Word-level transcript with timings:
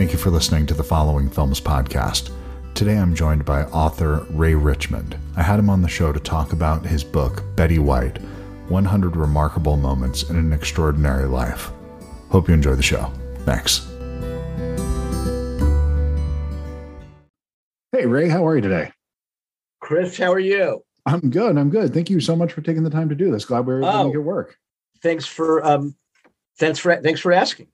Thank 0.00 0.12
you 0.12 0.18
for 0.18 0.30
listening 0.30 0.64
to 0.64 0.72
the 0.72 0.82
Following 0.82 1.28
Films 1.28 1.60
podcast. 1.60 2.32
Today 2.72 2.96
I'm 2.96 3.14
joined 3.14 3.44
by 3.44 3.64
author 3.64 4.26
Ray 4.30 4.54
Richmond. 4.54 5.14
I 5.36 5.42
had 5.42 5.58
him 5.58 5.68
on 5.68 5.82
the 5.82 5.88
show 5.90 6.10
to 6.10 6.18
talk 6.18 6.54
about 6.54 6.86
his 6.86 7.04
book, 7.04 7.42
Betty 7.54 7.78
White 7.78 8.16
100 8.70 9.14
Remarkable 9.14 9.76
Moments 9.76 10.22
in 10.30 10.36
an 10.36 10.54
Extraordinary 10.54 11.26
Life. 11.26 11.70
Hope 12.30 12.48
you 12.48 12.54
enjoy 12.54 12.76
the 12.76 12.82
show. 12.82 13.12
Thanks. 13.40 13.86
Hey, 17.92 18.06
Ray, 18.06 18.30
how 18.30 18.46
are 18.46 18.56
you 18.56 18.62
today? 18.62 18.92
Chris, 19.82 20.16
how 20.16 20.32
are 20.32 20.38
you? 20.38 20.82
I'm 21.04 21.28
good. 21.28 21.58
I'm 21.58 21.68
good. 21.68 21.92
Thank 21.92 22.08
you 22.08 22.20
so 22.20 22.34
much 22.34 22.54
for 22.54 22.62
taking 22.62 22.84
the 22.84 22.90
time 22.90 23.10
to 23.10 23.14
do 23.14 23.30
this. 23.30 23.44
Glad 23.44 23.66
we 23.66 23.74
were 23.74 23.80
able 23.80 23.88
Oh. 23.90 23.98
to 23.98 24.04
make 24.06 24.14
it 24.14 24.20
work. 24.20 24.56
Thanks 25.02 25.26
for 25.26 25.62
um, 25.62 25.94
thanks 26.58 26.78
for 26.78 26.96
thanks 27.02 27.20
for 27.20 27.32
asking. 27.32 27.66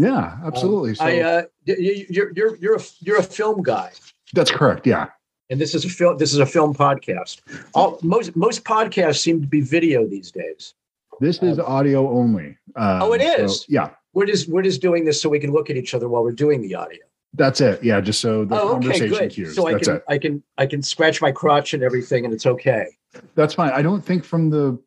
Yeah, 0.00 0.38
absolutely. 0.44 0.90
Um, 0.90 0.96
so, 0.96 1.04
I 1.04 1.20
uh, 1.20 1.42
you're 1.64 2.32
you're 2.32 2.56
you're 2.56 2.76
a 2.76 2.80
you're 3.00 3.18
a 3.18 3.22
film 3.22 3.62
guy, 3.62 3.90
that's 4.32 4.50
correct. 4.50 4.86
Yeah. 4.86 5.08
and 5.50 5.60
this 5.60 5.74
is 5.74 5.84
a 5.84 5.88
film 5.88 6.16
this 6.18 6.32
is 6.32 6.38
a 6.38 6.46
film 6.46 6.74
podcast. 6.74 7.40
All 7.74 7.98
most 8.02 8.34
most 8.36 8.64
podcasts 8.64 9.18
seem 9.20 9.40
to 9.42 9.46
be 9.46 9.60
video 9.60 10.06
these 10.06 10.30
days. 10.30 10.74
This 11.20 11.42
is 11.42 11.58
audio 11.58 12.08
only. 12.10 12.56
Um, 12.76 13.02
Oh, 13.02 13.12
it 13.12 13.20
is. 13.20 13.60
so- 13.60 13.66
yeah. 13.68 13.90
We're 14.12 14.26
just 14.26 14.48
we're 14.48 14.62
just 14.62 14.80
doing 14.80 15.04
this 15.04 15.20
so 15.22 15.28
we 15.28 15.38
can 15.38 15.52
look 15.52 15.70
at 15.70 15.76
each 15.76 15.92
other 15.94 16.08
while 16.08 16.24
we're 16.24 16.32
doing 16.32 16.62
the 16.62 16.74
audio. 16.74 16.98
That's 17.34 17.60
it. 17.60 17.84
Yeah. 17.84 18.00
Just 18.00 18.20
so 18.20 18.44
the 18.44 18.56
oh, 18.60 18.70
okay, 18.70 18.72
conversation 18.72 19.08
good. 19.18 19.30
cues. 19.30 19.54
So 19.54 19.68
I 19.68 19.72
That's 19.74 19.86
can 19.86 19.96
it. 19.96 20.04
I 20.08 20.18
can 20.18 20.42
I 20.58 20.66
can 20.66 20.82
scratch 20.82 21.20
my 21.22 21.30
crotch 21.30 21.74
and 21.74 21.82
everything, 21.82 22.24
and 22.24 22.34
it's 22.34 22.46
okay. 22.46 22.86
That's 23.34 23.54
fine. 23.54 23.70
I 23.72 23.82
don't 23.82 24.04
think 24.04 24.24
from 24.24 24.50
the 24.50 24.78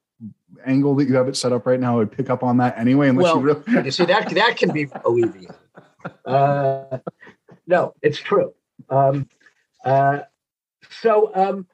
angle 0.66 0.95
that 0.95 1.07
you 1.07 1.16
have 1.16 1.27
it 1.27 1.35
set 1.35 1.52
up 1.52 1.66
right 1.66 1.80
now, 1.80 1.99
I'd 1.99 2.12
pick 2.12 2.30
up 2.30 2.43
on 2.43 2.57
that 2.57 2.77
anyway, 2.77 3.09
unless 3.09 3.23
Well, 3.23 3.38
you 3.38 3.41
really. 3.41 3.85
You 3.85 3.91
see 3.91 4.05
that 4.05 4.30
that 4.30 4.57
can 4.57 4.71
be 4.71 4.88
alleviated. 5.05 5.55
Uh, 6.26 6.98
no, 7.68 7.93
it's 8.01 8.18
true. 8.18 8.54
Um, 8.90 9.27
uh, 9.85 10.20
so 11.01 11.31
um, 11.35 11.68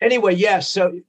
anyway, 0.00 0.34
yeah. 0.34 0.60
So 0.60 1.00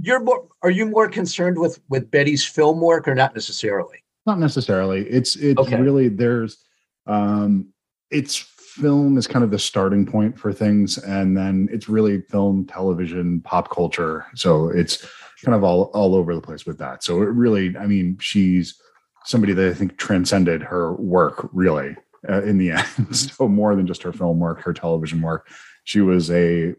you're 0.00 0.20
more. 0.20 0.46
Are 0.62 0.70
you 0.70 0.86
more 0.86 1.08
concerned 1.08 1.58
with 1.58 1.80
with 1.88 2.10
Betty's 2.10 2.44
film 2.44 2.80
work 2.80 3.08
or 3.08 3.14
not 3.14 3.34
necessarily? 3.34 3.98
Not 4.26 4.38
necessarily. 4.38 5.06
It's 5.08 5.36
it's 5.36 5.58
Okay. 5.60 5.80
really 5.80 6.08
there's 6.08 6.58
um 7.06 7.68
it's 8.10 8.36
film 8.74 9.16
is 9.16 9.26
kind 9.26 9.44
of 9.44 9.50
the 9.50 9.58
starting 9.58 10.04
point 10.04 10.38
for 10.38 10.52
things, 10.52 10.98
and 10.98 11.36
then 11.36 11.68
it's 11.70 11.88
really 11.88 12.22
film, 12.22 12.66
television, 12.66 13.40
pop 13.40 13.70
culture. 13.70 14.26
So 14.34 14.68
it's 14.68 15.06
kind 15.44 15.54
of 15.54 15.62
all 15.62 15.84
all 15.94 16.14
over 16.14 16.34
the 16.34 16.40
place 16.40 16.66
with 16.66 16.78
that. 16.78 17.04
So 17.04 17.22
it 17.22 17.26
really, 17.26 17.76
I 17.76 17.86
mean, 17.86 18.18
she's 18.20 18.80
somebody 19.24 19.52
that 19.52 19.68
I 19.68 19.74
think 19.74 19.96
transcended 19.96 20.62
her 20.62 20.94
work 20.94 21.48
really 21.52 21.96
uh, 22.28 22.42
in 22.42 22.58
the 22.58 22.70
end. 22.98 23.16
so 23.16 23.48
more 23.48 23.76
than 23.76 23.86
just 23.86 24.02
her 24.02 24.12
film 24.12 24.40
work, 24.40 24.60
her 24.62 24.72
television 24.72 25.22
work, 25.22 25.48
she 25.84 26.00
was 26.00 26.30
a 26.30 26.74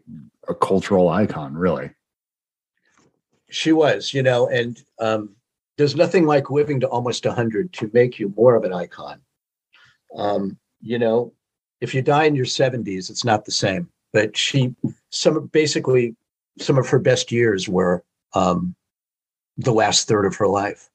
a 0.48 0.54
cultural 0.54 1.08
icon, 1.08 1.54
really. 1.54 1.90
She 3.50 3.72
was, 3.72 4.12
you 4.12 4.22
know, 4.22 4.48
and 4.48 4.80
um, 4.98 5.34
there's 5.78 5.96
nothing 5.96 6.26
like 6.26 6.50
living 6.50 6.80
to 6.80 6.88
almost 6.88 7.24
100 7.24 7.72
to 7.74 7.90
make 7.94 8.18
you 8.18 8.34
more 8.36 8.54
of 8.54 8.64
an 8.64 8.72
icon. 8.72 9.20
Um, 10.14 10.58
you 10.80 10.98
know, 10.98 11.32
if 11.80 11.94
you 11.94 12.02
die 12.02 12.24
in 12.24 12.34
your 12.34 12.46
70s, 12.46 13.10
it's 13.10 13.24
not 13.24 13.44
the 13.44 13.52
same. 13.52 13.88
But 14.12 14.36
she, 14.36 14.74
some 15.10 15.46
basically, 15.48 16.16
some 16.58 16.78
of 16.78 16.88
her 16.88 16.98
best 16.98 17.30
years 17.30 17.68
were 17.68 18.02
um, 18.34 18.74
the 19.58 19.72
last 19.72 20.08
third 20.08 20.24
of 20.24 20.36
her 20.36 20.48
life, 20.48 20.88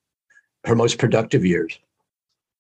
her 0.65 0.75
most 0.75 0.97
productive 0.97 1.45
years. 1.45 1.77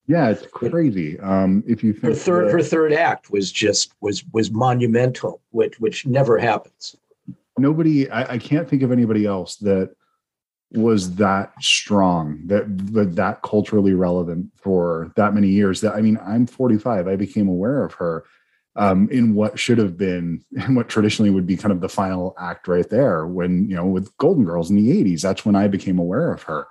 Yeah, 0.07 0.29
it's 0.29 0.45
crazy. 0.47 1.19
Um, 1.19 1.63
if 1.67 1.83
you 1.83 1.93
think 1.93 2.03
Her 2.05 2.13
third, 2.13 2.47
that- 2.47 2.51
her 2.53 2.61
third 2.61 2.93
act 2.93 3.31
was 3.31 3.51
just 3.51 3.93
was 4.01 4.23
was 4.33 4.51
monumental, 4.51 5.41
which 5.51 5.79
which 5.79 6.05
never 6.05 6.37
happens. 6.37 6.95
nobody 7.57 8.09
I, 8.09 8.33
I 8.33 8.37
can't 8.37 8.67
think 8.67 8.81
of 8.81 8.91
anybody 8.91 9.25
else 9.25 9.55
that 9.57 9.95
was 10.73 11.15
that 11.15 11.51
strong 11.61 12.41
that 12.47 12.63
that 13.15 13.41
culturally 13.41 13.93
relevant 13.93 14.47
for 14.55 15.11
that 15.15 15.33
many 15.33 15.49
years 15.49 15.81
that 15.81 15.93
i 15.93 16.01
mean 16.01 16.17
i'm 16.25 16.47
45 16.47 17.07
i 17.07 17.15
became 17.15 17.47
aware 17.47 17.83
of 17.83 17.93
her 17.93 18.23
um, 18.77 19.09
in 19.09 19.35
what 19.35 19.59
should 19.59 19.77
have 19.77 19.97
been 19.97 20.45
and 20.57 20.75
what 20.75 20.87
traditionally 20.87 21.29
would 21.29 21.45
be 21.45 21.57
kind 21.57 21.73
of 21.73 21.81
the 21.81 21.89
final 21.89 22.33
act 22.39 22.67
right 22.67 22.89
there 22.89 23.27
when 23.27 23.69
you 23.69 23.75
know 23.75 23.85
with 23.85 24.15
golden 24.17 24.45
girls 24.45 24.69
in 24.69 24.77
the 24.77 25.03
80s 25.03 25.21
that's 25.21 25.45
when 25.45 25.55
i 25.55 25.67
became 25.67 25.99
aware 25.99 26.31
of 26.31 26.43
her. 26.43 26.67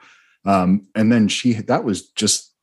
Um, 0.47 0.88
and 0.94 1.12
then 1.12 1.28
she 1.28 1.53
that 1.53 1.84
was 1.84 2.09
just 2.11 2.55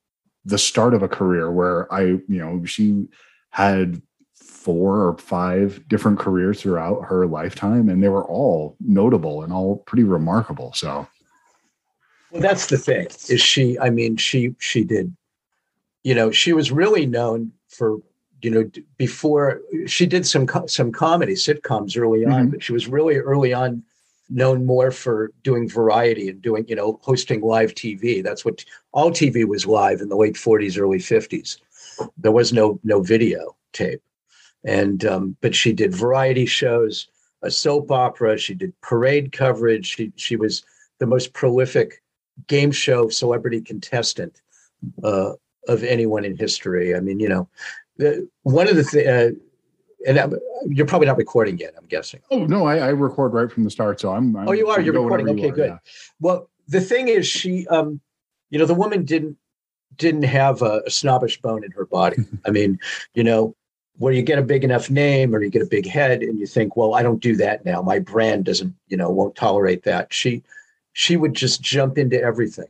the 0.43 0.57
start 0.57 0.95
of 0.95 1.03
a 1.03 1.07
career 1.07 1.51
where 1.51 1.93
i 1.93 2.01
you 2.01 2.23
know 2.27 2.65
she 2.65 3.05
had 3.51 4.01
four 4.33 5.07
or 5.07 5.17
five 5.19 5.87
different 5.87 6.19
careers 6.19 6.61
throughout 6.61 7.05
her 7.05 7.27
lifetime 7.27 7.89
and 7.89 8.03
they 8.03 8.09
were 8.09 8.25
all 8.25 8.75
notable 8.79 9.43
and 9.43 9.53
all 9.53 9.77
pretty 9.77 10.03
remarkable. 10.03 10.73
So 10.73 11.07
Well, 12.31 12.41
that's 12.41 12.67
the 12.67 12.77
thing. 12.77 13.07
Is 13.29 13.41
she? 13.41 13.77
I 13.79 13.89
mean, 13.89 14.17
she 14.17 14.55
she 14.59 14.83
did. 14.83 15.15
You 16.03 16.15
know, 16.15 16.31
she 16.31 16.53
was 16.53 16.71
really 16.71 17.05
known 17.05 17.51
for 17.69 17.97
you 18.41 18.51
know 18.51 18.69
before 18.97 19.61
she 19.85 20.05
did 20.05 20.25
some 20.25 20.47
some 20.67 20.91
comedy 20.91 21.33
sitcoms 21.33 21.97
early 21.97 22.25
on, 22.25 22.47
Mhm. 22.47 22.51
but 22.51 22.63
she 22.63 22.73
was 22.73 22.87
really 22.87 23.15
early 23.17 23.53
on 23.53 23.83
known 24.29 24.65
more 24.65 24.91
for 24.91 25.31
doing 25.43 25.69
variety 25.69 26.27
and 26.27 26.41
doing 26.41 26.65
you 26.67 26.75
know 26.75 26.99
hosting 27.01 27.41
live 27.41 27.73
TV. 27.73 28.21
That's 28.21 28.43
what 28.43 28.63
all 28.91 29.11
TV 29.11 29.45
was 29.45 29.65
live 29.65 30.01
in 30.01 30.09
the 30.09 30.17
late 30.17 30.35
40s, 30.35 30.77
early 30.77 30.99
50s. 30.99 31.57
There 32.17 32.31
was 32.33 32.51
no 32.53 32.79
no 32.83 33.01
video 33.01 33.55
tape, 33.73 34.01
and 34.65 35.03
um, 35.05 35.37
but 35.41 35.55
she 35.55 35.71
did 35.73 35.95
variety 35.95 36.45
shows, 36.45 37.07
a 37.41 37.49
soap 37.49 37.89
opera. 37.89 38.37
She 38.37 38.53
did 38.53 38.79
parade 38.81 39.31
coverage. 39.31 39.87
She 39.95 40.11
she 40.17 40.35
was 40.35 40.63
the 40.99 41.07
most 41.07 41.33
prolific 41.33 42.01
game 42.45 42.71
show 42.71 43.09
celebrity 43.09 43.61
contestant 43.61 44.41
uh, 45.03 45.31
of 45.67 45.83
anyone 45.83 46.23
in 46.23 46.37
history. 46.37 46.95
I 46.95 46.99
mean, 46.99 47.19
you 47.19 47.29
know, 47.29 47.49
the, 47.97 48.29
one 48.43 48.67
of 48.67 48.75
the 48.75 48.83
th- 48.83 49.07
uh, 49.07 49.35
and 50.07 50.19
I'm, 50.19 50.33
you're 50.67 50.85
probably 50.85 51.07
not 51.07 51.17
recording 51.17 51.57
yet. 51.57 51.73
I'm 51.77 51.87
guessing. 51.87 52.21
oh 52.29 52.45
no 52.45 52.65
I, 52.67 52.77
I 52.77 52.87
record 52.89 53.33
right 53.33 53.51
from 53.51 53.63
the 53.63 53.71
start 53.71 53.99
so 53.99 54.11
i'm, 54.13 54.35
I'm 54.35 54.47
Oh, 54.47 54.51
you 54.51 54.67
are. 54.69 54.79
You're 54.79 54.93
recording. 54.93 55.25
whenever 55.25 55.39
you 55.39 55.47
Okay, 55.47 55.55
good. 55.55 55.69
yeah. 55.69 55.77
Well, 56.19 56.49
the 56.67 56.79
thing 56.81 57.07
is, 57.07 57.25
she, 57.25 57.65
um, 57.67 57.99
you 58.51 58.59
know, 58.59 58.65
the 58.65 58.75
woman 58.75 59.03
didn't 59.03 59.37
didn't 59.95 60.23
have 60.23 60.61
a, 60.61 60.83
a 60.85 60.91
snobbish 60.91 61.41
bone 61.41 61.63
in 61.63 61.71
her 61.71 61.85
body. 61.85 62.17
I 62.45 62.51
mean, 62.51 62.77
you 63.15 63.23
know, 63.23 63.55
where 63.97 64.13
you 64.13 64.21
get 64.21 64.37
a 64.37 64.43
big 64.43 64.63
enough 64.63 64.91
name 64.91 65.33
or 65.33 65.41
you 65.41 65.49
get 65.49 65.63
a 65.63 65.65
big 65.65 65.87
head, 65.87 66.21
and 66.21 66.37
you 66.37 66.45
think, 66.45 66.75
well, 66.77 66.93
I 66.93 67.01
don't 67.01 67.19
do 67.21 67.35
that 67.37 67.65
now. 67.65 67.81
My 67.81 67.97
brand 67.97 68.45
doesn't, 68.45 68.75
you 68.87 68.95
know, 68.97 69.09
won't 69.09 69.35
tolerate 69.35 69.83
that. 69.83 70.13
She 70.13 70.43
she 70.97 71.15
would 71.15 71.35
just 71.35 71.61
jump 71.61 71.95
into 71.95 72.19
everything. 72.19 72.69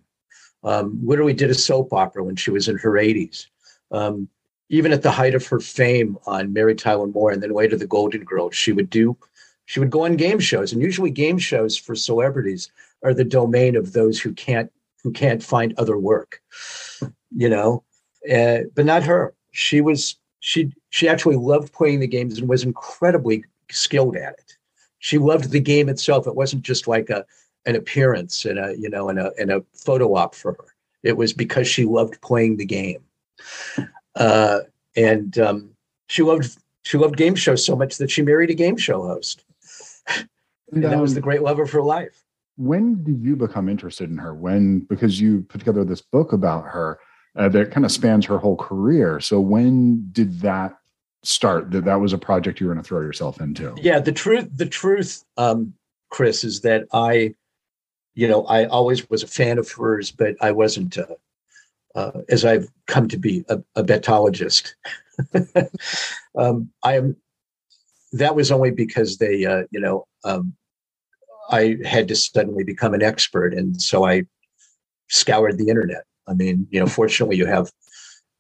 Um, 0.62 1.00
literally 1.02 1.32
did 1.32 1.50
a 1.50 1.54
soap 1.54 1.94
opera 1.94 2.26
when 2.26 2.36
she 2.36 2.52
was 2.52 2.68
in 2.68 2.78
her 2.80 2.92
80s. 2.92 3.46
Um, 3.90 4.28
even 4.68 4.92
at 4.92 5.02
the 5.02 5.12
height 5.12 5.34
of 5.34 5.48
her 5.48 5.62
fame 5.62 6.18
on 6.26 6.52
Mary 6.52 6.76
Tyler 6.76 7.08
Moore 7.08 7.32
and 7.32 7.42
then 7.42 7.54
later 7.54 7.78
the 7.78 7.88
Golden 7.88 8.26
Girls, 8.26 8.54
she 8.54 8.74
would 8.74 8.90
do 8.90 9.16
she 9.66 9.80
would 9.80 9.92
go 9.92 10.04
on 10.04 10.16
game 10.16 10.40
shows, 10.40 10.72
and 10.72 10.82
usually 10.82 11.10
game 11.10 11.38
shows 11.38 11.78
for 11.78 11.94
celebrities 11.94 12.70
are 13.04 13.14
the 13.14 13.26
domain 13.26 13.76
of 13.76 13.94
those 13.94 14.20
who 14.20 14.34
can't 14.34 14.72
who 15.04 15.12
can't 15.12 15.44
find 15.44 15.74
other 15.78 15.98
work, 15.98 16.42
you 17.36 17.50
know. 17.50 17.84
Uh, 18.30 18.60
but 18.76 18.86
not 18.86 19.04
her. 19.04 19.34
She 19.52 19.80
was 19.80 20.18
she 20.40 20.74
she 20.90 21.08
actually 21.08 21.36
loved 21.38 21.72
playing 21.72 22.02
the 22.02 22.08
games 22.08 22.40
and 22.40 22.50
was 22.50 22.64
incredibly 22.64 23.46
skilled 23.70 24.18
at 24.18 24.34
it. 24.34 24.58
She 25.00 25.18
loved 25.18 25.52
the 25.52 25.60
game 25.62 25.88
itself. 25.88 26.28
It 26.28 26.36
wasn't 26.36 26.64
just 26.64 26.88
like 26.88 27.10
a 27.10 27.26
an 27.68 27.76
appearance 27.76 28.46
and 28.46 28.58
a 28.58 28.76
you 28.78 28.90
know 28.90 29.10
and 29.10 29.20
a 29.20 29.32
and 29.40 29.52
a 29.52 29.64
photo 29.76 30.16
op 30.16 30.34
for 30.34 30.54
her. 30.54 30.74
It 31.04 31.16
was 31.16 31.32
because 31.34 31.68
she 31.68 31.86
loved 31.86 32.20
playing 32.22 32.58
the 32.58 32.66
game, 32.66 33.04
uh, 34.16 34.60
and 34.96 35.38
um, 35.38 35.70
she 36.08 36.24
loved 36.24 36.58
she 36.82 36.98
loved 36.98 37.18
game 37.18 37.36
shows 37.36 37.64
so 37.64 37.76
much 37.76 37.98
that 37.98 38.10
she 38.10 38.24
married 38.24 38.50
a 38.50 38.56
game 38.56 38.78
show 38.78 39.04
host, 39.04 39.44
and 40.72 40.84
that 40.84 41.00
was 41.00 41.14
the 41.14 41.22
great 41.22 41.44
love 41.44 41.60
of 41.60 41.70
her 41.70 41.84
life. 41.84 42.24
when 42.56 43.04
did 43.04 43.22
you 43.22 43.36
become 43.36 43.70
interested 43.70 44.10
in 44.10 44.18
her? 44.18 44.34
When 44.34 44.80
because 44.80 45.22
you 45.22 45.42
put 45.42 45.60
together 45.60 45.84
this 45.84 46.02
book 46.02 46.34
about 46.34 46.66
her 46.66 47.00
uh, 47.38 47.48
that 47.50 47.72
kind 47.72 47.86
of 47.86 47.92
spans 47.92 48.26
her 48.26 48.40
whole 48.40 48.58
career. 48.58 49.20
So 49.20 49.40
when 49.40 50.10
did 50.12 50.40
that 50.42 50.78
start 51.24 51.72
that 51.72 51.86
that 51.86 52.00
was 52.00 52.14
a 52.14 52.18
project 52.18 52.60
you 52.60 52.68
were 52.68 52.74
going 52.74 52.84
to 52.84 52.88
throw 52.88 53.02
yourself 53.02 53.40
into? 53.40 53.76
Yeah, 53.78 54.00
the 54.00 54.12
truth, 54.12 54.50
the 54.56 54.66
truth, 54.66 55.24
um, 55.38 55.74
Chris, 56.10 56.44
is 56.44 56.62
that 56.62 56.88
I, 56.94 57.36
you 58.18 58.28
know, 58.28 58.46
I 58.46 58.66
always 58.66 59.08
was 59.12 59.22
a 59.22 59.28
fan 59.28 59.60
of 59.60 59.72
hers, 59.72 60.10
but 60.10 60.36
I 60.42 60.52
wasn't, 60.52 60.98
uh, 60.98 61.06
uh, 61.94 62.22
as 62.30 62.46
I've 62.46 62.68
come 62.88 63.08
to 63.10 63.18
be, 63.18 63.46
a, 63.48 63.60
a 63.76 63.84
betologist. 63.84 64.74
um, 66.36 66.72
I 66.84 66.98
am. 66.98 67.16
That 68.14 68.36
was 68.36 68.52
only 68.52 68.72
because 68.72 69.18
they, 69.18 69.46
uh, 69.46 69.64
you 69.70 69.80
know, 69.80 70.08
um, 70.24 70.56
I 71.52 71.78
had 71.86 72.08
to 72.08 72.16
suddenly 72.16 72.64
become 72.64 72.96
an 72.96 73.04
expert, 73.04 73.54
and 73.54 73.80
so 73.80 74.04
I 74.04 74.24
scoured 75.10 75.60
the 75.60 75.70
internet. 75.70 76.04
I 76.28 76.34
mean, 76.34 76.66
you 76.72 76.80
know, 76.80 76.88
fortunately, 76.88 77.38
you 77.38 77.46
have 77.46 77.70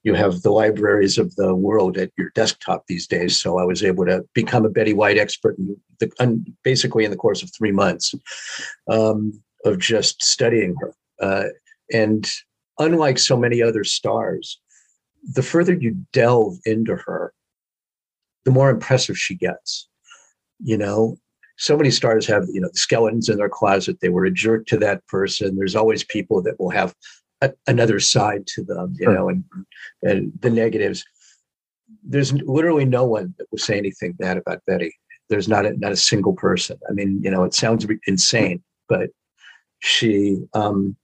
you 0.01 0.15
have 0.15 0.41
the 0.41 0.51
libraries 0.51 1.19
of 1.19 1.35
the 1.35 1.53
world 1.53 1.97
at 1.97 2.11
your 2.17 2.31
desktop 2.33 2.85
these 2.87 3.05
days. 3.05 3.39
So 3.39 3.59
I 3.59 3.63
was 3.65 3.83
able 3.83 4.05
to 4.05 4.25
become 4.33 4.65
a 4.65 4.69
Betty 4.69 4.93
White 4.93 5.17
expert 5.19 5.55
in 5.59 5.75
the, 5.99 6.53
basically 6.63 7.05
in 7.05 7.11
the 7.11 7.17
course 7.17 7.43
of 7.43 7.51
three 7.53 7.71
months 7.71 8.15
um, 8.89 9.39
of 9.67 9.79
just 9.79 10.23
studying 10.23 10.75
her. 10.79 10.93
Uh, 11.21 11.49
and 11.91 12.29
unlike 12.79 13.19
so 13.19 13.37
many 13.37 13.61
other 13.61 13.83
stars, 13.83 14.59
the 15.33 15.43
further 15.43 15.73
you 15.73 15.97
delve 16.13 16.57
into 16.65 16.95
her, 16.95 17.33
the 18.45 18.51
more 18.51 18.69
impressive 18.69 19.17
she 19.17 19.35
gets. 19.35 19.87
You 20.63 20.77
know, 20.77 21.17
so 21.57 21.75
many 21.75 21.91
stars 21.91 22.25
have, 22.27 22.45
you 22.51 22.61
know, 22.61 22.69
the 22.71 22.79
skeletons 22.79 23.29
in 23.29 23.37
their 23.37 23.49
closet. 23.49 23.99
They 23.99 24.09
were 24.09 24.25
a 24.25 24.31
jerk 24.31 24.65
to 24.67 24.77
that 24.77 25.05
person. 25.07 25.55
There's 25.55 25.75
always 25.75 26.03
people 26.03 26.41
that 26.43 26.59
will 26.59 26.69
have 26.69 26.95
a, 27.41 27.51
another 27.67 27.99
side 27.99 28.47
to 28.47 28.63
them, 28.63 28.95
you 28.97 29.05
sure. 29.05 29.13
know, 29.13 29.29
and, 29.29 29.43
and 30.03 30.31
the 30.39 30.49
negatives. 30.49 31.03
There's 32.03 32.33
literally 32.33 32.85
no 32.85 33.05
one 33.05 33.33
that 33.37 33.47
will 33.51 33.59
say 33.59 33.77
anything 33.77 34.13
bad 34.13 34.37
about 34.37 34.65
Betty. 34.65 34.95
There's 35.29 35.47
not 35.47 35.65
a, 35.65 35.77
not 35.77 35.91
a 35.91 35.97
single 35.97 36.33
person. 36.33 36.79
I 36.89 36.93
mean, 36.93 37.21
you 37.23 37.31
know, 37.31 37.43
it 37.43 37.53
sounds 37.53 37.85
insane, 38.07 38.63
but 38.87 39.09
she 39.79 40.37
um, 40.53 40.95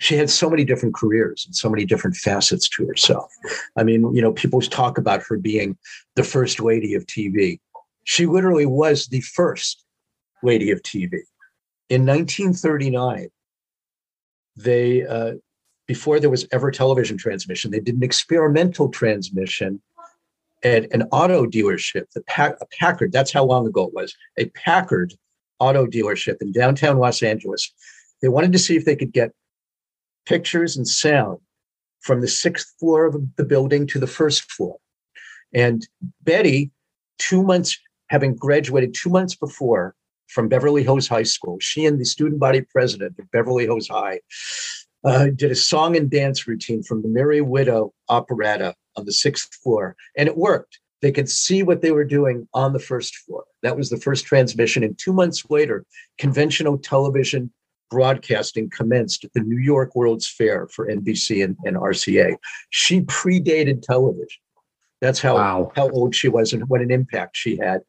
she 0.00 0.16
had 0.16 0.30
so 0.30 0.48
many 0.48 0.64
different 0.64 0.94
careers 0.94 1.44
and 1.46 1.54
so 1.54 1.68
many 1.68 1.84
different 1.84 2.16
facets 2.16 2.68
to 2.70 2.86
herself. 2.86 3.30
I 3.76 3.84
mean, 3.84 4.14
you 4.14 4.22
know, 4.22 4.32
people 4.32 4.60
talk 4.62 4.96
about 4.96 5.22
her 5.24 5.36
being 5.36 5.76
the 6.16 6.24
first 6.24 6.58
lady 6.58 6.94
of 6.94 7.04
TV. 7.04 7.60
She 8.04 8.24
literally 8.24 8.64
was 8.64 9.06
the 9.08 9.20
first 9.20 9.84
lady 10.42 10.70
of 10.70 10.82
TV. 10.82 11.10
In 11.90 12.06
1939, 12.06 13.28
they, 14.56 15.06
uh, 15.06 15.34
before 15.86 16.18
there 16.18 16.30
was 16.30 16.46
ever 16.50 16.70
television 16.70 17.18
transmission, 17.18 17.70
they 17.70 17.80
did 17.80 17.96
an 17.96 18.02
experimental 18.02 18.88
transmission 18.88 19.82
at 20.62 20.90
an 20.92 21.02
auto 21.12 21.46
dealership, 21.46 22.04
the 22.14 22.22
Pack- 22.22 22.56
Packard, 22.78 23.12
that's 23.12 23.32
how 23.32 23.44
long 23.44 23.66
ago 23.66 23.84
it 23.84 23.94
was, 23.94 24.14
a 24.38 24.46
Packard 24.50 25.12
auto 25.60 25.86
dealership 25.86 26.36
in 26.40 26.52
downtown 26.52 26.98
Los 26.98 27.22
Angeles. 27.22 27.72
They 28.22 28.28
wanted 28.28 28.52
to 28.52 28.58
see 28.58 28.76
if 28.76 28.84
they 28.84 28.96
could 28.96 29.12
get 29.12 29.32
pictures 30.26 30.76
and 30.76 30.86
sound 30.86 31.38
from 32.00 32.20
the 32.20 32.28
sixth 32.28 32.74
floor 32.78 33.06
of 33.06 33.16
the 33.36 33.44
building 33.44 33.86
to 33.88 33.98
the 33.98 34.06
first 34.06 34.50
floor. 34.50 34.76
And 35.52 35.86
Betty, 36.22 36.70
two 37.18 37.42
months, 37.42 37.78
having 38.08 38.34
graduated 38.34 38.94
two 38.94 39.10
months 39.10 39.34
before 39.34 39.94
from 40.28 40.48
Beverly 40.48 40.82
Hills 40.82 41.08
High 41.08 41.24
School, 41.24 41.58
she 41.60 41.86
and 41.86 42.00
the 42.00 42.04
student 42.04 42.40
body 42.40 42.62
president 42.62 43.16
of 43.18 43.30
Beverly 43.30 43.64
Hills 43.64 43.88
High 43.88 44.20
uh, 45.04 45.26
did 45.34 45.50
a 45.50 45.56
song 45.56 45.96
and 45.96 46.10
dance 46.10 46.46
routine 46.46 46.82
from 46.82 47.02
the 47.02 47.08
Merry 47.08 47.40
Widow 47.40 47.92
operetta 48.08 48.74
on 48.96 49.04
the 49.06 49.12
sixth 49.12 49.54
floor. 49.62 49.96
And 50.16 50.28
it 50.28 50.36
worked. 50.36 50.78
They 51.02 51.12
could 51.12 51.28
see 51.28 51.62
what 51.62 51.80
they 51.80 51.92
were 51.92 52.04
doing 52.04 52.46
on 52.52 52.72
the 52.72 52.78
first 52.78 53.16
floor. 53.16 53.44
That 53.62 53.76
was 53.76 53.90
the 53.90 53.96
first 53.96 54.26
transmission. 54.26 54.82
And 54.82 54.98
two 54.98 55.12
months 55.12 55.44
later, 55.48 55.84
conventional 56.18 56.78
television 56.78 57.52
broadcasting 57.90 58.70
commenced 58.70 59.24
at 59.24 59.32
the 59.32 59.40
New 59.40 59.58
York 59.58 59.94
World's 59.94 60.28
Fair 60.28 60.68
for 60.68 60.86
NBC 60.86 61.42
and, 61.42 61.56
and 61.64 61.76
RCA. 61.76 62.36
She 62.70 63.00
predated 63.02 63.82
television. 63.82 64.40
That's 65.00 65.20
how, 65.20 65.36
wow. 65.36 65.72
how 65.74 65.88
old 65.90 66.14
she 66.14 66.28
was 66.28 66.52
and 66.52 66.68
what 66.68 66.82
an 66.82 66.90
impact 66.90 67.36
she 67.36 67.56
had. 67.56 67.80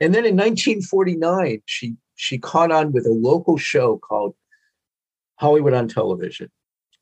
And 0.00 0.14
then 0.14 0.26
in 0.26 0.36
1949, 0.36 1.62
she 1.64 1.96
she 2.14 2.36
caught 2.36 2.72
on 2.72 2.92
with 2.92 3.06
a 3.06 3.12
local 3.12 3.56
show 3.56 3.96
called 3.96 4.34
Hollywood 5.36 5.72
on 5.72 5.86
Television, 5.86 6.50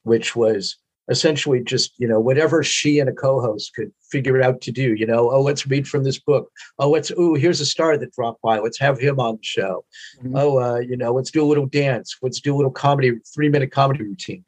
which 0.03 0.37
was 0.37 0.77
essentially 1.09 1.63
just 1.63 1.93
you 1.99 2.09
know 2.09 2.19
whatever 2.19 2.63
she 2.63 2.99
and 2.99 3.09
a 3.09 3.13
co-host 3.13 3.73
could 3.75 3.93
figure 4.11 4.43
out 4.43 4.61
to 4.61 4.73
do 4.73 4.95
you 4.95 5.07
know 5.07 5.31
oh 5.31 5.41
let's 5.41 5.67
read 5.67 5.87
from 5.87 6.05
this 6.05 6.19
book. 6.19 6.51
Oh 6.79 6.91
let's 6.91 7.13
oh 7.17 7.35
here's 7.35 7.61
a 7.61 7.67
star 7.67 7.97
that 7.97 8.13
dropped 8.13 8.43
by. 8.43 8.59
Let's 8.59 8.79
have 8.79 8.99
him 8.99 9.21
on 9.21 9.37
the 9.37 9.43
show. 9.43 9.85
Mm-hmm. 10.19 10.37
oh 10.37 10.59
uh, 10.59 10.79
you 10.79 10.97
know 10.97 11.13
let's 11.13 11.31
do 11.31 11.43
a 11.43 11.47
little 11.47 11.67
dance. 11.67 12.17
Let's 12.23 12.41
do 12.41 12.55
a 12.55 12.57
little 12.57 12.73
comedy 12.73 13.13
three 13.35 13.49
minute 13.49 13.71
comedy 13.71 14.03
routine. 14.03 14.45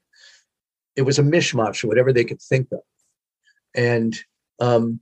It 0.96 1.02
was 1.02 1.19
a 1.19 1.22
mishmash 1.22 1.84
of 1.84 1.88
whatever 1.88 2.12
they 2.12 2.25
could 2.25 2.43
think 2.43 2.69
of. 2.72 2.81
And 3.75 4.19
um, 4.58 5.00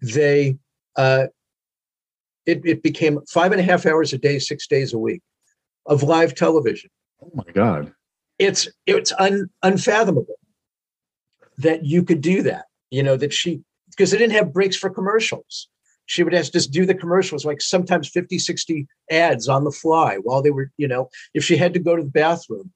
they 0.00 0.56
uh, 0.96 1.26
it, 2.44 2.60
it 2.64 2.82
became 2.82 3.20
five 3.30 3.52
and 3.52 3.60
a 3.60 3.64
half 3.64 3.86
hours 3.86 4.12
a 4.12 4.18
day 4.18 4.38
six 4.38 4.66
days 4.66 4.92
a 4.92 4.98
week 4.98 5.22
of 5.86 6.02
live 6.02 6.34
television. 6.34 6.90
Oh 7.22 7.30
my 7.34 7.44
god. 7.52 7.92
It's 8.38 8.68
it's 8.86 9.12
un, 9.18 9.48
unfathomable 9.62 10.34
that 11.62 11.84
you 11.84 12.02
could 12.02 12.20
do 12.20 12.42
that. 12.42 12.66
You 12.90 13.02
know, 13.02 13.16
that 13.16 13.32
she, 13.32 13.62
because 13.90 14.10
they 14.10 14.18
didn't 14.18 14.34
have 14.34 14.52
breaks 14.52 14.76
for 14.76 14.90
commercials. 14.90 15.68
She 16.06 16.22
would 16.22 16.32
have 16.32 16.46
to 16.46 16.52
just 16.52 16.72
do 16.72 16.84
the 16.84 16.94
commercials, 16.94 17.44
like 17.44 17.62
sometimes 17.62 18.08
50, 18.08 18.38
60 18.38 18.86
ads 19.10 19.48
on 19.48 19.64
the 19.64 19.70
fly 19.70 20.16
while 20.16 20.42
they 20.42 20.50
were, 20.50 20.70
you 20.76 20.88
know, 20.88 21.08
if 21.32 21.44
she 21.44 21.56
had 21.56 21.72
to 21.74 21.78
go 21.78 21.96
to 21.96 22.02
the 22.02 22.10
bathroom. 22.10 22.72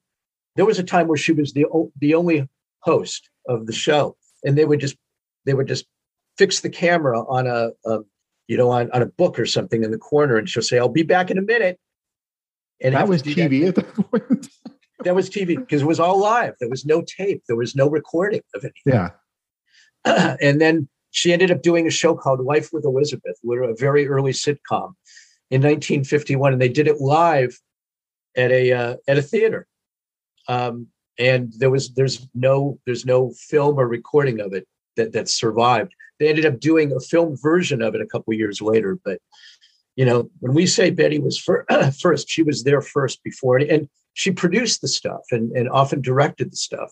There 0.55 0.65
was 0.65 0.79
a 0.79 0.83
time 0.83 1.07
where 1.07 1.17
she 1.17 1.33
was 1.33 1.53
the, 1.53 1.65
the 1.99 2.15
only 2.15 2.47
host 2.79 3.29
of 3.47 3.67
the 3.67 3.73
show. 3.73 4.15
And 4.43 4.57
they 4.57 4.65
would 4.65 4.79
just, 4.79 4.95
they 5.45 5.53
would 5.53 5.67
just 5.67 5.85
fix 6.37 6.61
the 6.61 6.69
camera 6.69 7.23
on 7.27 7.45
a, 7.45 7.71
a 7.85 7.99
you 8.47 8.57
know, 8.57 8.69
on, 8.69 8.89
on 8.91 9.01
a 9.01 9.07
book 9.07 9.37
or 9.37 9.45
something 9.45 9.83
in 9.83 9.91
the 9.91 9.97
corner. 9.97 10.37
And 10.37 10.49
she'll 10.49 10.63
say, 10.63 10.79
I'll 10.79 10.89
be 10.89 11.03
back 11.03 11.29
in 11.29 11.37
a 11.37 11.41
minute. 11.41 11.79
And 12.81 12.95
that 12.95 13.07
was 13.07 13.21
TV 13.21 13.67
at 13.67 13.75
that 13.75 13.93
point 13.93 14.49
that 15.03 15.15
was 15.15 15.29
TV 15.29 15.55
because 15.57 15.81
it 15.81 15.87
was 15.87 15.99
all 15.99 16.19
live. 16.19 16.55
There 16.59 16.69
was 16.69 16.85
no 16.85 17.01
tape. 17.01 17.43
There 17.47 17.55
was 17.55 17.75
no 17.75 17.89
recording 17.89 18.41
of 18.55 18.63
anything. 18.63 19.09
Yeah. 20.05 20.37
and 20.41 20.59
then 20.59 20.87
she 21.11 21.33
ended 21.33 21.51
up 21.51 21.61
doing 21.61 21.87
a 21.87 21.91
show 21.91 22.15
called 22.15 22.39
Life 22.41 22.69
with 22.71 22.85
Elizabeth, 22.85 23.37
which 23.43 23.59
a 23.63 23.75
very 23.75 24.07
early 24.07 24.31
sitcom 24.31 24.93
in 25.49 25.61
1951, 25.61 26.53
and 26.53 26.61
they 26.61 26.69
did 26.69 26.87
it 26.87 26.99
live 26.99 27.57
at 28.35 28.51
a 28.51 28.71
uh, 28.71 28.95
at 29.07 29.17
a 29.17 29.21
theater. 29.21 29.67
Um, 30.47 30.87
and 31.19 31.51
there 31.57 31.69
was 31.69 31.93
there's 31.93 32.27
no 32.33 32.79
there's 32.85 33.05
no 33.05 33.31
film 33.31 33.79
or 33.79 33.87
recording 33.87 34.39
of 34.39 34.53
it 34.53 34.67
that 34.95 35.13
that 35.13 35.29
survived. 35.29 35.93
They 36.19 36.29
ended 36.29 36.45
up 36.45 36.59
doing 36.59 36.91
a 36.91 36.99
film 36.99 37.35
version 37.37 37.81
of 37.81 37.95
it 37.95 38.01
a 38.01 38.05
couple 38.05 38.33
years 38.33 38.61
later, 38.61 38.97
but 39.03 39.19
you 39.95 40.05
know 40.05 40.29
when 40.39 40.53
we 40.53 40.67
say 40.67 40.89
Betty 40.89 41.19
was 41.19 41.39
fir- 41.39 41.65
first, 41.99 42.29
she 42.29 42.43
was 42.43 42.63
there 42.63 42.81
first 42.81 43.23
before, 43.23 43.57
and 43.57 43.89
she 44.17 44.31
produced 44.31 44.81
the 44.81 44.87
stuff 44.87 45.21
and, 45.29 45.51
and 45.51 45.69
often 45.69 46.01
directed 46.01 46.51
the 46.51 46.55
stuff. 46.55 46.91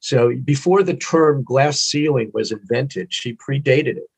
So 0.00 0.34
before 0.44 0.82
the 0.82 0.96
term 0.96 1.44
glass 1.44 1.80
ceiling 1.80 2.32
was 2.34 2.50
invented, 2.50 3.14
she 3.14 3.36
predated 3.36 3.96
it. 3.96 4.10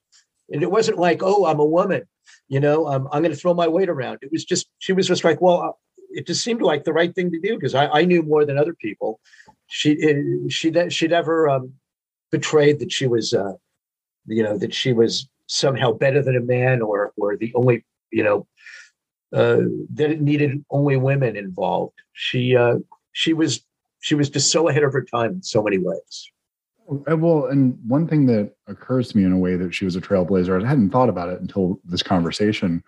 And 0.51 0.63
it 0.63 0.71
wasn't 0.71 0.99
like, 0.99 1.23
oh, 1.23 1.45
I'm 1.45 1.61
a 1.61 1.65
woman, 1.65 2.05
you 2.49 2.59
know, 2.59 2.89
um, 2.89 3.07
I'm 3.13 3.21
going 3.23 3.35
to 3.35 3.39
throw 3.39 3.53
my 3.53 3.69
weight 3.69 3.91
around. 3.91 4.21
It 4.23 4.33
was 4.33 4.47
just, 4.47 4.67
she 4.79 4.95
was 4.95 5.07
just 5.07 5.25
like, 5.25 5.43
well, 5.43 5.79
it 6.09 6.27
just 6.27 6.43
seemed 6.43 6.63
like 6.63 6.85
the 6.85 6.93
right 6.95 7.15
thing 7.15 7.31
to 7.33 7.39
do 7.39 7.55
because 7.55 7.75
I, 7.75 7.87
I 7.89 8.07
knew 8.07 8.23
more 8.23 8.47
than 8.47 8.57
other 8.57 8.73
people. 8.73 9.21
She, 9.67 9.93
uh, 10.03 10.49
she, 10.49 10.73
she 10.89 11.07
never 11.07 11.51
um, 11.51 11.75
betrayed 12.33 12.79
that 12.79 12.91
she 12.91 13.07
was, 13.07 13.35
uh, 13.35 13.53
you 14.25 14.43
know, 14.43 14.57
that 14.57 14.73
she 14.73 14.95
was 14.95 15.29
somehow 15.49 15.93
better 15.93 16.23
than 16.23 16.35
a 16.35 16.41
man 16.41 16.81
or, 16.81 17.13
or 17.19 17.37
the 17.37 17.53
only, 17.55 17.85
you 18.11 18.25
know, 18.25 18.47
uh, 19.33 19.61
that 19.95 20.11
it 20.11 20.21
needed 20.21 20.65
only 20.71 20.97
women 20.97 21.37
involved. 21.37 21.95
She 22.13 22.57
uh, 22.57 22.79
she 23.13 23.33
was 23.33 23.63
she 24.01 24.15
was 24.15 24.31
just 24.31 24.51
so 24.51 24.69
ahead 24.69 24.85
of 24.85 24.93
her 24.93 25.05
time 25.05 25.33
in 25.33 25.43
so 25.43 25.63
many 25.63 25.79
ways. 25.79 26.31
Uh, 27.11 27.17
well, 27.17 27.47
and 27.47 27.79
one 27.87 28.07
thing 28.07 28.27
that 28.27 28.53
occurs 28.67 29.09
to 29.09 29.17
me 29.17 29.25
in 29.25 29.33
a 29.33 29.39
way 29.39 29.57
that 29.57 29.75
she 29.75 29.85
was 29.85 29.97
a 29.97 30.01
trailblazer, 30.01 30.63
I 30.63 30.67
hadn't 30.67 30.91
thought 30.91 31.11
about 31.11 31.29
it 31.29 31.41
until 31.41 31.81
this 31.85 32.03
conversation, 32.03 32.83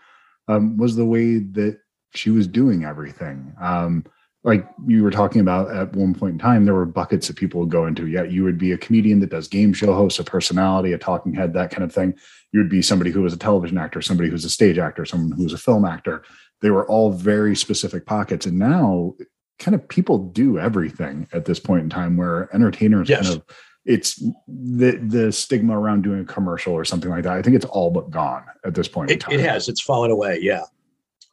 um, 0.48 0.76
was 0.78 0.96
the 0.96 1.04
way 1.04 1.38
that 1.38 1.78
she 2.14 2.30
was 2.30 2.46
doing 2.46 2.84
everything. 2.84 3.54
Um, 3.60 4.04
like 4.42 4.66
you 4.86 5.02
were 5.02 5.10
talking 5.10 5.40
about 5.40 5.70
at 5.70 5.94
one 5.94 6.14
point 6.14 6.32
in 6.32 6.38
time, 6.38 6.64
there 6.64 6.74
were 6.74 6.86
buckets 6.86 7.28
that 7.28 7.36
people 7.36 7.60
would 7.60 7.70
go 7.70 7.86
into. 7.86 8.06
Yeah, 8.06 8.22
you 8.22 8.42
would 8.44 8.58
be 8.58 8.72
a 8.72 8.78
comedian 8.78 9.20
that 9.20 9.30
does 9.30 9.48
game 9.48 9.72
show 9.72 9.94
host, 9.94 10.18
a 10.18 10.24
personality, 10.24 10.92
a 10.92 10.98
talking 10.98 11.34
head, 11.34 11.52
that 11.54 11.70
kind 11.70 11.84
of 11.84 11.92
thing 11.92 12.14
you 12.52 12.60
would 12.60 12.68
be 12.68 12.82
somebody 12.82 13.10
who 13.10 13.22
was 13.22 13.32
a 13.32 13.38
television 13.38 13.78
actor, 13.78 14.02
somebody 14.02 14.28
who's 14.28 14.44
a 14.44 14.50
stage 14.50 14.78
actor, 14.78 15.04
someone 15.04 15.32
who's 15.32 15.52
a 15.52 15.58
film 15.58 15.84
actor. 15.84 16.24
They 16.62 16.70
were 16.70 16.86
all 16.88 17.12
very 17.12 17.54
specific 17.54 18.06
pockets. 18.06 18.46
And 18.46 18.58
now 18.58 19.14
kind 19.58 19.74
of 19.74 19.86
people 19.88 20.18
do 20.18 20.58
everything 20.58 21.28
at 21.32 21.44
this 21.44 21.60
point 21.60 21.84
in 21.84 21.90
time 21.90 22.16
where 22.16 22.54
entertainers 22.54 23.08
yes. 23.08 23.28
kind 23.28 23.36
of 23.36 23.56
it's 23.86 24.22
the 24.46 25.00
the 25.02 25.32
stigma 25.32 25.78
around 25.78 26.02
doing 26.02 26.20
a 26.20 26.24
commercial 26.24 26.74
or 26.74 26.84
something 26.84 27.10
like 27.10 27.24
that. 27.24 27.32
I 27.32 27.42
think 27.42 27.56
it's 27.56 27.64
all 27.64 27.90
but 27.90 28.10
gone 28.10 28.44
at 28.64 28.74
this 28.74 28.88
point. 28.88 29.10
It, 29.10 29.24
it 29.30 29.40
has. 29.40 29.68
It's 29.68 29.80
fallen 29.80 30.10
away. 30.10 30.38
Yeah, 30.42 30.64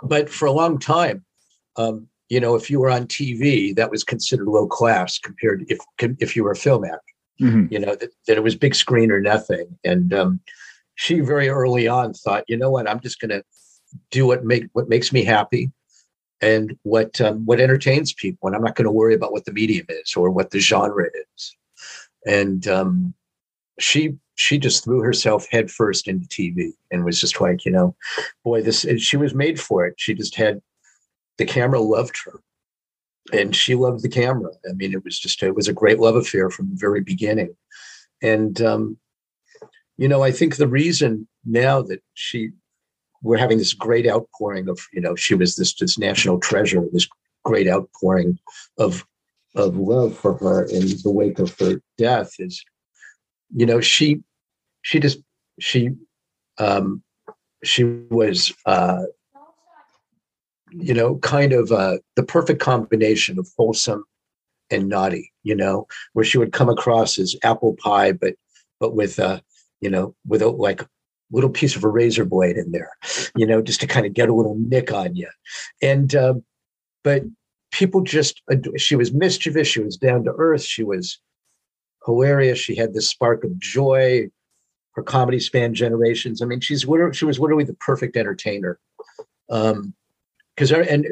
but 0.01 0.29
for 0.29 0.45
a 0.45 0.51
long 0.53 0.79
time, 0.79 1.25
um, 1.75 2.07
you 2.29 2.39
know, 2.39 2.55
if 2.55 2.69
you 2.69 2.79
were 2.79 2.89
on 2.89 3.07
TV, 3.07 3.75
that 3.75 3.91
was 3.91 4.03
considered 4.03 4.47
low 4.47 4.67
class 4.67 5.17
compared 5.19 5.65
if 5.69 5.79
if 6.19 6.35
you 6.35 6.43
were 6.43 6.51
a 6.51 6.55
film 6.55 6.85
actor. 6.85 7.01
Mm-hmm. 7.41 7.71
You 7.71 7.79
know 7.79 7.95
that, 7.95 8.09
that 8.27 8.37
it 8.37 8.43
was 8.43 8.55
big 8.55 8.75
screen 8.75 9.11
or 9.11 9.21
nothing, 9.21 9.77
and 9.83 10.13
um, 10.13 10.39
she 10.95 11.19
very 11.19 11.49
early 11.49 11.87
on 11.87 12.13
thought, 12.13 12.43
you 12.47 12.57
know 12.57 12.71
what, 12.71 12.89
I'm 12.89 12.99
just 12.99 13.19
going 13.19 13.29
to 13.29 13.43
do 14.11 14.25
what 14.25 14.43
make 14.43 14.65
what 14.73 14.89
makes 14.89 15.13
me 15.13 15.23
happy 15.23 15.71
and 16.41 16.77
what 16.83 17.21
um, 17.21 17.45
what 17.45 17.59
entertains 17.59 18.13
people, 18.13 18.47
and 18.47 18.55
I'm 18.55 18.63
not 18.63 18.75
going 18.75 18.85
to 18.85 18.91
worry 18.91 19.13
about 19.13 19.31
what 19.31 19.45
the 19.45 19.53
medium 19.53 19.85
is 19.89 20.15
or 20.15 20.29
what 20.31 20.51
the 20.51 20.59
genre 20.59 21.05
is. 21.35 21.55
and 22.25 22.67
um, 22.67 23.13
she 23.79 24.15
she 24.35 24.57
just 24.57 24.83
threw 24.83 25.01
herself 25.01 25.47
headfirst 25.49 26.07
into 26.07 26.27
TV 26.27 26.71
and 26.91 27.03
was 27.03 27.19
just 27.19 27.41
like, 27.41 27.65
you 27.65 27.71
know, 27.71 27.95
boy, 28.43 28.61
this 28.61 28.85
she 28.97 29.17
was 29.17 29.33
made 29.33 29.59
for 29.59 29.85
it. 29.85 29.95
She 29.97 30.13
just 30.13 30.35
had 30.35 30.61
the 31.37 31.45
camera 31.45 31.79
loved 31.79 32.17
her, 32.25 32.39
and 33.31 33.55
she 33.55 33.75
loved 33.75 34.03
the 34.03 34.09
camera. 34.09 34.51
I 34.69 34.73
mean, 34.73 34.93
it 34.93 35.03
was 35.03 35.19
just 35.19 35.41
it 35.43 35.55
was 35.55 35.67
a 35.67 35.73
great 35.73 35.99
love 35.99 36.15
affair 36.15 36.49
from 36.49 36.69
the 36.69 36.77
very 36.77 37.01
beginning, 37.01 37.55
and 38.21 38.61
um, 38.61 38.97
you 39.97 40.07
know, 40.07 40.23
I 40.23 40.31
think 40.31 40.55
the 40.55 40.67
reason 40.67 41.27
now 41.45 41.81
that 41.83 42.01
she 42.13 42.51
we're 43.21 43.37
having 43.37 43.57
this 43.57 43.73
great 43.73 44.07
outpouring 44.07 44.69
of 44.69 44.79
you 44.93 45.01
know 45.01 45.15
she 45.15 45.35
was 45.35 45.55
this 45.55 45.73
this 45.75 45.97
national 45.97 46.39
treasure 46.39 46.83
this 46.91 47.07
great 47.43 47.67
outpouring 47.67 48.37
of 48.77 49.05
of 49.55 49.77
love 49.77 50.17
for 50.17 50.37
her 50.37 50.65
in 50.65 50.87
the 51.03 51.11
wake 51.11 51.39
of 51.39 51.57
her 51.59 51.81
death 51.97 52.33
is 52.39 52.63
you 53.55 53.65
know 53.65 53.79
she 53.79 54.21
she 54.81 54.99
just 54.99 55.19
she 55.59 55.89
um 56.59 57.01
she 57.63 57.83
was 57.83 58.53
uh 58.65 59.03
you 60.71 60.93
know 60.93 61.17
kind 61.19 61.53
of 61.53 61.71
uh 61.71 61.97
the 62.15 62.23
perfect 62.23 62.59
combination 62.59 63.39
of 63.39 63.47
wholesome 63.57 64.03
and 64.69 64.89
naughty 64.89 65.31
you 65.43 65.55
know 65.55 65.87
where 66.13 66.25
she 66.25 66.37
would 66.37 66.51
come 66.51 66.69
across 66.69 67.17
as 67.17 67.35
apple 67.43 67.75
pie 67.81 68.11
but 68.11 68.35
but 68.79 68.95
with 68.95 69.19
uh 69.19 69.39
you 69.81 69.89
know 69.89 70.15
with 70.27 70.41
a 70.41 70.49
like 70.49 70.85
little 71.31 71.49
piece 71.49 71.75
of 71.75 71.83
a 71.83 71.89
razor 71.89 72.25
blade 72.25 72.57
in 72.57 72.71
there 72.71 72.91
you 73.35 73.45
know 73.45 73.61
just 73.61 73.79
to 73.79 73.87
kind 73.87 74.05
of 74.05 74.13
get 74.13 74.29
a 74.29 74.33
little 74.33 74.55
nick 74.59 74.91
on 74.91 75.15
you 75.15 75.29
and 75.81 76.15
uh, 76.15 76.33
but 77.03 77.23
people 77.71 78.01
just 78.01 78.41
she 78.77 78.95
was 78.95 79.13
mischievous 79.13 79.67
she 79.67 79.81
was 79.81 79.97
down 79.97 80.23
to 80.23 80.33
earth 80.37 80.63
she 80.63 80.83
was 80.83 81.19
hilarious 82.05 82.57
she 82.57 82.75
had 82.75 82.93
this 82.93 83.09
spark 83.09 83.43
of 83.43 83.57
joy 83.59 84.27
her 84.97 85.03
comedy 85.03 85.39
spanned 85.39 85.75
generations. 85.75 86.41
I 86.41 86.45
mean 86.45 86.59
she's 86.59 86.81
she 87.13 87.25
was 87.25 87.39
literally 87.39 87.63
the 87.63 87.75
perfect 87.75 88.17
entertainer. 88.17 88.79
Um 89.49 89.93
because 90.57 90.71
and 90.71 91.05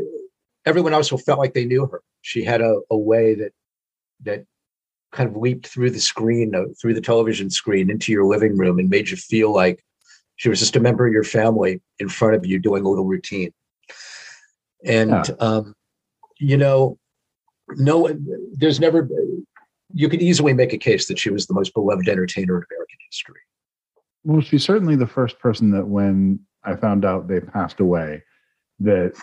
everyone 0.66 0.94
also 0.94 1.16
felt 1.16 1.40
like 1.40 1.54
they 1.54 1.66
knew 1.66 1.86
her 1.86 2.02
she 2.22 2.44
had 2.44 2.62
a, 2.62 2.82
a 2.90 2.98
way 2.98 3.36
that 3.36 3.52
that 4.24 4.44
kind 5.12 5.30
of 5.30 5.38
leaped 5.38 5.68
through 5.68 5.92
the 5.92 6.00
screen 6.00 6.56
uh, 6.56 6.64
through 6.82 6.94
the 6.94 7.02
television 7.02 7.50
screen 7.50 7.90
into 7.90 8.12
your 8.12 8.26
living 8.26 8.58
room 8.58 8.80
and 8.80 8.90
made 8.90 9.10
you 9.10 9.16
feel 9.16 9.54
like 9.54 9.84
she 10.36 10.50
was 10.50 10.60
just 10.60 10.76
a 10.76 10.82
member 10.82 11.08
of 11.08 11.14
your 11.14 11.24
family 11.24 11.82
in 12.00 12.10
front 12.10 12.36
of 12.36 12.46
you 12.46 12.60
doing 12.60 12.84
a 12.84 12.90
little 12.90 13.06
routine 13.06 13.54
and 14.84 15.10
yeah. 15.10 15.36
um, 15.40 15.76
you 16.40 16.58
know, 16.58 16.98
no, 17.76 18.00
one 18.00 18.26
there's 18.54 18.80
never, 18.80 19.10
you 19.94 20.10
could 20.10 20.22
easily 20.22 20.54
make 20.54 20.74
a 20.74 20.78
case 20.78 21.08
that 21.08 21.20
she 21.20 21.30
was 21.30 21.48
the 21.48 21.54
most 21.54 21.74
beloved 21.74 22.08
entertainer 22.08 22.58
in 22.58 22.64
American 22.70 22.98
history. 23.10 23.40
Well, 24.24 24.42
she's 24.42 24.64
certainly 24.64 24.96
the 24.96 25.08
first 25.08 25.40
person 25.40 25.72
that 25.72 25.88
when 25.88 26.40
I 26.64 26.76
found 26.76 27.06
out 27.06 27.28
they 27.28 27.40
passed 27.40 27.80
away, 27.80 28.24
that 28.80 29.14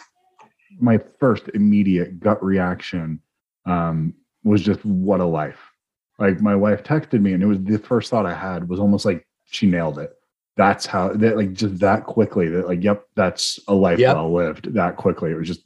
my 0.80 0.98
first 1.18 1.48
immediate 1.54 2.20
gut 2.20 2.42
reaction 2.42 3.20
um, 3.66 4.14
was 4.44 4.62
just 4.62 4.84
what 4.84 5.20
a 5.20 5.24
life. 5.24 5.70
Like 6.18 6.40
my 6.40 6.54
wife 6.54 6.82
texted 6.84 7.20
me, 7.20 7.32
and 7.32 7.42
it 7.42 7.46
was 7.46 7.58
the 7.62 7.78
first 7.78 8.10
thought 8.10 8.26
I 8.26 8.34
had 8.34 8.68
was 8.68 8.80
almost 8.80 9.04
like 9.04 9.26
she 9.46 9.66
nailed 9.66 9.98
it. 9.98 10.12
That's 10.56 10.84
how 10.84 11.08
that 11.14 11.36
like 11.36 11.54
just 11.54 11.78
that 11.78 12.04
quickly 12.04 12.48
that 12.48 12.68
like 12.68 12.82
yep 12.82 13.06
that's 13.14 13.58
a 13.68 13.74
life 13.74 13.98
yep. 13.98 14.16
well 14.16 14.32
lived 14.32 14.74
that 14.74 14.96
quickly. 14.96 15.30
It 15.30 15.38
was 15.38 15.48
just 15.48 15.62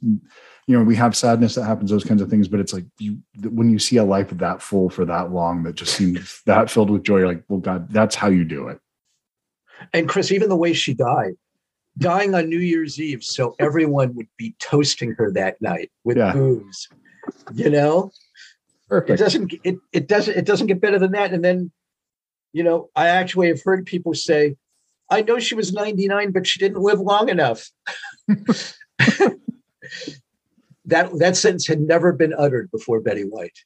you 0.67 0.77
know 0.77 0.83
we 0.83 0.95
have 0.95 1.15
sadness 1.15 1.55
that 1.55 1.63
happens 1.63 1.89
those 1.89 2.03
kinds 2.03 2.21
of 2.21 2.29
things 2.29 2.47
but 2.47 2.59
it's 2.59 2.73
like 2.73 2.85
you 2.99 3.17
when 3.49 3.69
you 3.69 3.79
see 3.79 3.97
a 3.97 4.03
life 4.03 4.29
that 4.29 4.61
full 4.61 4.89
for 4.89 5.05
that 5.05 5.31
long 5.31 5.63
that 5.63 5.75
just 5.75 5.93
seems 5.95 6.41
that 6.45 6.69
filled 6.69 6.89
with 6.89 7.03
joy 7.03 7.17
you're 7.17 7.27
like 7.27 7.43
well 7.47 7.59
god 7.59 7.89
that's 7.91 8.15
how 8.15 8.27
you 8.27 8.43
do 8.43 8.67
it 8.67 8.79
and 9.93 10.07
chris 10.07 10.31
even 10.31 10.49
the 10.49 10.55
way 10.55 10.73
she 10.73 10.93
died 10.93 11.33
dying 11.97 12.35
on 12.35 12.49
new 12.49 12.59
year's 12.59 12.99
eve 12.99 13.23
so 13.23 13.55
everyone 13.59 14.13
would 14.15 14.27
be 14.37 14.55
toasting 14.59 15.13
her 15.17 15.31
that 15.31 15.61
night 15.61 15.91
with 16.03 16.17
yeah. 16.17 16.33
booze 16.33 16.87
you 17.53 17.69
know 17.69 18.11
Perfect. 18.89 19.19
it 19.19 19.23
doesn't 19.23 19.53
it, 19.63 19.75
it 19.91 20.07
doesn't 20.07 20.37
it 20.37 20.45
doesn't 20.45 20.67
get 20.67 20.81
better 20.81 20.99
than 20.99 21.11
that 21.11 21.33
and 21.33 21.43
then 21.43 21.71
you 22.53 22.63
know 22.63 22.89
i 22.95 23.07
actually 23.07 23.47
have 23.47 23.61
heard 23.63 23.85
people 23.85 24.13
say 24.13 24.55
i 25.09 25.21
know 25.21 25.39
she 25.39 25.55
was 25.55 25.73
99 25.73 26.31
but 26.31 26.47
she 26.47 26.59
didn't 26.59 26.81
live 26.81 26.99
long 26.99 27.29
enough 27.29 27.69
that 30.87 31.09
that 31.19 31.35
sentence 31.35 31.67
had 31.67 31.81
never 31.81 32.11
been 32.11 32.33
uttered 32.33 32.71
before 32.71 32.99
Betty 33.01 33.23
White. 33.23 33.59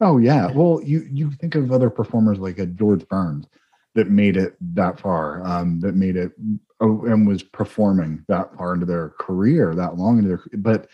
Oh 0.00 0.18
yeah. 0.18 0.50
Well, 0.52 0.80
you 0.84 1.08
you 1.10 1.30
think 1.32 1.54
of 1.54 1.72
other 1.72 1.90
performers 1.90 2.38
like 2.38 2.58
a 2.58 2.66
George 2.66 3.06
Burns 3.08 3.46
that 3.94 4.10
made 4.10 4.36
it 4.36 4.56
that 4.60 5.00
far, 5.00 5.42
um, 5.44 5.80
that 5.80 5.96
made 5.96 6.16
it 6.16 6.32
and 6.80 7.26
was 7.26 7.42
performing 7.42 8.24
that 8.28 8.54
far 8.56 8.74
into 8.74 8.86
their 8.86 9.10
career, 9.18 9.74
that 9.74 9.96
long 9.96 10.18
into 10.18 10.28
their, 10.28 10.42
but 10.54 10.88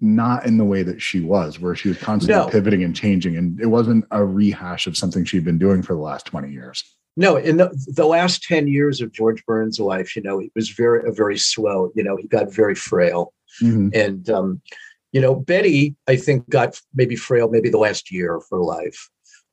not 0.00 0.44
in 0.44 0.58
the 0.58 0.64
way 0.64 0.82
that 0.82 1.00
she 1.00 1.20
was, 1.20 1.58
where 1.58 1.74
she 1.74 1.88
was 1.88 1.98
constantly 1.98 2.44
no. 2.44 2.50
pivoting 2.50 2.84
and 2.84 2.94
changing, 2.94 3.36
and 3.36 3.60
it 3.60 3.66
wasn't 3.66 4.04
a 4.10 4.24
rehash 4.24 4.86
of 4.86 4.96
something 4.96 5.24
she'd 5.24 5.44
been 5.44 5.58
doing 5.58 5.82
for 5.82 5.94
the 5.94 6.00
last 6.00 6.26
twenty 6.26 6.52
years. 6.52 6.84
No, 7.16 7.36
in 7.36 7.56
the, 7.56 7.70
the 7.94 8.06
last 8.06 8.42
ten 8.42 8.68
years 8.68 9.00
of 9.00 9.12
George 9.12 9.44
Burns' 9.46 9.80
life, 9.80 10.14
you 10.14 10.22
know, 10.22 10.38
he 10.38 10.50
was 10.54 10.70
very 10.70 11.08
a 11.08 11.12
very 11.12 11.38
slow. 11.38 11.90
You 11.94 12.04
know, 12.04 12.16
he 12.16 12.28
got 12.28 12.52
very 12.52 12.74
frail, 12.74 13.32
mm-hmm. 13.62 13.88
and 13.94 14.28
um, 14.28 14.60
you 15.12 15.20
know, 15.20 15.34
Betty, 15.34 15.96
I 16.06 16.16
think, 16.16 16.46
got 16.50 16.78
maybe 16.94 17.16
frail 17.16 17.48
maybe 17.48 17.70
the 17.70 17.78
last 17.78 18.12
year 18.12 18.36
of 18.36 18.44
her 18.50 18.58
life. 18.58 19.08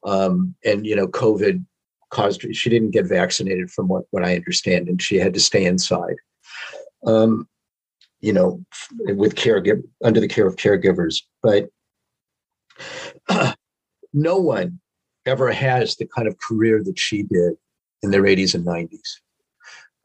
Um, 0.05 0.53
and, 0.65 0.85
you 0.85 0.97
know, 0.97 1.07
COVID 1.07 1.63
caused 2.13 2.45
she 2.55 2.69
didn't 2.69 2.91
get 2.91 3.07
vaccinated 3.07 3.71
from 3.71 3.87
what, 3.87 4.05
what 4.11 4.23
I 4.23 4.35
understand, 4.35 4.87
and 4.87 5.01
she 5.01 5.17
had 5.17 5.33
to 5.33 5.39
stay 5.39 5.65
inside. 5.65 6.15
Um, 7.05 7.47
you 8.21 8.31
know, 8.31 8.63
with 8.99 9.35
caregiver 9.35 9.83
under 10.01 10.21
the 10.21 10.29
care 10.29 10.47
of 10.47 10.55
caregivers. 10.55 11.23
But 11.41 11.67
uh, 13.27 13.53
no 14.13 14.37
one 14.37 14.79
ever 15.25 15.51
has 15.51 15.97
the 15.97 16.05
kind 16.05 16.27
of 16.27 16.37
career 16.37 16.81
that 16.83 16.97
she 16.97 17.23
did 17.23 17.53
in 18.01 18.11
their 18.11 18.23
80s 18.23 18.55
and 18.55 18.65
90s. 18.65 19.19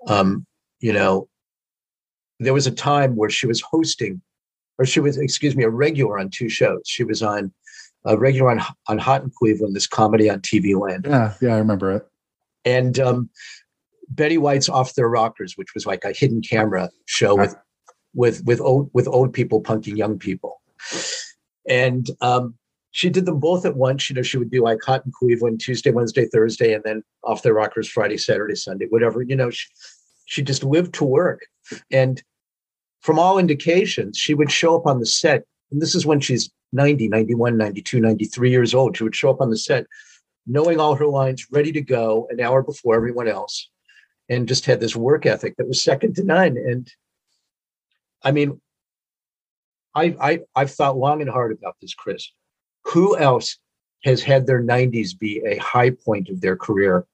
Um, 0.09 0.47
you 0.81 0.93
know, 0.93 1.29
there 2.41 2.55
was 2.55 2.67
a 2.67 2.73
time 2.73 3.15
where 3.15 3.31
she 3.31 3.47
was 3.47 3.61
hosting 3.61 4.21
or 4.79 4.85
she 4.85 5.00
was, 5.00 5.17
excuse 5.19 5.57
me, 5.57 5.65
a 5.65 5.71
regular 5.71 6.19
on 6.19 6.31
two 6.31 6.49
shows. 6.49 6.83
She 6.87 7.05
was 7.05 7.23
on 7.23 7.53
a 8.05 8.17
regular 8.17 8.50
on 8.50 8.61
on 8.88 8.99
Hot 8.99 9.23
in 9.23 9.31
Cleveland, 9.31 9.75
this 9.75 9.87
comedy 9.87 10.31
on 10.31 10.40
TV 10.40 10.78
Land. 10.78 11.07
Yeah, 11.09 11.35
yeah, 11.40 11.55
I 11.55 11.59
remember 11.59 11.93
it. 11.93 12.07
And 12.64 12.99
um, 12.99 13.31
Betty 14.09 14.38
White's 14.38 14.69
Off 14.69 14.95
Their 14.95 15.09
Rockers, 15.09 15.57
which 15.57 15.75
was 15.75 15.87
like 15.87 16.05
a 16.05 16.12
hidden 16.12 16.40
camera 16.40 16.90
show 17.07 17.35
with 17.37 17.55
with 18.14 18.45
with 18.45 18.61
old 18.61 18.90
with 18.93 19.09
old 19.09 19.33
people 19.33 19.62
punking 19.62 19.97
young 19.97 20.19
people. 20.19 20.61
And 21.69 22.09
um, 22.21 22.55
she 22.93 23.11
did 23.11 23.26
them 23.26 23.38
both 23.38 23.67
at 23.67 23.76
once. 23.76 24.09
You 24.09 24.17
know, 24.17 24.23
she 24.23 24.38
would 24.38 24.50
do 24.50 24.62
like 24.62 24.78
Hot 24.85 25.05
in 25.05 25.12
Cleveland 25.12 25.61
Tuesday, 25.61 25.90
Wednesday, 25.90 26.26
Thursday, 26.26 26.73
and 26.73 26.83
then 26.85 27.02
Off 27.25 27.43
Their 27.43 27.55
Rockers 27.55 27.88
Friday, 27.88 28.17
Saturday, 28.17 28.55
Sunday, 28.55 28.87
whatever. 28.88 29.23
You 29.23 29.37
know, 29.37 29.50
she, 29.50 29.67
she 30.26 30.43
just 30.43 30.64
lived 30.64 30.95
to 30.95 31.05
work. 31.05 31.47
And 31.90 32.23
from 33.00 33.19
all 33.19 33.38
indications, 33.38 34.17
she 34.17 34.35
would 34.35 34.50
show 34.50 34.76
up 34.76 34.87
on 34.87 35.00
the 35.00 35.07
set. 35.07 35.45
And 35.71 35.83
this 35.83 35.95
is 35.95 36.07
when 36.07 36.21
she's 36.21 36.50
90, 36.73 37.09
91, 37.09 37.57
92, 37.57 38.01
93 38.01 38.51
years 38.51 38.75
old. 38.75 38.97
She 38.97 39.05
would 39.05 39.17
show 39.17 39.31
up 39.31 39.41
on 39.41 39.51
the 39.51 39.59
set 39.59 39.87
knowing 40.49 40.81
all 40.81 40.97
her 40.97 41.07
lines, 41.07 41.47
ready 41.53 41.71
to 41.73 41.83
go 41.83 42.27
an 42.31 42.41
hour 42.41 42.63
before 42.63 42.97
everyone 42.97 43.29
else, 43.29 43.71
and 44.29 44.49
just 44.49 44.67
had 44.67 44.81
this 44.81 44.97
work 44.97 45.27
ethic 45.27 45.57
that 45.59 45.69
was 45.69 45.85
second 45.85 46.17
to 46.17 46.25
none. 46.25 46.57
And 46.57 46.91
I 48.23 48.33
mean, 48.33 48.61
I, 49.95 50.17
I, 50.21 50.41
I've 50.57 50.73
thought 50.73 50.97
long 50.97 51.21
and 51.21 51.31
hard 51.31 51.53
about 51.53 51.77
this, 51.81 51.95
Chris. 51.95 52.33
Who 52.85 53.17
else 53.17 53.59
has 54.05 54.23
had 54.23 54.47
their 54.47 54.63
90s 54.63 55.19
be 55.19 55.43
a 55.45 55.59
high 55.59 55.91
point 55.91 56.31
of 56.31 56.41
their 56.41 56.57
career? 56.57 57.07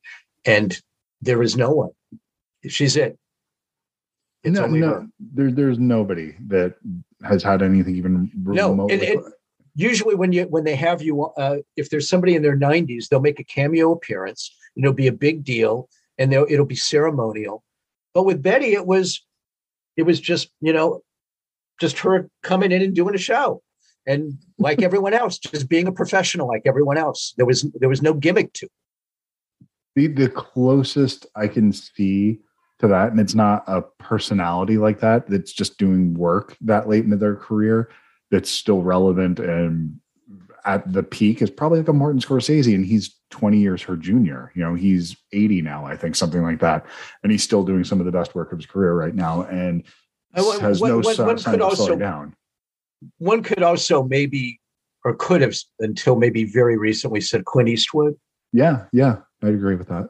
And 0.44 0.78
there 1.20 1.42
is 1.42 1.56
no 1.56 1.70
one. 1.70 1.90
She's 2.68 2.96
it. 2.96 3.18
It's 4.44 4.54
no, 4.58 4.66
no, 4.66 5.08
there, 5.18 5.50
there's 5.50 5.78
nobody 5.78 6.36
that 6.48 6.74
has 7.22 7.42
had 7.42 7.62
anything 7.62 7.96
even 7.96 8.30
no. 8.34 8.86
And, 8.88 9.02
and 9.02 9.24
usually, 9.74 10.14
when 10.14 10.32
you 10.32 10.44
when 10.44 10.64
they 10.64 10.76
have 10.76 11.02
you, 11.02 11.24
uh, 11.24 11.58
if 11.76 11.90
there's 11.90 12.08
somebody 12.08 12.34
in 12.34 12.42
their 12.42 12.56
90s, 12.56 13.08
they'll 13.08 13.20
make 13.20 13.40
a 13.40 13.44
cameo 13.44 13.92
appearance. 13.92 14.54
And 14.76 14.84
it'll 14.84 14.94
be 14.94 15.06
a 15.06 15.12
big 15.12 15.44
deal, 15.44 15.88
and 16.18 16.32
it'll 16.32 16.66
be 16.66 16.76
ceremonial. 16.76 17.62
But 18.12 18.24
with 18.24 18.42
Betty, 18.42 18.74
it 18.74 18.86
was 18.86 19.24
it 19.96 20.02
was 20.02 20.20
just 20.20 20.50
you 20.60 20.72
know 20.72 21.02
just 21.80 21.98
her 22.00 22.28
coming 22.42 22.72
in 22.72 22.82
and 22.82 22.94
doing 22.94 23.14
a 23.14 23.18
show, 23.18 23.62
and 24.06 24.38
like 24.58 24.82
everyone 24.88 25.14
else, 25.14 25.38
just 25.38 25.68
being 25.68 25.86
a 25.86 25.92
professional 25.92 26.48
like 26.48 26.62
everyone 26.66 26.98
else. 26.98 27.34
There 27.36 27.46
was 27.46 27.62
there 27.74 27.88
was 27.88 28.02
no 28.02 28.14
gimmick 28.14 28.52
to. 28.54 28.68
The 29.96 30.08
the 30.08 30.28
closest 30.28 31.26
I 31.36 31.48
can 31.48 31.72
see 31.72 32.40
to 32.80 32.88
that 32.88 33.12
and 33.12 33.20
it's 33.20 33.34
not 33.36 33.62
a 33.68 33.82
personality 34.00 34.78
like 34.78 34.98
that 35.00 35.28
that's 35.28 35.52
just 35.52 35.78
doing 35.78 36.12
work 36.14 36.56
that 36.60 36.88
late 36.88 37.04
into 37.04 37.16
their 37.16 37.36
career 37.36 37.88
that's 38.34 38.50
still 38.50 38.82
relevant 38.82 39.38
and 39.38 40.00
at 40.64 40.90
the 40.92 41.02
peak 41.04 41.40
is 41.42 41.50
probably 41.50 41.78
like 41.78 41.88
a 41.88 41.92
Martin 41.92 42.20
Scorsese, 42.20 42.74
and 42.74 42.84
he's 42.86 43.14
20 43.30 43.58
years 43.58 43.82
her 43.82 43.96
junior. 43.96 44.50
You 44.54 44.62
know, 44.64 44.74
he's 44.74 45.14
80 45.32 45.60
now, 45.62 45.84
I 45.84 45.94
think, 45.96 46.16
something 46.16 46.42
like 46.42 46.58
that, 46.60 46.84
and 47.22 47.30
he's 47.30 47.42
still 47.44 47.62
doing 47.64 47.84
some 47.84 48.00
of 48.00 48.06
the 48.06 48.12
best 48.12 48.34
work 48.34 48.50
of 48.50 48.58
his 48.58 48.66
career 48.66 48.94
right 48.94 49.14
now, 49.14 49.42
and 49.42 49.84
has 50.34 50.80
one- 50.80 50.90
no 50.90 50.96
one- 51.00 51.14
sign 51.14 51.38
sign 51.38 51.52
could 51.54 51.60
of 51.62 51.68
also- 51.68 51.84
slowing 51.84 51.98
down. 52.00 52.34
One 53.18 53.42
could 53.42 53.62
also 53.62 54.02
maybe, 54.02 54.58
or 55.04 55.14
could 55.14 55.42
have 55.42 55.54
until 55.80 56.16
maybe 56.16 56.44
very 56.44 56.76
recently 56.78 57.20
said 57.20 57.44
Clint 57.44 57.68
Eastwood. 57.68 58.14
Yeah, 58.52 58.86
yeah, 58.92 59.18
I 59.42 59.48
agree 59.48 59.76
with 59.76 59.88
that. 59.88 60.08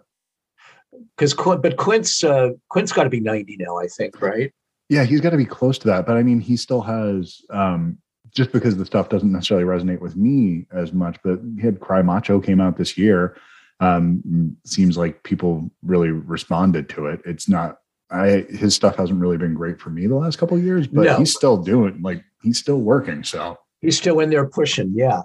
because 1.17 1.35
but 1.35 1.77
Clint's 1.77 2.23
uh, 2.23 2.51
Clint's 2.71 2.93
got 2.93 3.05
to 3.05 3.11
be 3.11 3.21
ninety 3.21 3.57
now, 3.59 3.79
I 3.79 3.89
think, 3.89 4.23
right? 4.23 4.53
Yeah, 4.89 5.03
he's 5.05 5.21
got 5.21 5.31
to 5.31 5.37
be 5.37 5.45
close 5.47 5.79
to 5.79 5.89
that, 5.89 6.07
but 6.07 6.17
I 6.17 6.23
mean, 6.23 6.39
he 6.39 6.57
still 6.57 6.83
has. 6.83 7.41
um 7.51 7.99
just 8.35 8.53
because 8.53 8.77
the 8.77 8.85
stuff 8.87 9.09
doesn't 9.09 9.31
necessarily 9.33 9.65
resonate 9.67 10.01
with 10.01 10.17
me 10.17 10.67
as 10.73 10.93
much, 10.93 11.17
but 11.23 11.41
he 11.57 11.63
had 11.63 11.81
Cry 11.81 12.03
Macho 12.03 12.41
came 12.41 12.61
out 12.61 12.77
this 12.77 12.99
year. 12.99 13.37
Um, 13.81 14.57
seems 14.65 14.97
like 14.97 15.23
people 15.23 15.71
really 15.83 16.11
responded 16.11 16.89
to 16.91 17.07
it. 17.07 17.21
It's 17.25 17.49
not 17.49 17.79
I 18.11 18.47
his 18.51 18.75
stuff 18.75 18.97
hasn't 18.97 19.21
really 19.21 19.37
been 19.37 19.55
great 19.55 19.81
for 19.81 19.91
me 19.91 20.07
the 20.07 20.15
last 20.15 20.37
couple 20.37 20.57
of 20.57 20.63
years, 20.63 20.87
but 20.87 21.05
No. 21.05 21.17
he's 21.17 21.35
still 21.35 21.57
doing 21.57 22.01
like 22.03 22.23
he's 22.43 22.59
still 22.59 22.79
working. 22.81 23.25
So 23.25 23.59
He's 23.81 23.99
still 23.99 24.21
in 24.21 24.31
there 24.31 24.47
pushing, 24.47 24.93
yeah. 24.95 25.23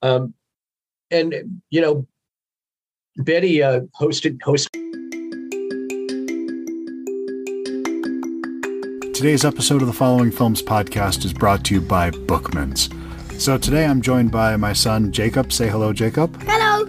Um, 0.00 0.32
and 1.10 1.60
you 1.70 1.80
know, 1.80 2.06
Betty 3.18 3.62
uh, 3.62 3.80
hosted 4.00 4.38
hosted. 4.38 4.91
Today's 9.22 9.44
episode 9.44 9.82
of 9.82 9.86
the 9.86 9.92
Following 9.92 10.32
Films 10.32 10.60
podcast 10.60 11.24
is 11.24 11.32
brought 11.32 11.64
to 11.66 11.74
you 11.74 11.80
by 11.80 12.10
Bookmans. 12.10 12.90
So 13.40 13.56
today 13.56 13.84
I'm 13.84 14.02
joined 14.02 14.32
by 14.32 14.56
my 14.56 14.72
son 14.72 15.12
Jacob. 15.12 15.52
Say 15.52 15.68
hello, 15.68 15.92
Jacob. 15.92 16.42
Hello. 16.42 16.88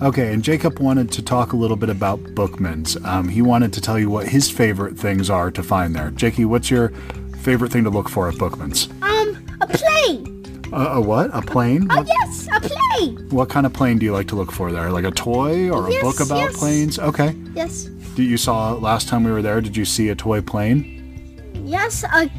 Okay, 0.00 0.32
and 0.32 0.42
Jacob 0.42 0.78
wanted 0.78 1.12
to 1.12 1.22
talk 1.22 1.52
a 1.52 1.56
little 1.56 1.76
bit 1.76 1.90
about 1.90 2.18
Bookmans. 2.34 3.04
Um, 3.04 3.28
he 3.28 3.42
wanted 3.42 3.74
to 3.74 3.82
tell 3.82 3.98
you 3.98 4.08
what 4.08 4.26
his 4.26 4.50
favorite 4.50 4.96
things 4.96 5.28
are 5.28 5.50
to 5.50 5.62
find 5.62 5.94
there. 5.94 6.10
Jakey, 6.12 6.46
what's 6.46 6.70
your 6.70 6.88
favorite 7.42 7.72
thing 7.72 7.84
to 7.84 7.90
look 7.90 8.08
for 8.08 8.26
at 8.26 8.36
Bookmans? 8.36 8.90
Um, 9.02 9.46
a 9.60 9.66
plane. 9.66 10.62
A, 10.72 10.76
a 10.96 11.00
what? 11.02 11.28
A 11.34 11.42
plane? 11.42 11.88
Oh 11.90 11.96
What, 11.98 12.06
yes, 12.08 12.48
a 12.54 12.60
plane. 12.62 13.28
what 13.28 13.50
kind 13.50 13.66
of 13.66 13.74
plane 13.74 13.98
do 13.98 14.06
you 14.06 14.14
like 14.14 14.28
to 14.28 14.34
look 14.34 14.50
for 14.50 14.72
there? 14.72 14.90
Like 14.90 15.04
a 15.04 15.10
toy 15.10 15.68
or 15.68 15.88
a 15.88 15.92
Yes, 15.92 16.02
book 16.02 16.20
about 16.26 16.38
yes. 16.38 16.56
planes? 16.58 16.98
Okay. 16.98 17.36
Yes, 17.52 17.82
Did 18.14 18.24
you 18.30 18.38
saw 18.38 18.72
last 18.72 19.08
time 19.08 19.24
we 19.24 19.30
were 19.30 19.42
there? 19.42 19.60
Did 19.60 19.76
you 19.76 19.84
see 19.84 20.08
a 20.08 20.14
toy 20.14 20.40
plane? 20.40 20.94
Yes, 21.66 22.04
a 22.04 22.30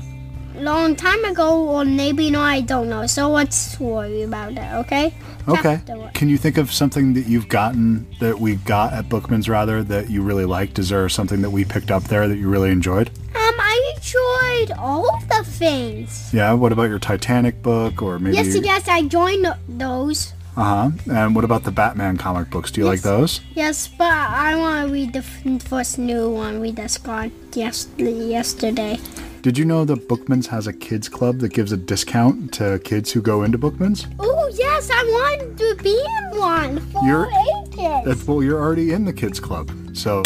long 0.56 0.96
time 0.96 1.24
ago, 1.26 1.68
or 1.68 1.86
maybe 1.86 2.30
no, 2.32 2.42
I 2.42 2.62
don't 2.62 2.90
know. 2.90 3.06
So 3.06 3.30
let's 3.30 3.80
worry 3.80 4.24
about 4.24 4.56
that, 4.56 4.74
okay? 4.86 5.14
Okay. 5.48 5.74
Afterward. 5.76 6.14
Can 6.14 6.30
you 6.30 6.38
think 6.38 6.58
of 6.58 6.74
something 6.74 7.14
that 7.14 7.28
you've 7.28 7.48
gotten 7.48 8.08
that 8.20 8.40
we 8.40 8.56
got 8.56 8.94
at 8.94 9.08
Bookman's 9.08 9.48
rather 9.48 9.84
that 9.84 10.10
you 10.10 10.22
really 10.22 10.46
liked? 10.46 10.78
Is 10.80 10.90
there 10.90 11.08
something 11.10 11.42
that 11.42 11.52
we 11.52 11.64
picked 11.64 11.92
up 11.92 12.04
there 12.06 12.28
that 12.28 12.38
you 12.38 12.50
really 12.50 12.70
enjoyed? 12.70 13.10
Um, 13.10 13.56
I 13.60 13.94
enjoyed 13.96 14.78
all 14.78 15.14
of 15.16 15.28
the 15.30 15.44
things. 15.46 16.34
Yeah. 16.34 16.52
What 16.54 16.72
about 16.74 16.90
your 16.90 17.00
Titanic 17.00 17.62
book 17.62 18.02
or 18.02 18.20
maybe? 18.20 18.36
Yes, 18.36 18.56
yes, 18.56 18.88
I 18.90 19.04
joined 19.04 19.48
those. 19.70 20.34
Uh 20.58 20.90
huh. 20.90 21.14
And 21.14 21.36
what 21.36 21.44
about 21.46 21.64
the 21.64 21.72
Batman 21.72 22.18
comic 22.18 22.50
books? 22.50 22.72
Do 22.72 22.82
you 22.82 22.88
like 22.88 23.02
those? 23.04 23.42
Yes, 23.54 23.88
but 23.88 24.08
I 24.12 24.56
want 24.56 24.88
to 24.88 24.92
read 24.94 25.14
the 25.14 25.22
first 25.60 26.00
new 26.00 26.30
one 26.32 26.60
we 26.60 26.72
just 26.72 27.04
got 27.04 27.30
yes- 27.54 27.88
yesterday. 27.98 28.98
Did 29.44 29.56
you 29.58 29.66
know 29.66 29.86
that 29.86 30.08
Bookman's 30.10 30.48
has 30.48 30.66
a 30.66 30.74
kids 30.74 31.08
club 31.08 31.40
that 31.40 31.54
gives 31.54 31.72
a 31.72 31.78
discount 31.78 32.52
to 32.56 32.80
kids 32.84 33.12
who 33.12 33.22
go 33.22 33.44
into 33.44 33.60
Bookman's? 33.60 34.08
Oh 34.20 34.50
yes, 34.56 34.90
I 34.92 35.04
want 35.04 35.60
to 35.60 35.76
be 35.84 35.94
in 35.94 36.40
one 36.40 36.80
for 36.92 37.04
You're- 37.06 37.30
ages. 37.30 38.06
That's 38.06 38.28
well, 38.28 38.42
you're 38.42 38.60
already 38.60 38.94
in 38.94 39.06
the 39.06 39.14
kids 39.14 39.40
club. 39.40 39.70
So, 39.96 40.24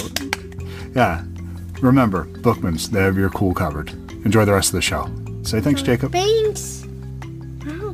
yeah. 0.96 1.26
Remember, 1.82 2.24
Bookman's, 2.24 2.90
they 2.90 3.02
have 3.02 3.18
your 3.18 3.30
cool 3.32 3.54
covered. 3.54 3.90
Enjoy 4.24 4.46
the 4.46 4.54
rest 4.54 4.70
of 4.70 4.74
the 4.74 4.82
show. 4.82 5.10
Say 5.44 5.60
thanks, 5.60 5.82
Jacob. 5.82 6.14
Thanks. 6.14 6.86
Wow, 7.66 7.94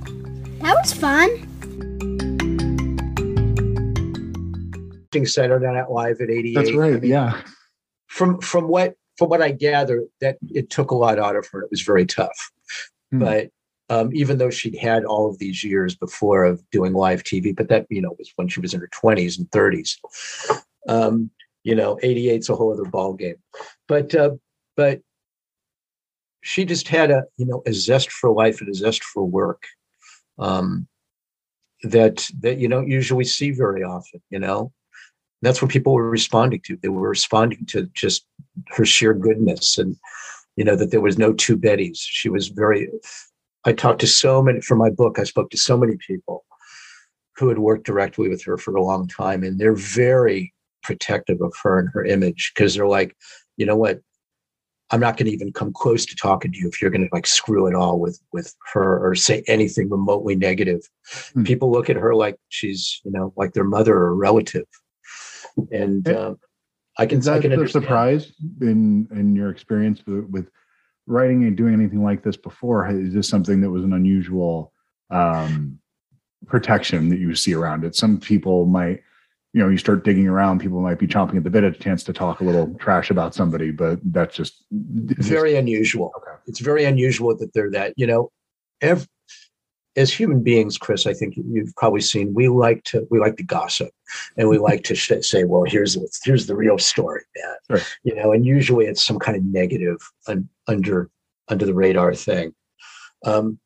that 0.62 0.76
was 0.84 0.94
fun. 0.94 1.47
Saturday 5.26 5.65
Night 5.65 5.91
Live 5.91 6.22
at 6.22 6.30
88. 6.30 6.58
I 6.58 6.63
mean, 6.63 7.04
Yeah. 7.04 7.41
From 8.08 8.39
from 8.39 8.67
what 8.67 8.96
from 9.17 9.30
what 9.30 9.41
I 9.41 9.52
gather, 9.52 10.06
that 10.22 10.38
it 10.50 10.70
took 10.70 10.91
a 10.91 10.96
lot 10.96 11.20
out 11.20 11.36
of 11.36 11.48
her. 11.52 11.62
It 11.62 11.72
was 11.72 11.82
very 11.82 12.06
tough. 12.06 12.52
Hmm. 13.12 13.20
But 13.20 13.50
um, 13.89 14.10
even 14.13 14.38
though 14.38 14.50
she'd 14.50 14.78
had 14.78 15.06
all 15.06 15.30
of 15.30 15.39
these 15.39 15.63
years 15.63 15.96
before 15.96 16.43
of 16.43 16.62
doing 16.72 16.93
live 16.93 17.24
TV, 17.24 17.56
but 17.56 17.70
that 17.70 17.86
you 17.89 18.02
know 18.02 18.15
was 18.17 18.32
when 18.36 18.48
she 18.48 18.60
was 18.60 18.74
in 18.74 18.82
her 18.82 18.89
20s 18.89 19.38
and 19.38 19.50
30s. 19.52 19.98
Um, 20.89 21.32
you 21.63 21.76
know, 21.76 21.98
88's 22.02 22.50
a 22.50 22.56
whole 22.56 22.72
other 22.72 22.89
ball 22.89 23.13
game. 23.13 23.36
But 23.88 24.15
uh, 24.15 24.32
but 24.76 25.02
she 26.41 26.63
just 26.63 26.88
had 26.88 27.12
a 27.12 27.24
you 27.38 27.46
know 27.46 27.62
a 27.65 27.74
zest 27.74 28.12
for 28.12 28.32
life 28.32 28.62
and 28.62 28.70
a 28.70 28.74
zest 28.74 29.04
for 29.04 29.24
work 29.24 29.63
um, 30.39 30.88
that 31.84 32.28
that 32.39 32.58
you 32.58 32.67
don't 32.67 32.89
usually 32.89 33.26
see 33.26 33.52
very 33.52 33.84
often. 33.84 34.22
You 34.30 34.39
know, 34.39 34.72
that's 35.41 35.62
what 35.62 35.71
people 35.71 35.93
were 35.93 36.10
responding 36.10 36.62
to. 36.65 36.78
They 36.78 36.89
were 36.89 37.10
responding 37.10 37.65
to 37.67 37.84
just 37.93 38.26
her 38.69 38.86
sheer 38.86 39.13
goodness 39.13 39.78
and 39.78 39.95
you 40.56 40.63
know 40.63 40.76
that 40.76 40.91
there 40.91 41.02
was 41.02 41.17
no 41.17 41.34
two 41.34 41.56
Bettys. 41.56 42.00
She 42.00 42.30
was 42.30 42.50
very. 42.50 42.89
I 43.63 43.73
talked 43.73 44.02
to 44.02 44.08
so 44.08 44.41
many 44.41 44.62
for 44.62 44.76
my 44.76 44.89
book. 44.89 45.19
I 45.19 45.23
spoke 45.23 45.52
to 45.52 45.58
so 45.58 45.78
many 45.78 45.97
people 46.06 46.45
who 47.36 47.50
had 47.50 47.60
worked 47.60 47.86
directly 47.86 48.28
with 48.28 48.43
her 48.43 48.58
for 48.58 48.76
a 48.76 48.84
long 48.84 49.08
time, 49.08 49.43
and 49.43 49.60
they're 49.60 49.76
very 49.76 50.54
protective 50.84 51.41
of 51.41 51.54
her 51.62 51.80
and 51.80 51.89
her 51.93 52.04
image 52.04 52.52
because 52.56 52.73
they're 52.73 52.88
like, 52.88 53.15
you 53.58 53.65
know 53.65 53.76
what, 53.76 54.00
I'm 54.89 55.00
not 55.00 55.17
going 55.17 55.28
to 55.28 55.34
even 55.34 55.52
come 55.52 55.73
close 55.73 56.06
to 56.06 56.15
talking 56.15 56.52
to 56.52 56.58
you 56.58 56.69
if 56.69 56.82
you're 56.82 56.91
going 56.91 57.04
to 57.04 57.13
like 57.13 57.28
screw 57.28 57.67
it 57.67 57.76
all 57.76 58.00
with 58.00 58.19
with 58.32 58.56
her 58.73 59.06
or 59.06 59.15
say 59.15 59.43
anything 59.47 59.89
remotely 59.89 60.36
negative. 60.36 60.82
Hmm. 61.34 61.43
People 61.43 61.71
look 61.71 61.89
at 61.89 61.97
her 61.97 62.15
like 62.15 62.38
she's 62.50 63.02
you 63.04 63.12
know 63.12 63.34
like 63.38 63.54
their 63.54 63.63
mother 63.63 63.93
or 63.93 64.15
relative, 64.15 64.65
and 65.72 66.08
Eh, 66.08 66.13
um, 66.13 66.38
I 66.98 67.06
can 67.06 67.20
Is 67.20 67.28
I 67.28 67.39
that 67.39 67.50
can 67.50 67.60
the 67.60 67.67
surprise 67.67 68.34
in 68.62 69.08
in 69.12 69.36
your 69.36 69.50
experience 69.50 70.06
with, 70.06 70.26
with 70.30 70.50
writing 71.06 71.43
and 71.46 71.56
doing 71.56 71.74
anything 71.74 72.04
like 72.04 72.24
this 72.24 72.38
before? 72.38 72.88
Is 72.89 73.13
this 73.13 73.30
something 73.30 73.62
that 73.62 73.70
was 73.70 73.84
an 73.84 73.93
unusual 73.93 74.74
um, 75.10 75.80
protection 76.48 77.10
that 77.10 77.20
you 77.20 77.36
see 77.36 77.54
around 77.54 77.84
it? 77.86 77.96
Some 77.96 78.20
people 78.20 78.65
might, 78.65 79.04
you 79.54 79.62
know, 79.62 79.70
you 79.70 79.78
start 79.78 80.04
digging 80.04 80.28
around, 80.28 80.60
people 80.60 80.82
might 80.82 81.00
be 81.00 81.08
chomping 81.08 81.38
at 81.38 81.43
the 81.43 81.50
bit 81.50 81.63
at 81.63 81.76
a 81.76 81.80
chance 81.80 82.04
to 82.06 82.13
talk 82.13 82.41
a 82.41 82.43
little 82.43 82.74
trash 82.80 83.10
about 83.10 83.36
somebody, 83.36 83.72
but 83.72 84.00
that's 84.06 84.36
just 84.36 84.65
very 84.72 85.56
unusual. 85.56 86.12
okay. 86.17 86.38
It's 86.48 86.60
very 86.60 86.86
unusual 86.86 87.36
that 87.38 87.54
they're 87.54 87.72
that. 87.72 87.93
You 87.96 88.08
know, 88.08 88.32
ev- 88.82 89.08
as 89.98 90.14
human 90.14 90.44
beings, 90.44 90.78
Chris, 90.78 91.08
I 91.08 91.14
think 91.14 91.36
you've 91.36 91.76
probably 91.76 92.02
seen 92.02 92.34
we 92.34 92.48
like 92.48 92.84
to 92.86 93.08
we 93.10 93.20
like 93.20 93.36
to 93.38 93.44
gossip, 93.44 93.90
and 94.38 94.48
we 94.48 94.60
like 94.60 94.84
to 94.84 94.96
say, 94.96 95.44
"Well, 95.44 95.64
here's 95.64 95.98
here's 96.24 96.46
the 96.46 96.56
real 96.56 96.78
story, 96.78 97.24
man." 97.36 97.56
Right. 97.70 97.98
You 98.04 98.16
know, 98.16 98.32
and 98.32 98.46
usually 98.46 98.86
it's 98.86 99.06
some 99.06 99.18
kind 99.18 99.36
of 99.36 99.44
negative 99.44 99.98
un- 100.28 100.48
under 100.68 101.10
under 101.48 101.66
the 101.66 101.74
radar 101.74 102.14
thing. 102.14 102.54
Um, 103.26 103.60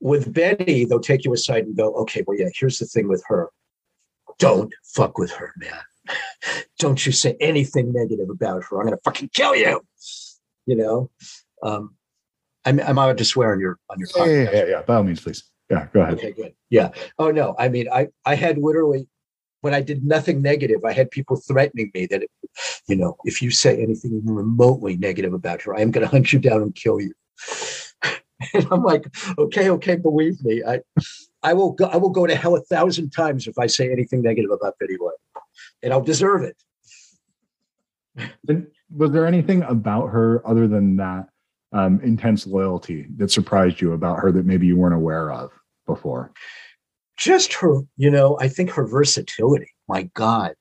with 0.00 0.32
Betty, 0.32 0.84
they'll 0.84 1.00
take 1.00 1.24
you 1.24 1.32
aside 1.32 1.64
and 1.64 1.76
go, 1.76 1.92
"Okay, 1.94 2.22
well, 2.26 2.38
yeah, 2.38 2.48
here's 2.54 2.78
the 2.78 2.86
thing 2.86 3.08
with 3.08 3.24
her. 3.26 3.50
Don't 4.38 4.72
fuck 4.84 5.18
with 5.18 5.32
her, 5.32 5.52
man. 5.56 5.82
Don't 6.78 7.04
you 7.04 7.12
say 7.12 7.36
anything 7.40 7.92
negative 7.92 8.30
about 8.30 8.62
her. 8.64 8.78
I'm 8.78 8.86
gonna 8.86 8.98
fucking 9.04 9.30
kill 9.34 9.56
you." 9.56 9.80
You 10.66 10.76
know. 10.76 11.10
Um, 11.64 11.96
I'm 12.64 12.80
I'm 12.80 12.98
allowed 12.98 13.18
to 13.18 13.24
swear 13.24 13.52
on 13.52 13.60
your 13.60 13.78
on 13.90 13.98
your 13.98 14.08
Yeah, 14.16 14.22
podcast. 14.22 14.44
yeah, 14.44 14.58
yeah, 14.58 14.66
yeah. 14.66 14.82
By 14.82 14.94
all 14.96 15.02
means, 15.02 15.20
please. 15.20 15.44
Yeah, 15.70 15.88
go 15.92 16.02
ahead. 16.02 16.14
Okay, 16.14 16.32
good. 16.32 16.54
Yeah. 16.70 16.90
Oh 17.18 17.30
no, 17.30 17.54
I 17.58 17.68
mean, 17.68 17.88
I 17.92 18.08
I 18.24 18.34
had 18.34 18.58
literally 18.58 19.08
when 19.62 19.74
I 19.74 19.80
did 19.80 20.04
nothing 20.04 20.42
negative, 20.42 20.84
I 20.84 20.92
had 20.92 21.10
people 21.10 21.36
threatening 21.36 21.90
me 21.94 22.06
that, 22.06 22.24
you 22.88 22.96
know, 22.96 23.16
if 23.24 23.40
you 23.40 23.50
say 23.52 23.80
anything 23.80 24.20
remotely 24.24 24.96
negative 24.96 25.32
about 25.32 25.62
her, 25.62 25.74
I 25.74 25.80
am 25.82 25.92
going 25.92 26.04
to 26.04 26.10
hunt 26.10 26.32
you 26.32 26.40
down 26.40 26.62
and 26.62 26.74
kill 26.74 27.00
you. 27.00 27.12
and 28.54 28.66
I'm 28.72 28.82
like, 28.82 29.06
okay, 29.38 29.70
okay, 29.70 29.94
believe 29.96 30.42
me, 30.44 30.62
I 30.66 30.80
I 31.42 31.54
will 31.54 31.72
go 31.72 31.86
I 31.86 31.96
will 31.96 32.10
go 32.10 32.26
to 32.26 32.34
hell 32.34 32.56
a 32.56 32.60
thousand 32.60 33.10
times 33.10 33.46
if 33.46 33.58
I 33.58 33.66
say 33.66 33.90
anything 33.90 34.22
negative 34.22 34.50
about 34.50 34.78
Betty 34.78 34.96
White, 34.96 35.14
and 35.82 35.92
I'll 35.92 36.02
deserve 36.02 36.42
it. 36.42 36.56
And 38.46 38.66
was 38.94 39.10
there 39.12 39.26
anything 39.26 39.62
about 39.62 40.08
her 40.08 40.46
other 40.46 40.68
than 40.68 40.96
that 40.96 41.28
um, 41.72 42.00
intense 42.02 42.46
loyalty 42.46 43.06
that 43.16 43.30
surprised 43.30 43.80
you 43.80 43.92
about 43.92 44.18
her 44.18 44.30
that 44.32 44.46
maybe 44.46 44.66
you 44.66 44.76
weren't 44.76 44.94
aware 44.94 45.32
of 45.32 45.50
before? 45.86 46.32
just 47.22 47.52
her, 47.54 47.80
you 47.96 48.10
know, 48.10 48.36
I 48.40 48.48
think 48.48 48.70
her 48.70 48.86
versatility. 48.86 49.70
My 49.88 50.08
God, 50.14 50.54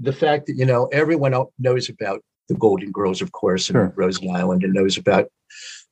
the 0.00 0.12
fact 0.12 0.46
that 0.46 0.56
you 0.56 0.66
know 0.66 0.86
everyone 0.86 1.34
knows 1.58 1.88
about 1.88 2.22
the 2.48 2.54
Golden 2.54 2.92
Girls, 2.92 3.22
of 3.22 3.32
course, 3.32 3.68
and 3.68 3.76
Sure. 3.76 3.92
Rose 3.96 4.20
Nylund, 4.20 4.64
and 4.64 4.72
knows 4.72 4.96
about 4.96 5.28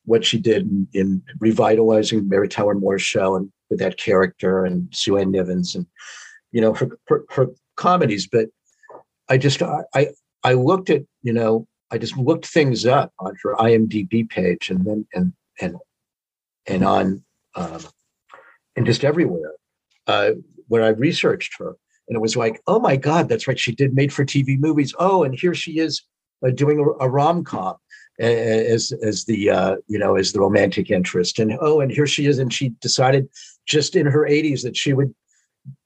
what 0.05 0.23
she 0.23 0.37
did 0.37 0.63
in, 0.63 0.87
in 0.93 1.21
revitalizing 1.39 2.27
Mary 2.27 2.47
Tyler 2.47 2.75
Moore's 2.75 3.01
show 3.01 3.35
and 3.35 3.51
with 3.69 3.79
that 3.79 3.97
character 3.97 4.65
and 4.65 4.87
Sue 4.93 5.17
Ann 5.17 5.31
Nivens 5.31 5.75
and 5.75 5.85
you 6.51 6.61
know 6.61 6.73
her, 6.73 6.89
her, 7.07 7.25
her 7.31 7.47
comedies. 7.75 8.27
But 8.27 8.47
I 9.29 9.37
just 9.37 9.61
I 9.61 10.09
I 10.43 10.53
looked 10.53 10.89
at 10.89 11.03
you 11.23 11.33
know 11.33 11.67
I 11.93 11.99
just 11.99 12.17
looked 12.17 12.47
things 12.47 12.87
up 12.87 13.13
on 13.19 13.35
her 13.43 13.53
IMDb 13.55 14.27
page 14.27 14.71
and 14.71 14.83
then 14.83 15.05
and 15.13 15.31
and 15.61 15.75
and 16.65 16.83
on 16.83 17.23
um, 17.53 17.81
and 18.75 18.85
just 18.85 19.03
everywhere 19.03 19.51
uh, 20.07 20.31
where 20.67 20.83
I 20.83 20.89
researched 20.89 21.53
her. 21.59 21.75
And 22.07 22.15
it 22.15 22.19
was 22.19 22.35
like 22.35 22.59
oh 22.65 22.79
my 22.79 22.95
god 22.95 23.29
that's 23.29 23.47
right 23.47 23.59
she 23.59 23.73
did 23.73 23.93
made 23.93 24.11
for 24.11 24.25
TV 24.25 24.59
movies. 24.59 24.93
Oh 24.97 25.23
and 25.23 25.39
here 25.39 25.53
she 25.53 25.77
is 25.77 26.01
uh, 26.45 26.49
doing 26.49 26.79
a, 26.79 27.05
a 27.05 27.09
rom 27.09 27.43
com 27.43 27.75
as 28.19 28.91
as 29.03 29.25
the 29.25 29.51
uh, 29.51 29.75
you 29.87 29.99
know 29.99 30.15
as 30.15 30.31
the 30.31 30.39
romantic 30.39 30.89
interest. 30.89 31.37
And 31.37 31.55
oh 31.61 31.79
and 31.79 31.91
here 31.91 32.07
she 32.07 32.25
is 32.25 32.39
and 32.39 32.51
she 32.51 32.69
decided 32.81 33.29
just 33.67 33.95
in 33.95 34.07
her 34.07 34.27
80s 34.27 34.63
that 34.63 34.75
she 34.75 34.93
would 34.93 35.13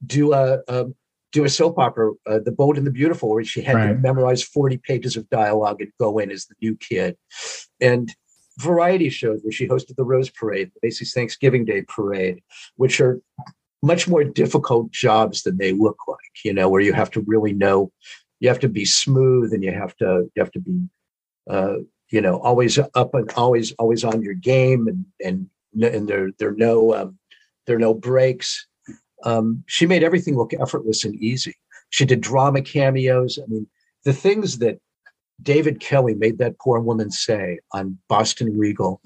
do 0.06 0.34
a, 0.34 0.60
a 0.70 0.86
do 1.32 1.44
a 1.44 1.50
soap 1.50 1.78
opera 1.78 2.12
uh, 2.26 2.40
the 2.44 2.52
bold 2.52 2.78
and 2.78 2.88
the 2.88 2.92
beautiful 2.92 3.30
where 3.30 3.44
she 3.44 3.62
had 3.62 3.76
right. 3.76 3.88
to 3.88 3.94
memorize 3.96 4.44
40 4.44 4.78
pages 4.78 5.18
of 5.18 5.30
dialogue 5.30 5.82
and 5.82 5.92
go 6.00 6.20
in 6.20 6.32
as 6.32 6.46
the 6.46 6.56
new 6.62 6.76
kid 6.76 7.18
and 7.82 8.14
variety 8.60 9.10
shows 9.10 9.42
where 9.44 9.52
she 9.52 9.68
hosted 9.68 9.96
the 9.96 10.04
rose 10.04 10.30
parade 10.30 10.72
the 10.74 10.80
macy's 10.84 11.14
thanksgiving 11.14 11.66
day 11.66 11.84
parade 11.88 12.42
which 12.76 13.00
are 13.00 13.22
much 13.84 14.08
more 14.08 14.24
difficult 14.24 14.92
jobs 14.92 15.44
than 15.44 15.58
they 15.58 15.74
look 15.74 15.98
like 16.08 16.44
you 16.44 16.54
know 16.54 16.70
where 16.70 16.82
you 16.82 16.94
have 16.94 17.12
to 17.12 17.24
really 17.28 17.54
know 17.54 17.92
you 18.40 18.50
have 18.50 18.60
to 18.60 18.70
be 18.70 18.86
smooth 18.86 19.54
and 19.54 19.64
you 19.64 19.72
have 19.72 19.96
to 19.98 20.30
you 20.36 20.40
have 20.40 20.52
to 20.52 20.60
be 20.60 20.80
uh, 21.50 21.76
you 22.10 22.22
know 22.22 22.38
always 22.40 22.78
up 22.78 23.14
and 23.14 23.32
always 23.34 23.72
always 23.74 24.04
on 24.04 24.22
your 24.22 24.34
game 24.34 24.88
and 24.88 25.06
and 25.24 25.50
and 25.84 26.08
there 26.08 26.32
there 26.40 26.50
are 26.50 26.56
no 26.56 26.94
um, 26.96 27.20
there 27.66 27.76
are 27.76 27.80
no 27.80 27.94
breaks 27.94 28.68
um, 29.28 29.64
she 29.68 29.86
made 29.86 30.04
everything 30.04 30.38
look 30.38 30.54
effortless 30.54 31.04
and 31.04 31.16
easy. 31.16 31.56
She 31.90 32.06
did 32.06 32.22
drama 32.22 32.62
cameos. 32.62 33.38
I 33.38 33.46
mean 33.48 33.68
the 34.04 34.14
things 34.14 34.60
that 34.60 34.80
david 35.44 35.80
Kelley 35.80 36.16
made 36.16 36.40
that 36.40 36.58
poor 36.60 36.80
woman 36.80 37.12
say 37.12 37.60
on 37.72 37.96
boston 38.10 38.60
legal 38.60 39.00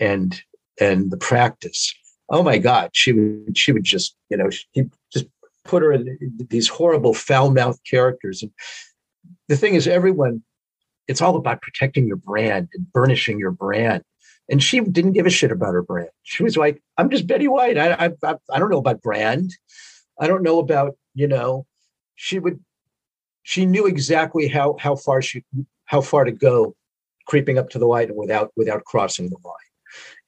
and 0.00 0.42
and 0.80 1.12
the 1.12 1.16
practice 1.16 1.94
oh 2.30 2.42
my 2.42 2.58
god 2.58 2.90
she 2.92 3.12
would 3.12 3.56
she 3.56 3.70
would 3.70 3.84
just 3.84 4.16
you 4.28 4.36
know 4.36 4.48
he 4.72 4.82
just 5.12 5.26
put 5.66 5.82
her 5.82 5.92
in 5.92 6.18
these 6.48 6.68
horrible 6.68 7.14
foul-mouthed 7.14 7.80
characters. 7.88 8.42
And 8.42 8.50
the 9.48 9.56
thing 9.56 9.74
is 9.74 9.86
everyone 9.86 10.42
it's 11.08 11.22
all 11.22 11.36
about 11.36 11.62
protecting 11.62 12.06
your 12.08 12.16
brand 12.16 12.68
and 12.74 12.90
burnishing 12.92 13.38
your 13.38 13.52
brand. 13.52 14.02
And 14.48 14.62
she 14.62 14.80
didn't 14.80 15.12
give 15.12 15.26
a 15.26 15.30
shit 15.30 15.50
about 15.50 15.74
her 15.74 15.82
brand. 15.82 16.10
She 16.22 16.42
was 16.42 16.56
like, 16.56 16.82
"I'm 16.98 17.10
just 17.10 17.26
Betty 17.26 17.48
White. 17.48 17.76
I, 17.76 18.12
I, 18.22 18.34
I 18.52 18.58
don't 18.58 18.70
know 18.70 18.78
about 18.78 19.02
brand. 19.02 19.52
I 20.20 20.26
don't 20.26 20.42
know 20.42 20.58
about 20.58 20.96
you 21.14 21.26
know." 21.26 21.66
She 22.18 22.38
would, 22.38 22.60
she 23.42 23.66
knew 23.66 23.86
exactly 23.86 24.48
how 24.48 24.76
how 24.78 24.96
far 24.96 25.20
she 25.20 25.44
how 25.86 26.00
far 26.00 26.24
to 26.24 26.32
go, 26.32 26.74
creeping 27.26 27.58
up 27.58 27.70
to 27.70 27.78
the 27.78 27.86
light 27.86 28.14
without 28.14 28.52
without 28.56 28.84
crossing 28.84 29.28
the 29.30 29.36
line. 29.44 29.54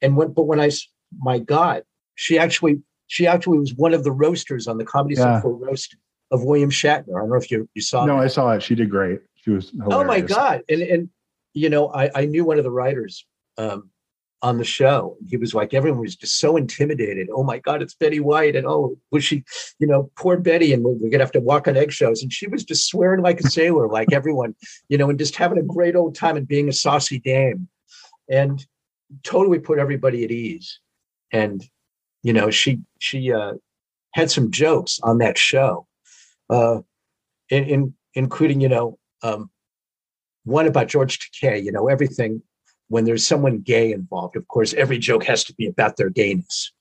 And 0.03 0.17
when, 0.17 0.33
but 0.33 0.45
when 0.45 0.61
I, 0.61 0.71
my 1.19 1.39
God, 1.39 1.83
she 2.15 2.39
actually 2.39 2.83
she 3.07 3.27
actually 3.27 3.59
was 3.59 3.75
one 3.75 3.95
of 3.95 4.05
the 4.05 4.13
roasters 4.13 4.67
on 4.67 4.79
the 4.79 4.85
Comedy 4.85 5.15
yeah. 5.15 5.35
Central 5.35 5.59
roast 5.59 5.97
of 6.31 6.45
William 6.45 6.71
Shatner. 6.71 7.17
I 7.17 7.21
don't 7.21 7.31
know 7.31 7.37
if 7.37 7.51
you 7.51 7.69
you 7.75 7.83
saw. 7.83 8.05
No, 8.05 8.17
that. 8.17 8.25
I 8.25 8.29
saw 8.29 8.53
it. 8.53 8.63
She 8.63 8.75
did 8.75 8.91
great. 8.91 9.21
She 9.37 9.51
was 9.51 9.71
hilarious. 9.71 9.95
Oh 9.95 10.05
my 10.05 10.21
god! 10.21 10.63
And 10.69 10.83
and 10.83 11.11
you 11.55 11.71
know, 11.71 11.89
I 11.93 12.11
I 12.15 12.25
knew 12.27 12.45
one 12.45 12.59
of 12.59 12.65
the 12.65 12.71
writers 12.71 13.25
um, 13.57 13.91
on 14.43 14.59
the 14.59 14.65
show. 14.65 15.17
He 15.27 15.37
was 15.37 15.55
like, 15.55 15.75
everyone 15.75 16.01
was 16.01 16.17
just 16.17 16.39
so 16.39 16.57
intimidated. 16.57 17.29
Oh 17.33 17.43
my 17.43 17.59
god, 17.59 17.83
it's 17.83 17.95
Betty 17.95 18.21
White, 18.21 18.55
and 18.57 18.67
oh, 18.67 18.97
was 19.11 19.25
she? 19.25 19.45
You 19.79 19.87
know, 19.87 20.11
poor 20.17 20.37
Betty, 20.39 20.73
and 20.73 20.85
we're 20.85 21.11
gonna 21.11 21.25
have 21.25 21.33
to 21.33 21.41
walk 21.41 21.67
on 21.67 21.77
eggshells. 21.77 22.23
And 22.23 22.33
she 22.33 22.47
was 22.47 22.65
just 22.65 22.89
swearing 22.89 23.23
like 23.23 23.41
a 23.41 23.49
sailor, 23.49 23.89
like 23.93 24.13
everyone, 24.13 24.55
you 24.89 24.99
know, 24.99 25.11
and 25.11 25.19
just 25.19 25.37
having 25.37 25.59
a 25.59 25.63
great 25.63 25.97
old 25.97 26.15
time 26.15 26.37
and 26.37 26.47
being 26.47 26.69
a 26.69 26.73
saucy 26.73 27.19
dame, 27.19 27.69
and 28.31 28.65
totally 29.23 29.59
put 29.59 29.79
everybody 29.79 30.25
at 30.25 30.31
ease. 30.31 30.79
And 31.33 31.65
you 32.23 32.33
know, 32.33 32.51
she 32.51 32.81
she 32.99 33.33
uh, 33.33 33.55
had 34.13 34.31
some 34.31 34.51
jokes 34.51 35.01
on 35.03 35.19
that 35.19 35.37
show, 35.37 35.87
uh, 36.49 36.81
in, 37.51 37.65
in 37.65 37.95
including 38.15 38.61
you 38.61 38.69
know 38.69 38.99
um, 39.23 39.51
one 40.45 40.67
about 40.67 40.89
George 40.89 41.19
Takei, 41.19 41.63
you 41.63 41.73
know, 41.73 41.89
everything 41.89 42.43
when 42.89 43.05
there's 43.05 43.27
someone 43.27 43.61
gay 43.61 43.93
involved, 43.93 44.37
of 44.37 44.47
course, 44.49 44.75
every 44.75 44.99
joke 44.99 45.25
has 45.25 45.45
to 45.45 45.55
be 45.55 45.67
about 45.67 45.97
their 45.97 46.11
gayness, 46.11 46.73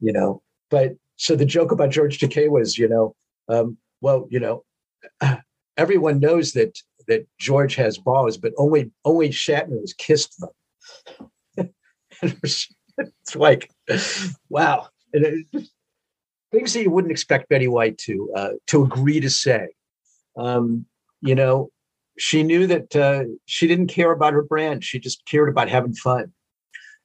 you 0.00 0.12
know. 0.12 0.42
But 0.70 0.96
so 1.16 1.36
the 1.36 1.44
joke 1.44 1.72
about 1.72 1.90
George 1.90 2.18
Takei 2.18 2.48
was, 2.48 2.76
you 2.76 2.88
know, 2.88 3.14
um, 3.48 3.76
well, 4.00 4.26
you 4.30 4.40
know, 4.40 4.64
everyone 5.76 6.20
knows 6.20 6.52
that 6.52 6.78
that 7.06 7.26
George 7.38 7.74
has 7.76 7.98
balls, 7.98 8.36
but 8.36 8.52
only 8.56 8.90
only 9.04 9.30
Shatner 9.30 9.80
has 9.80 9.92
kissed 9.92 10.40
them. 10.40 10.50
it's 12.22 13.36
like, 13.36 13.70
wow, 14.48 14.88
it, 15.12 15.46
things 16.52 16.72
that 16.72 16.82
you 16.82 16.90
wouldn't 16.90 17.12
expect 17.12 17.48
Betty 17.48 17.68
White 17.68 17.98
to 17.98 18.32
uh, 18.34 18.50
to 18.68 18.82
agree 18.82 19.20
to 19.20 19.30
say. 19.30 19.68
Um, 20.36 20.86
you 21.20 21.34
know, 21.34 21.70
she 22.18 22.42
knew 22.42 22.66
that 22.66 22.94
uh, 22.96 23.24
she 23.46 23.66
didn't 23.66 23.88
care 23.88 24.12
about 24.12 24.32
her 24.32 24.42
brand. 24.42 24.84
She 24.84 24.98
just 24.98 25.26
cared 25.26 25.48
about 25.48 25.68
having 25.68 25.94
fun. 25.94 26.32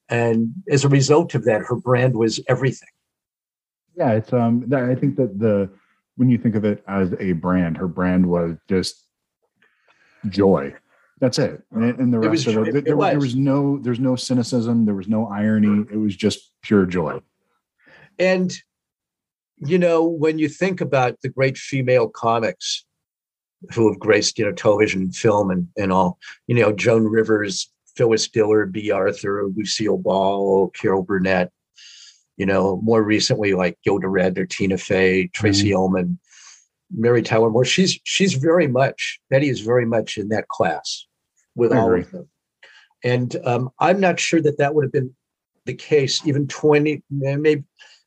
And 0.08 0.54
as 0.70 0.84
a 0.84 0.90
result 0.90 1.36
of 1.36 1.46
that, 1.46 1.62
her 1.62 1.76
brand 1.76 2.16
was 2.16 2.40
everything. 2.48 2.90
Yeah, 3.96 4.14
it's 4.14 4.32
um 4.34 4.66
I 4.74 4.96
think 4.96 5.18
that 5.18 5.38
the 5.38 5.70
when 6.16 6.30
you 6.30 6.38
think 6.38 6.56
of 6.56 6.66
it 6.66 6.84
as 6.88 7.14
a 7.20 7.34
brand, 7.34 7.78
her 7.78 7.88
brand 7.88 8.26
was 8.26 8.56
just 8.68 9.06
joy. 10.30 10.74
That's 11.20 11.38
it. 11.38 11.62
And, 11.72 12.00
and 12.00 12.14
the 12.14 12.20
rest 12.20 12.48
it 12.48 12.58
was, 12.58 12.58
of 12.58 12.68
it, 12.68 12.76
it 12.78 12.86
there, 12.86 12.96
was. 12.96 13.10
there 13.12 13.20
was 13.20 13.36
no 13.36 13.78
there's 13.78 14.00
no 14.00 14.16
cynicism, 14.16 14.86
there 14.86 14.96
was 14.96 15.08
no 15.08 15.28
irony. 15.28 15.86
It 15.92 15.98
was 15.98 16.16
just 16.16 16.52
pure 16.62 16.86
joy. 16.86 17.20
And 18.18 18.54
you 19.58 19.78
know, 19.78 20.04
when 20.06 20.40
you 20.40 20.48
think 20.48 20.82
about 20.82 21.20
the 21.22 21.30
great 21.30 21.58
female 21.58 22.08
comics, 22.08 22.86
who 23.74 23.90
have 23.90 24.00
graced 24.00 24.38
you 24.38 24.46
know 24.46 24.52
television 24.52 25.12
film 25.12 25.52
and, 25.52 25.68
and 25.78 25.92
all. 25.92 26.18
You 26.48 26.56
know 26.56 26.72
joan 26.72 27.06
rivers 27.06 27.72
phyllis 27.96 28.28
diller 28.28 28.66
Bea. 28.66 28.92
arthur 28.92 29.46
lucille 29.56 29.98
ball 29.98 30.70
carol 30.70 31.04
burnett. 31.04 31.52
You 32.38 32.46
know 32.46 32.80
more 32.84 33.04
recently 33.04 33.54
like 33.54 33.78
gilda 33.84 34.08
radner 34.08 34.50
tina 34.50 34.78
fey 34.78 35.28
Tracey 35.34 35.70
mm-hmm. 35.70 35.78
ullman 35.78 36.20
mary 36.92 37.22
tyler 37.22 37.50
moore. 37.50 37.66
She's 37.66 38.00
she's 38.04 38.34
very 38.34 38.68
much 38.68 39.20
betty 39.30 39.50
is 39.50 39.62
very 39.62 39.86
much 39.86 40.18
in 40.18 40.30
that 40.30 40.48
class 40.48 41.06
with 41.56 41.74
all 41.74 41.94
of 41.94 42.10
them. 42.12 42.30
And 43.04 43.36
um, 43.46 43.70
i'm 43.80 44.00
not 44.00 44.20
sure 44.20 44.42
that 44.42 44.58
that 44.58 44.76
would 44.76 44.86
have 44.86 44.92
been 44.92 45.14
the 45.66 45.74
case 45.74 46.26
even 46.26 46.48
20 46.48 47.04
maybe 47.10 47.64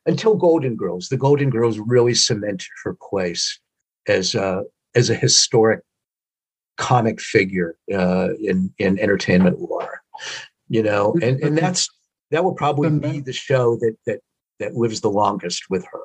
until 0.07 0.35
golden 0.35 0.77
girls. 0.77 1.09
The 1.09 1.17
golden 1.17 1.51
girls 1.51 1.79
really 1.79 2.15
cemented 2.15 2.69
her 2.85 2.97
place 3.09 3.61
as 4.09 4.35
uh, 4.35 4.63
as 4.95 5.11
a 5.11 5.15
historic 5.15 5.81
comic 6.77 7.21
figure 7.21 7.77
uh, 7.93 8.29
in 8.41 8.73
in 8.79 8.99
entertainment 8.99 9.61
lore, 9.61 10.01
you 10.69 10.83
know, 10.83 11.15
and 11.23 11.41
and 11.43 11.57
that's 11.57 11.89
that 12.31 12.45
will 12.45 12.55
probably 12.55 12.91
be 12.91 13.21
the 13.21 13.33
show 13.33 13.77
that 13.77 13.97
that 14.07 14.21
that 14.59 14.75
lives 14.75 15.01
the 15.01 15.11
longest 15.11 15.65
with 15.71 15.85
her. 15.93 16.01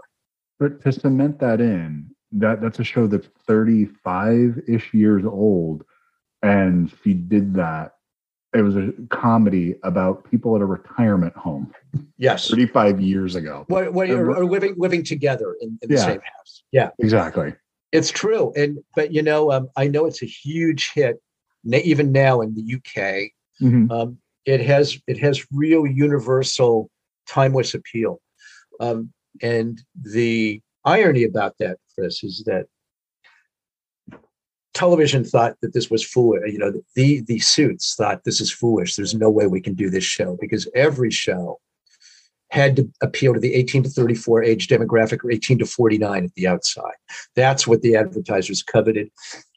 But 0.60 0.82
to 0.84 0.91
cement 0.91 1.39
that 1.39 1.62
in, 1.62 2.10
that 2.32 2.62
that's 2.62 2.80
a 2.80 2.84
show 2.84 3.08
that's 3.08 3.28
35 3.45 4.62
ish 4.67 4.93
years 4.93 5.23
old, 5.26 5.84
and 6.41 6.91
she 7.04 7.13
did 7.13 7.54
that. 7.56 7.93
It 8.54 8.62
was 8.62 8.76
a 8.76 8.91
comedy 9.10 9.76
about 9.84 10.30
people 10.30 10.56
at 10.56 10.62
a 10.62 10.65
retirement 10.65 11.36
home. 11.36 11.73
Yes, 12.17 12.50
35 12.50 13.00
years 13.02 13.36
ago. 13.36 13.65
What, 13.67 13.93
what 13.93 14.10
are, 14.10 14.45
living 14.45 14.76
living 14.78 15.04
together 15.04 15.56
in, 15.62 15.78
in 15.82 15.89
the 15.89 15.95
yeah, 15.95 16.06
same 16.06 16.21
house. 16.21 16.63
Yeah, 16.71 16.89
exactly. 17.00 17.54
It's 17.91 18.12
true, 18.12 18.52
and 18.56 18.80
but 18.95 19.13
you 19.13 19.21
know, 19.21 19.52
um, 19.52 19.69
I 19.78 19.88
know 19.88 20.06
it's 20.06 20.21
a 20.21 20.26
huge 20.26 20.91
hit, 20.93 21.21
even 21.65 22.12
now 22.12 22.41
in 22.41 22.54
the 22.54 22.76
UK. 22.76 23.32
Mm-hmm. 23.62 23.91
Um, 23.91 24.17
it 24.45 24.62
has 24.62 25.00
it 25.08 25.17
has 25.19 25.45
real 25.52 25.88
universal, 25.88 26.89
timeless 27.28 27.73
appeal, 27.73 28.19
um, 28.80 29.12
and 29.41 29.82
the 30.02 30.62
irony 30.84 31.23
about 31.23 31.56
that, 31.60 31.78
Chris, 31.95 32.23
is 32.23 32.43
that 32.45 32.65
television 34.73 35.23
thought 35.23 35.56
that 35.62 35.73
this 35.73 35.89
was 35.89 36.04
foolish. 36.06 36.52
You 36.52 36.60
know, 36.60 36.73
the 36.95 37.21
the 37.21 37.39
suits 37.39 37.95
thought 37.95 38.23
this 38.26 38.39
is 38.41 38.52
foolish. 38.52 38.95
There's 38.95 39.15
no 39.15 39.30
way 39.30 39.47
we 39.47 39.62
can 39.62 39.73
do 39.73 39.89
this 39.89 40.04
show 40.04 40.38
because 40.39 40.67
every 40.76 41.10
show 41.10 41.60
had 42.50 42.76
to 42.78 42.90
appeal 43.02 43.34
to 43.34 43.40
the 43.40 43.54
18 43.54 43.84
to 43.84 43.90
34 43.90 44.44
age 44.44 44.68
demographic 44.68 45.24
or 45.24 45.32
18 45.32 45.60
to 45.60 45.66
49 45.66 46.24
at 46.24 46.34
the 46.36 46.48
outside. 46.48 46.94
That's 47.36 47.68
what 47.68 47.82
the 47.82 47.96
advertisers 47.96 48.64
coveted. 48.64 49.10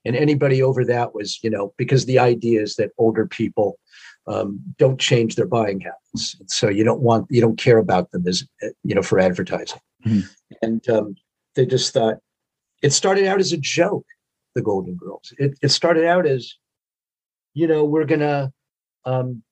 And 0.04 0.16
anybody 0.16 0.62
over 0.62 0.84
that 0.84 1.14
was, 1.14 1.38
you 1.42 1.50
know, 1.50 1.72
because 1.76 2.06
the 2.06 2.18
idea 2.18 2.62
is 2.62 2.76
that 2.76 2.90
older 2.98 3.26
people 3.26 3.78
um, 4.26 4.60
don't 4.78 5.00
change 5.00 5.36
their 5.36 5.46
buying 5.46 5.80
habits. 5.80 6.36
So 6.46 6.68
you 6.68 6.84
don't 6.84 7.00
want 7.00 7.26
you 7.30 7.40
don't 7.40 7.58
care 7.58 7.78
about 7.78 8.10
them 8.10 8.26
as 8.26 8.44
you 8.82 8.94
know 8.94 9.02
for 9.02 9.18
advertising. 9.18 9.80
Mhm. 10.06 10.28
And 10.62 10.88
um, 10.88 11.14
they 11.54 11.66
just 11.66 11.92
thought 11.92 12.16
it 12.82 12.92
started 12.92 13.26
out 13.26 13.40
as 13.40 13.52
a 13.52 13.56
joke. 13.58 14.06
The 14.54 14.62
Golden 14.62 14.96
Girls. 14.96 15.32
It, 15.38 15.58
it 15.62 15.68
started 15.68 16.06
out 16.06 16.26
as, 16.26 16.56
you 17.54 17.66
know, 17.66 17.84
we're 17.84 18.04
gonna. 18.04 18.52
Um, 19.04 19.42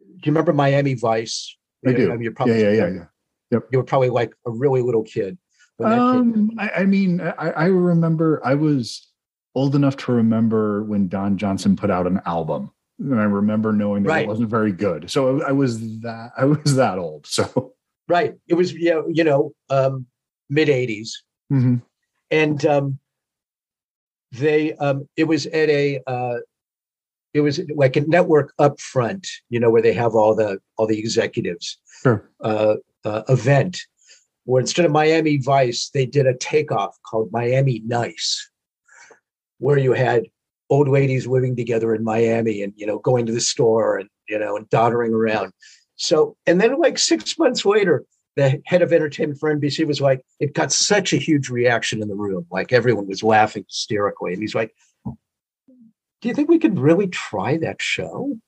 do 0.00 0.28
you 0.28 0.32
remember 0.32 0.52
Miami 0.52 0.94
Vice? 0.94 1.56
I 1.90 1.92
do. 1.92 2.10
mean, 2.10 2.20
you're 2.22 2.32
Yeah, 2.32 2.36
probably 2.36 2.62
yeah, 2.62 2.70
yeah, 2.72 3.04
yeah. 3.50 3.58
you 3.70 3.78
were 3.78 3.84
probably 3.84 4.10
like 4.10 4.32
a 4.46 4.50
really 4.50 4.82
little 4.82 5.02
kid 5.04 5.38
when 5.76 5.90
that 5.90 6.10
came. 6.10 6.32
Um, 6.34 6.50
I, 6.58 6.70
I 6.70 6.84
mean, 6.84 7.20
I, 7.20 7.50
I 7.50 7.64
remember 7.66 8.40
I 8.44 8.54
was 8.54 9.10
old 9.54 9.74
enough 9.74 9.96
to 9.98 10.12
remember 10.12 10.82
when 10.84 11.08
Don 11.08 11.36
Johnson 11.38 11.76
put 11.76 11.90
out 11.90 12.06
an 12.06 12.20
album, 12.26 12.70
and 12.98 13.20
I 13.20 13.24
remember 13.24 13.72
knowing 13.72 14.02
that 14.04 14.08
Right. 14.10 14.24
it 14.24 14.28
wasn't 14.28 14.50
very 14.50 14.72
good. 14.72 15.10
So 15.10 15.40
I, 15.40 15.48
I 15.48 15.52
was 15.52 16.00
that 16.00 16.32
I 16.36 16.44
was 16.44 16.76
that 16.76 16.98
old. 16.98 17.26
So 17.26 17.72
Right. 18.08 18.34
It 18.48 18.54
was 18.54 18.74
yeah, 18.74 19.00
you 19.08 19.24
know, 19.24 19.52
um, 19.70 20.06
mid 20.50 20.68
'80s, 20.68 21.10
Mhm. 21.52 21.80
and 22.30 22.64
um, 22.66 22.98
they 24.32 24.74
um, 24.74 25.08
it 25.16 25.24
was 25.24 25.46
at 25.46 25.68
a 25.70 26.00
uh, 26.06 26.36
it 27.34 27.40
was 27.40 27.60
like 27.74 27.96
a 27.96 28.02
network 28.02 28.54
up 28.60 28.80
front, 28.80 29.26
you 29.50 29.58
know, 29.58 29.68
where 29.68 29.82
they 29.82 29.92
have 29.92 30.14
all 30.14 30.34
the 30.34 30.58
all 30.78 30.86
the 30.86 30.98
executives 30.98 31.78
sure. 32.02 32.30
uh, 32.42 32.76
uh, 33.04 33.22
event, 33.28 33.80
where 34.44 34.60
instead 34.60 34.86
of 34.86 34.92
Miami 34.92 35.38
Vice, 35.38 35.90
they 35.92 36.06
did 36.06 36.26
a 36.26 36.36
takeoff 36.36 36.96
called 37.10 37.28
Miami 37.32 37.82
Nice, 37.84 38.48
where 39.58 39.76
you 39.76 39.92
had 39.92 40.24
old 40.70 40.88
ladies 40.88 41.26
living 41.26 41.56
together 41.56 41.94
in 41.94 42.04
Miami 42.04 42.62
and 42.62 42.72
you 42.76 42.86
know 42.86 42.98
going 43.00 43.26
to 43.26 43.32
the 43.32 43.40
store 43.40 43.98
and 43.98 44.08
you 44.28 44.38
know 44.38 44.56
and 44.56 44.70
doddering 44.70 45.12
around. 45.12 45.52
So 45.96 46.36
and 46.46 46.60
then 46.60 46.78
like 46.78 46.98
six 46.98 47.36
months 47.36 47.64
later, 47.64 48.04
the 48.36 48.62
head 48.64 48.82
of 48.82 48.92
entertainment 48.92 49.40
for 49.40 49.54
NBC 49.54 49.86
was 49.88 50.00
like, 50.00 50.22
it 50.38 50.54
got 50.54 50.72
such 50.72 51.12
a 51.12 51.16
huge 51.16 51.50
reaction 51.50 52.00
in 52.00 52.08
the 52.08 52.14
room, 52.14 52.46
like 52.52 52.72
everyone 52.72 53.08
was 53.08 53.24
laughing 53.24 53.64
hysterically, 53.68 54.32
and 54.32 54.40
he's 54.40 54.54
like, 54.54 54.72
"Do 56.24 56.28
you 56.30 56.34
think 56.34 56.48
we 56.48 56.58
could 56.58 56.78
really 56.78 57.06
try 57.08 57.58
that 57.58 57.82
show?" 57.82 58.38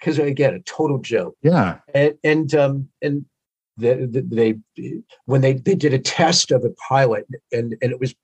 Because 0.00 0.18
again, 0.18 0.54
a 0.54 0.60
total 0.60 0.96
joke 0.98 1.36
Yeah. 1.42 1.78
and 1.94 2.14
and 2.24 2.54
um 2.54 2.88
and 3.02 3.26
the, 3.76 4.08
the, 4.10 4.22
they 4.22 5.00
when 5.26 5.42
they 5.42 5.52
they 5.52 5.74
did 5.74 5.92
a 5.92 5.98
test 5.98 6.50
of 6.50 6.64
a 6.64 6.70
pilot 6.88 7.26
and 7.52 7.76
and 7.82 7.92
it 7.92 8.00
was 8.00 8.14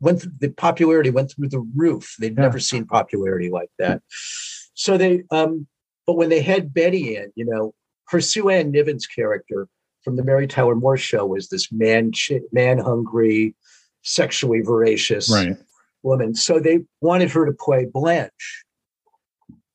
went 0.00 0.22
through, 0.22 0.32
the 0.40 0.48
popularity 0.48 1.10
went 1.10 1.30
through 1.30 1.48
the 1.50 1.60
roof 1.76 2.14
they'd 2.18 2.36
Yeah. 2.36 2.42
never 2.42 2.58
seen 2.58 2.86
popularity 2.86 3.50
like 3.50 3.70
that 3.78 4.02
so 4.74 4.96
they 4.96 5.24
um 5.30 5.66
but 6.06 6.14
when 6.16 6.28
they 6.30 6.40
had 6.42 6.72
betty 6.74 7.16
in 7.16 7.32
you 7.36 7.44
know 7.44 7.74
her 8.08 8.20
sue 8.20 8.48
ann 8.48 8.70
niven's 8.70 9.06
character 9.06 9.68
from 10.04 10.16
the 10.16 10.24
mary 10.24 10.46
tyler 10.46 10.74
moore 10.74 10.96
show 10.96 11.24
was 11.26 11.48
this 11.48 11.70
man 11.72 12.12
man 12.52 12.78
hungry 12.78 13.54
sexually 14.02 14.60
voracious 14.60 15.30
Right. 15.30 15.56
Woman 16.02 16.34
so 16.34 16.58
they 16.60 16.80
wanted 17.00 17.30
her 17.30 17.44
to 17.46 17.52
play 17.52 17.84
blanche 17.84 18.64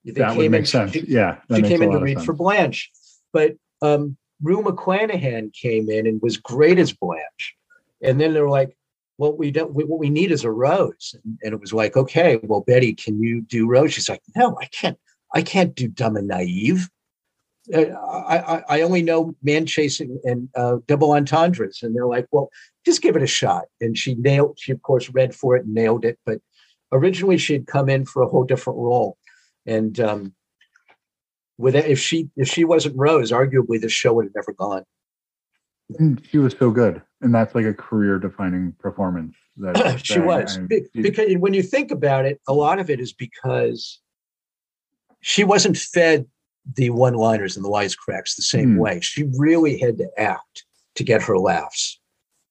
They 0.06 0.12
that 0.14 0.36
would 0.36 0.52
make 0.52 0.60
in- 0.62 0.66
sense. 0.66 0.92
she- 0.94 1.06
Yeah. 1.08 1.38
She 1.54 1.62
came 1.62 1.82
in 1.82 1.92
to 1.92 2.00
read 2.00 2.18
sense. 2.18 2.26
for 2.26 2.34
Blanche, 2.34 2.92
but 3.32 3.56
um, 3.82 4.18
Rue 4.42 4.62
McClanahan 4.62 5.54
came 5.54 5.90
in 5.90 6.08
and 6.08 6.22
was 6.22 6.38
great 6.38 6.78
as 6.80 6.92
Blanche. 6.94 7.56
And 8.02 8.20
then 8.20 8.34
they're 8.34 8.50
like, 8.50 8.76
"Well, 9.18 9.34
we 9.38 9.50
don't. 9.52 9.74
We, 9.74 9.86
what 9.86 10.00
we 10.00 10.10
need 10.10 10.32
is 10.32 10.44
a 10.44 10.52
Rose." 10.52 11.16
And, 11.24 11.38
and 11.44 11.54
it 11.54 11.62
was 11.62 11.72
like, 11.74 11.96
"Okay, 11.96 12.38
well, 12.44 12.62
Betty, 12.62 12.94
can 12.94 13.22
you 13.24 13.42
do 13.42 13.66
Rose?" 13.66 13.94
She's 13.94 14.10
like, 14.10 14.22
"No, 14.36 14.58
I 14.60 14.66
can't. 14.66 14.98
I 15.34 15.42
can't 15.42 15.74
do 15.74 15.88
Dumb 15.88 16.18
and 16.18 16.28
Naive. 16.28 16.90
Uh, 17.74 17.80
I, 18.34 18.38
I 18.58 18.64
I 18.70 18.82
only 18.82 19.02
know 19.04 19.36
man 19.42 19.66
chasing 19.66 20.20
and 20.26 20.50
uh, 20.56 20.78
double 20.88 21.12
entendres." 21.14 21.82
And 21.82 21.96
they're 21.96 22.08
like, 22.08 22.28
"Well, 22.32 22.50
just 22.86 23.02
give 23.02 23.16
it 23.16 23.24
a 23.24 23.28
shot." 23.28 23.66
And 23.82 23.98
she 23.98 24.16
nailed. 24.16 24.58
She 24.60 24.72
of 24.72 24.82
course 24.82 25.10
read 25.10 25.34
for 25.36 25.56
it 25.56 25.66
and 25.66 25.74
nailed 25.74 26.06
it. 26.06 26.20
But 26.26 26.40
originally, 26.92 27.38
she 27.38 27.54
had 27.54 27.68
come 27.68 27.90
in 27.90 28.06
for 28.06 28.22
a 28.22 28.28
whole 28.28 28.44
different 28.44 28.80
role, 28.80 29.18
and 29.66 30.00
um, 30.00 30.34
with 31.58 31.76
it, 31.76 31.86
if 31.86 32.00
she 32.00 32.30
if 32.36 32.48
she 32.48 32.64
wasn't 32.64 32.96
Rose, 32.98 33.32
arguably 33.32 33.80
the 33.80 33.90
show 33.90 34.14
would 34.14 34.26
have 34.26 34.36
never 34.36 34.54
gone. 34.54 34.84
And 36.00 36.22
she 36.26 36.38
was 36.38 36.56
so 36.58 36.72
good, 36.72 37.02
and 37.22 37.36
that's 37.36 37.54
like 37.54 37.66
a 37.66 37.74
career-defining 37.74 38.74
performance. 38.80 39.36
That 39.58 40.00
she 40.04 40.16
that 40.16 40.26
was 40.26 40.58
I- 40.58 40.62
Be- 40.68 40.88
because 40.94 41.36
when 41.38 41.54
you 41.54 41.62
think 41.62 41.92
about 41.92 42.26
it, 42.26 42.42
a 42.48 42.54
lot 42.54 42.80
of 42.80 42.90
it 42.90 43.00
is 43.00 43.14
because 43.14 44.00
she 45.22 45.44
wasn't 45.44 45.78
fed 45.78 46.26
the 46.76 46.90
one-liners 46.90 47.56
and 47.58 47.66
the 47.66 47.70
wisecracks 47.70 48.36
the 48.36 48.42
same 48.42 48.74
Hmm. 48.76 48.80
way. 48.80 49.00
She 49.02 49.24
really 49.38 49.78
had 49.78 49.98
to 49.98 50.10
act 50.18 50.66
to 50.96 51.04
get 51.04 51.22
her 51.24 51.38
laughs 51.38 52.00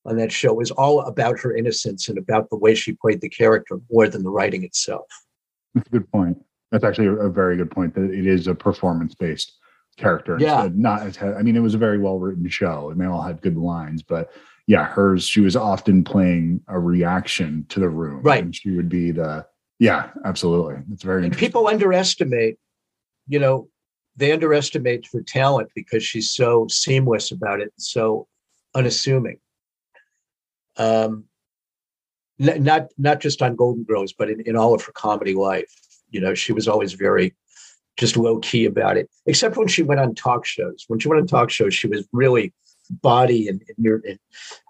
on 0.04 0.16
that 0.16 0.32
show. 0.32 0.52
Was 0.54 0.70
all 0.70 1.00
about 1.02 1.38
her 1.40 1.54
innocence 1.54 2.08
and 2.08 2.18
about 2.18 2.50
the 2.50 2.56
way 2.56 2.74
she 2.74 2.92
played 2.92 3.20
the 3.20 3.28
character 3.28 3.80
more 3.90 4.08
than 4.08 4.22
the 4.22 4.30
writing 4.30 4.64
itself. 4.64 5.06
That's 5.74 5.86
a 5.88 5.90
good 5.90 6.10
point. 6.10 6.38
That's 6.70 6.84
actually 6.84 7.06
a, 7.06 7.28
very 7.28 7.56
good 7.56 7.70
point. 7.70 7.94
That 7.94 8.10
it 8.10 8.26
is 8.26 8.46
a 8.46 8.54
performance-based 8.54 9.52
character. 9.96 10.36
Yeah. 10.40 10.68
Not 10.72 11.02
as 11.02 11.22
I 11.22 11.42
mean, 11.42 11.56
it 11.56 11.60
was 11.60 11.74
a 11.74 11.78
very 11.78 11.98
well-written 11.98 12.48
show, 12.48 12.90
and 12.90 13.00
they 13.00 13.06
all 13.06 13.22
had 13.22 13.42
good 13.42 13.56
lines. 13.56 14.02
But 14.02 14.30
yeah, 14.66 14.84
hers 14.84 15.26
she 15.26 15.40
was 15.40 15.56
often 15.56 16.04
playing 16.04 16.62
a 16.68 16.78
reaction 16.78 17.66
to 17.68 17.80
the 17.80 17.88
room. 17.88 18.22
Right. 18.22 18.42
And 18.42 18.54
she 18.54 18.70
would 18.70 18.88
be 18.88 19.10
the 19.10 19.46
yeah, 19.78 20.10
absolutely. 20.24 20.76
It's 20.92 21.02
very 21.02 21.24
And 21.24 21.36
people 21.36 21.66
underestimate, 21.66 22.56
you 23.26 23.38
know, 23.38 23.68
they 24.16 24.30
underestimate 24.30 25.08
her 25.12 25.22
talent 25.22 25.70
because 25.74 26.04
she's 26.04 26.30
so 26.30 26.66
seamless 26.70 27.32
about 27.32 27.60
it, 27.60 27.72
so 27.78 28.28
unassuming. 28.74 29.38
Um, 30.76 31.24
n- 32.40 32.62
not 32.62 32.88
not 32.98 33.20
just 33.20 33.42
on 33.42 33.56
Golden 33.56 33.84
Girls, 33.84 34.12
but 34.12 34.30
in, 34.30 34.40
in 34.42 34.56
all 34.56 34.74
of 34.74 34.82
her 34.84 34.92
comedy 34.92 35.34
life. 35.34 35.72
You 36.10 36.20
know, 36.20 36.34
she 36.34 36.52
was 36.52 36.68
always 36.68 36.92
very 36.92 37.34
just 37.98 38.16
low 38.16 38.38
key 38.38 38.64
about 38.64 38.96
it, 38.96 39.10
except 39.26 39.56
when 39.56 39.68
she 39.68 39.82
went 39.82 40.00
on 40.00 40.14
talk 40.14 40.44
shows. 40.46 40.84
When 40.88 40.98
she 40.98 41.08
went 41.08 41.20
on 41.20 41.26
talk 41.26 41.50
shows, 41.50 41.74
she 41.74 41.88
was 41.88 42.06
really 42.12 42.52
body 42.90 43.48
and 43.48 43.62
and, 43.76 44.04
and, 44.04 44.18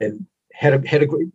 and 0.00 0.26
had 0.52 0.74
a 0.74 0.88
had 0.88 1.02
a 1.02 1.06
great. 1.06 1.28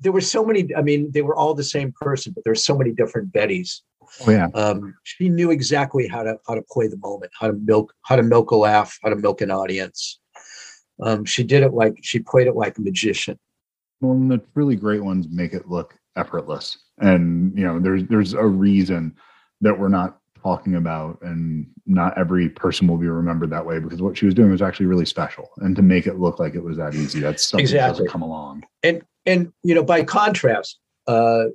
There 0.00 0.12
were 0.12 0.20
so 0.20 0.44
many. 0.44 0.74
I 0.74 0.82
mean, 0.82 1.10
they 1.12 1.22
were 1.22 1.36
all 1.36 1.54
the 1.54 1.64
same 1.64 1.92
person, 2.00 2.32
but 2.32 2.44
there's 2.44 2.64
so 2.64 2.76
many 2.76 2.92
different 2.92 3.32
Bettys 3.32 3.80
Oh, 4.26 4.30
yeah. 4.30 4.48
um, 4.54 4.94
she 5.02 5.28
knew 5.28 5.50
exactly 5.50 6.06
how 6.06 6.22
to 6.22 6.36
how 6.46 6.54
to 6.54 6.62
play 6.70 6.88
the 6.88 6.96
moment, 6.98 7.32
how 7.38 7.48
to 7.48 7.52
milk 7.52 7.92
how 8.02 8.16
to 8.16 8.22
milk 8.22 8.50
a 8.50 8.56
laugh, 8.56 8.98
how 9.02 9.10
to 9.10 9.16
milk 9.16 9.40
an 9.40 9.50
audience. 9.50 10.20
Um, 11.02 11.24
she 11.24 11.44
did 11.44 11.62
it 11.62 11.74
like 11.74 11.98
she 12.02 12.20
played 12.20 12.46
it 12.46 12.56
like 12.56 12.78
a 12.78 12.80
magician. 12.80 13.38
Well, 14.00 14.12
and 14.12 14.30
the 14.30 14.40
really 14.54 14.76
great 14.76 15.02
ones 15.02 15.26
make 15.30 15.52
it 15.52 15.68
look 15.68 15.94
effortless, 16.16 16.76
and 16.98 17.56
you 17.56 17.64
know, 17.64 17.78
there's 17.80 18.04
there's 18.04 18.34
a 18.34 18.44
reason 18.44 19.14
that 19.60 19.78
we're 19.78 19.88
not 19.88 20.18
talking 20.42 20.74
about, 20.76 21.18
and 21.22 21.66
not 21.86 22.16
every 22.18 22.48
person 22.48 22.86
will 22.86 22.98
be 22.98 23.06
remembered 23.08 23.50
that 23.50 23.64
way 23.64 23.78
because 23.80 24.00
what 24.02 24.16
she 24.16 24.26
was 24.26 24.34
doing 24.34 24.50
was 24.50 24.62
actually 24.62 24.86
really 24.86 25.06
special, 25.06 25.48
and 25.58 25.74
to 25.76 25.82
make 25.82 26.06
it 26.06 26.18
look 26.18 26.38
like 26.38 26.54
it 26.54 26.62
was 26.62 26.76
that 26.76 26.94
easy, 26.94 27.20
that's 27.20 27.46
something 27.46 27.64
that 27.64 27.70
Exactly. 27.72 27.92
doesn't 28.04 28.08
come 28.12 28.22
along. 28.22 28.64
And 28.82 29.02
and 29.24 29.52
you 29.62 29.74
know, 29.74 29.82
by 29.82 30.04
contrast, 30.04 30.78
uh, 31.06 31.46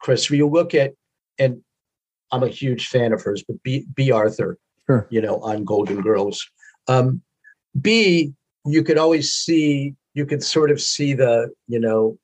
Chris, 0.00 0.24
if 0.24 0.30
you 0.32 0.46
look 0.46 0.74
at 0.74 0.92
and 1.38 1.62
I'm 2.32 2.42
a 2.42 2.48
huge 2.48 2.88
fan 2.88 3.12
of 3.12 3.22
hers, 3.22 3.42
but 3.46 3.62
Bea 3.62 3.86
Bea 3.94 4.10
Arthur, 4.12 4.58
Sure. 4.86 5.06
you 5.10 5.20
know, 5.20 5.36
on 5.40 5.64
Golden 5.64 6.00
Girls. 6.02 6.46
Um, 6.88 7.22
Bea, 7.80 8.32
you 8.66 8.82
could 8.82 8.98
always 8.98 9.32
see, 9.32 9.94
you 10.14 10.26
could 10.26 10.42
sort 10.42 10.70
of 10.70 10.80
see 10.80 11.14
the, 11.14 11.50
you 11.68 11.80
know, 11.80 12.18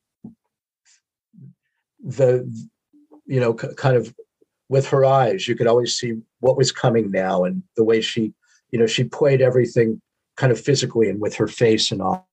the, 2.04 2.46
you 3.26 3.40
know, 3.40 3.54
k- 3.54 3.74
kind 3.76 3.96
of 3.96 4.14
with 4.68 4.86
her 4.88 5.04
eyes, 5.04 5.48
you 5.48 5.56
could 5.56 5.66
always 5.66 5.96
see 5.96 6.14
what 6.40 6.56
was 6.56 6.72
coming 6.72 7.10
now 7.10 7.44
and 7.44 7.62
the 7.76 7.84
way 7.84 8.00
she, 8.00 8.32
you 8.70 8.78
know, 8.78 8.86
she 8.86 9.04
played 9.04 9.40
everything 9.40 10.00
kind 10.36 10.52
of 10.52 10.60
physically 10.60 11.08
and 11.08 11.20
with 11.20 11.34
her 11.34 11.48
face 11.48 11.90
and 11.90 12.02
all. 12.02 12.26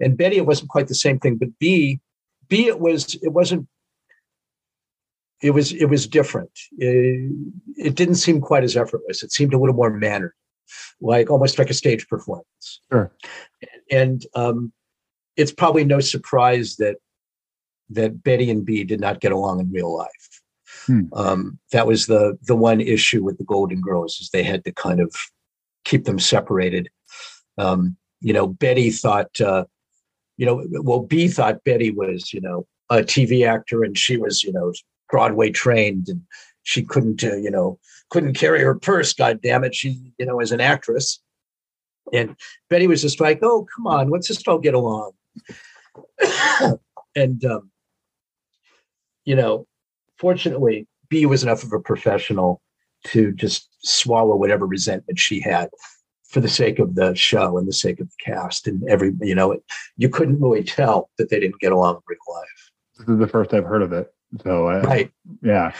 And 0.00 0.16
Betty, 0.16 0.36
it 0.36 0.46
wasn't 0.46 0.70
quite 0.70 0.88
the 0.88 0.94
same 0.94 1.18
thing, 1.18 1.36
but 1.36 1.56
Bea, 1.58 2.00
Bea, 2.48 2.66
it 2.66 2.80
was, 2.80 3.14
it 3.22 3.32
wasn't 3.32 3.68
it 5.44 5.50
was 5.50 5.72
it 5.72 5.86
was 5.86 6.06
different. 6.06 6.50
It, 6.78 7.30
it 7.76 7.94
didn't 7.94 8.14
seem 8.14 8.40
quite 8.40 8.64
as 8.64 8.78
effortless. 8.78 9.22
It 9.22 9.30
seemed 9.30 9.52
a 9.52 9.58
little 9.58 9.74
more 9.74 9.90
mannered, 9.90 10.32
like 11.02 11.28
almost 11.28 11.58
like 11.58 11.68
a 11.68 11.74
stage 11.74 12.08
performance. 12.08 12.80
Sure. 12.90 13.12
And 13.90 14.24
um, 14.34 14.72
it's 15.36 15.52
probably 15.52 15.84
no 15.84 16.00
surprise 16.00 16.76
that 16.76 16.96
that 17.90 18.22
Betty 18.22 18.50
and 18.50 18.64
Bea 18.64 18.84
did 18.84 19.00
not 19.00 19.20
get 19.20 19.32
along 19.32 19.60
in 19.60 19.70
real 19.70 19.94
life. 19.94 20.40
Hmm. 20.86 21.02
Um, 21.12 21.58
that 21.72 21.86
was 21.86 22.06
the 22.06 22.38
the 22.42 22.56
one 22.56 22.80
issue 22.80 23.22
with 23.22 23.38
the 23.38 23.44
Golden 23.44 23.80
Girls 23.80 24.18
is 24.20 24.30
they 24.30 24.42
had 24.42 24.64
to 24.64 24.72
kind 24.72 25.00
of 25.00 25.14
keep 25.84 26.04
them 26.04 26.18
separated. 26.18 26.88
Um, 27.58 27.96
you 28.20 28.32
know, 28.32 28.46
Betty 28.46 28.90
thought, 28.90 29.40
uh, 29.40 29.64
you 30.36 30.46
know, 30.46 30.66
well, 30.82 31.00
Bea 31.00 31.28
thought 31.28 31.62
Betty 31.64 31.90
was, 31.90 32.32
you 32.32 32.40
know, 32.40 32.66
a 32.90 32.96
TV 32.96 33.46
actor 33.46 33.84
and 33.84 33.96
she 33.96 34.16
was, 34.16 34.42
you 34.42 34.52
know, 34.52 34.72
Broadway 35.10 35.50
trained 35.50 36.08
and 36.08 36.22
she 36.62 36.82
couldn't, 36.82 37.22
uh, 37.22 37.36
you 37.36 37.50
know, 37.50 37.78
couldn't 38.10 38.34
carry 38.34 38.60
her 38.60 38.74
purse. 38.74 39.12
God 39.12 39.40
damn 39.42 39.64
it, 39.64 39.74
she 39.74 40.00
you 40.18 40.26
know 40.26 40.40
as 40.40 40.52
an 40.52 40.60
actress. 40.60 41.20
And 42.12 42.36
Betty 42.68 42.86
was 42.86 43.02
just 43.02 43.20
like, 43.20 43.40
"Oh, 43.42 43.66
come 43.74 43.86
on, 43.86 44.10
let's 44.10 44.28
just 44.28 44.46
all 44.48 44.58
get 44.58 44.74
along." 44.74 45.12
And 47.16 47.44
um, 47.44 47.70
you 49.24 49.36
know, 49.36 49.66
fortunately, 50.18 50.86
Bea 51.08 51.26
was 51.26 51.42
enough 51.42 51.62
of 51.62 51.72
a 51.72 51.80
professional 51.80 52.60
to 53.04 53.32
just 53.32 53.68
swallow 53.82 54.36
whatever 54.36 54.66
resentment 54.66 55.18
she 55.18 55.40
had 55.40 55.68
for 56.24 56.40
the 56.40 56.48
sake 56.48 56.78
of 56.78 56.94
the 56.96 57.14
show 57.14 57.56
and 57.58 57.68
the 57.68 57.72
sake 57.72 58.00
of 58.00 58.08
the 58.08 58.32
cast 58.32 58.66
and 58.66 58.82
every 58.88 59.12
you 59.20 59.34
know 59.34 59.56
you 59.96 60.08
couldn't 60.08 60.40
really 60.40 60.64
tell 60.64 61.10
that 61.18 61.30
they 61.30 61.38
didn't 61.38 61.60
get 61.60 61.70
along 61.70 61.94
in 61.94 62.00
real 62.08 62.18
life. 62.34 62.70
This 62.98 63.08
is 63.08 63.18
the 63.18 63.28
first 63.28 63.54
i've 63.54 63.64
heard 63.64 63.82
of 63.82 63.92
it 63.92 64.12
so 64.42 64.66
I, 64.66 64.80
right. 64.80 65.10
yeah. 65.42 65.72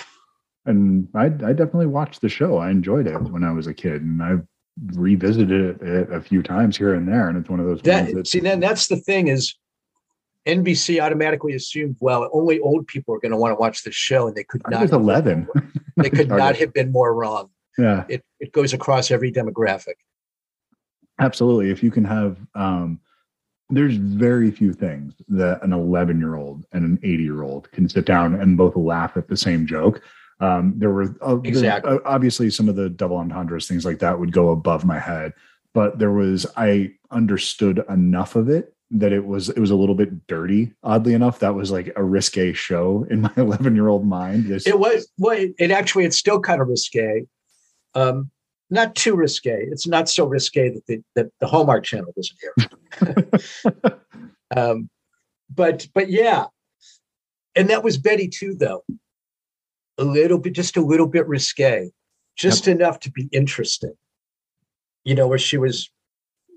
And 0.67 1.09
I, 1.15 1.25
I 1.25 1.29
definitely 1.29 1.87
watched 1.87 2.21
the 2.21 2.29
show. 2.29 2.57
I 2.59 2.71
enjoyed 2.71 3.09
it 3.09 3.21
when 3.21 3.43
i 3.43 3.51
was 3.51 3.67
a 3.67 3.75
kid 3.75 4.03
and 4.03 4.23
i've 4.23 4.47
revisited 4.95 5.81
it 5.83 6.13
a 6.13 6.21
few 6.21 6.43
times 6.43 6.77
here 6.77 6.95
and 6.95 7.07
there 7.07 7.29
and 7.29 7.39
it's 7.39 7.49
one 7.49 7.61
of 7.61 7.67
those 7.67 7.81
that, 7.83 8.13
that 8.13 8.27
see 8.27 8.41
then 8.41 8.59
that's 8.59 8.89
the 8.89 8.97
thing 8.97 9.29
is 9.29 9.55
NBC 10.47 11.01
automatically 11.01 11.55
assumed, 11.55 11.97
well, 12.01 12.29
only 12.33 12.61
old 12.61 12.87
people 12.87 13.15
are 13.15 13.19
going 13.19 13.33
to 13.33 13.37
want 13.39 13.53
to 13.53 13.57
watch 13.57 13.83
this 13.83 13.95
show, 13.95 14.27
and 14.27 14.37
they 14.37 14.45
could 14.45 14.63
not. 14.69 14.83
Was 14.83 14.93
eleven. 14.93 15.49
they 15.97 16.11
could 16.11 16.29
not 16.45 16.57
have 16.57 16.73
been 16.73 16.93
more 16.93 17.15
wrong. 17.15 17.51
Yeah, 17.79 18.05
it 18.09 18.23
it 18.41 18.53
goes 18.53 18.73
across 18.73 19.11
every 19.11 19.33
demographic. 19.33 19.95
Absolutely. 21.19 21.71
If 21.71 21.83
you 21.83 21.91
can 21.91 22.05
have, 22.05 22.37
um, 22.55 23.01
there's 23.71 23.97
very 23.97 24.51
few 24.51 24.73
things 24.73 25.15
that 25.29 25.63
an 25.63 25.73
11 25.73 26.19
year 26.19 26.35
old 26.35 26.65
and 26.73 26.85
an 26.85 26.99
80 27.03 27.23
year 27.23 27.43
old 27.43 27.71
can 27.71 27.89
sit 27.89 28.05
down 28.05 28.35
and 28.35 28.57
both 28.57 28.75
laugh 28.75 29.17
at 29.17 29.29
the 29.29 29.37
same 29.37 29.67
joke. 29.67 30.03
Um, 30.41 30.75
there 30.77 30.91
were 30.91 31.15
uh, 31.27 31.41
exactly 31.41 31.91
there, 31.91 32.07
uh, 32.07 32.11
obviously 32.11 32.51
some 32.51 32.69
of 32.69 32.77
the 32.77 32.91
double 32.91 33.17
entendres, 33.17 33.69
things 33.69 33.85
like 33.85 34.01
that 34.01 34.19
would 34.19 34.33
go 34.33 34.51
above 34.51 34.85
my 34.85 34.99
head, 34.99 35.33
but 35.73 35.99
there 35.99 36.13
was 36.13 36.47
I 36.57 36.93
understood 37.11 37.85
enough 37.89 38.37
of 38.37 38.49
it 38.49 38.75
that 38.91 39.13
it 39.13 39.25
was 39.25 39.49
it 39.49 39.59
was 39.59 39.71
a 39.71 39.77
little 39.77 39.95
bit 39.95 40.27
dirty. 40.27 40.73
Oddly 40.83 41.15
enough, 41.15 41.39
that 41.41 41.55
was 41.55 41.71
like 41.71 41.93
a 41.97 42.05
risque 42.05 42.53
show 42.53 43.07
in 43.11 43.23
my 43.23 43.33
11 43.37 43.75
year 43.75 43.89
old 43.89 44.07
mind. 44.07 44.47
This, 44.47 44.67
it 44.67 44.79
was 44.79 45.09
well, 45.19 45.37
it, 45.37 45.55
it 45.59 45.71
actually 45.71 46.05
it's 46.05 46.19
still 46.19 46.41
kind 46.41 46.61
of 46.61 46.69
risque. 46.69 47.27
Um, 47.95 48.31
not 48.71 48.95
too 48.95 49.15
risque. 49.15 49.67
It's 49.71 49.87
not 49.87 50.09
so 50.09 50.27
risque 50.27 50.71
that 50.71 50.87
the, 50.87 51.03
that 51.15 51.27
the 51.41 51.47
Hallmark 51.47 51.85
Channel 51.85 52.13
doesn't 52.17 53.37
air. 53.85 54.01
um, 54.57 54.89
but 55.55 55.87
but 55.95 56.11
yeah, 56.11 56.47
and 57.55 57.71
that 57.71 57.85
was 57.85 57.99
Betty 57.99 58.29
too, 58.29 58.55
though. 58.55 58.85
A 59.99 60.05
little 60.05 60.39
bit, 60.39 60.55
just 60.55 60.77
a 60.77 60.81
little 60.81 61.07
bit 61.07 61.27
risque, 61.27 61.91
just 62.37 62.67
yep. 62.67 62.77
enough 62.77 63.01
to 63.01 63.11
be 63.11 63.29
interesting. 63.33 63.95
You 65.05 65.15
know, 65.15 65.29
where 65.29 65.39
she 65.39 65.57
was, 65.59 65.91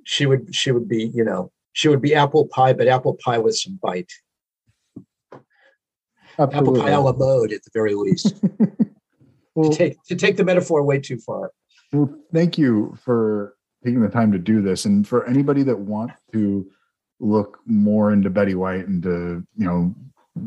she 0.06 0.26
would 0.26 0.56
she 0.56 0.72
would 0.72 0.88
be, 0.88 1.12
you 1.14 1.24
know, 1.24 1.52
she 1.74 1.88
would 1.88 2.02
be 2.02 2.16
apple 2.16 2.48
pie, 2.48 2.74
but 2.74 2.88
apple 2.88 3.18
pie 3.24 3.38
with 3.38 3.56
some 3.56 3.80
bite. 3.82 4.12
Absolutely. 6.40 6.58
Apple 6.58 6.74
pie 6.82 6.92
a 6.92 7.02
la 7.02 7.14
mode, 7.14 7.52
at 7.52 7.64
the 7.64 7.72
very 7.74 7.94
least. 7.94 8.34
well, 9.56 9.70
to 9.70 9.78
take 9.78 10.02
to 10.04 10.16
take 10.16 10.38
the 10.38 10.44
metaphor 10.44 10.84
way 10.84 11.00
too 11.00 11.20
far. 11.20 11.52
Well, 11.92 12.14
thank 12.34 12.58
you 12.58 12.98
for 13.04 13.56
taking 13.84 14.02
the 14.02 14.10
time 14.10 14.32
to 14.32 14.40
do 14.40 14.62
this. 14.62 14.86
And 14.86 15.08
for 15.08 15.26
anybody 15.26 15.64
that 15.64 15.80
wants 15.80 16.16
to 16.34 16.70
look 17.20 17.60
more 17.66 18.12
into 18.12 18.30
Betty 18.30 18.56
White 18.56 18.88
and 18.88 19.02
to, 19.04 19.44
you 19.56 19.66
know, 19.66 19.96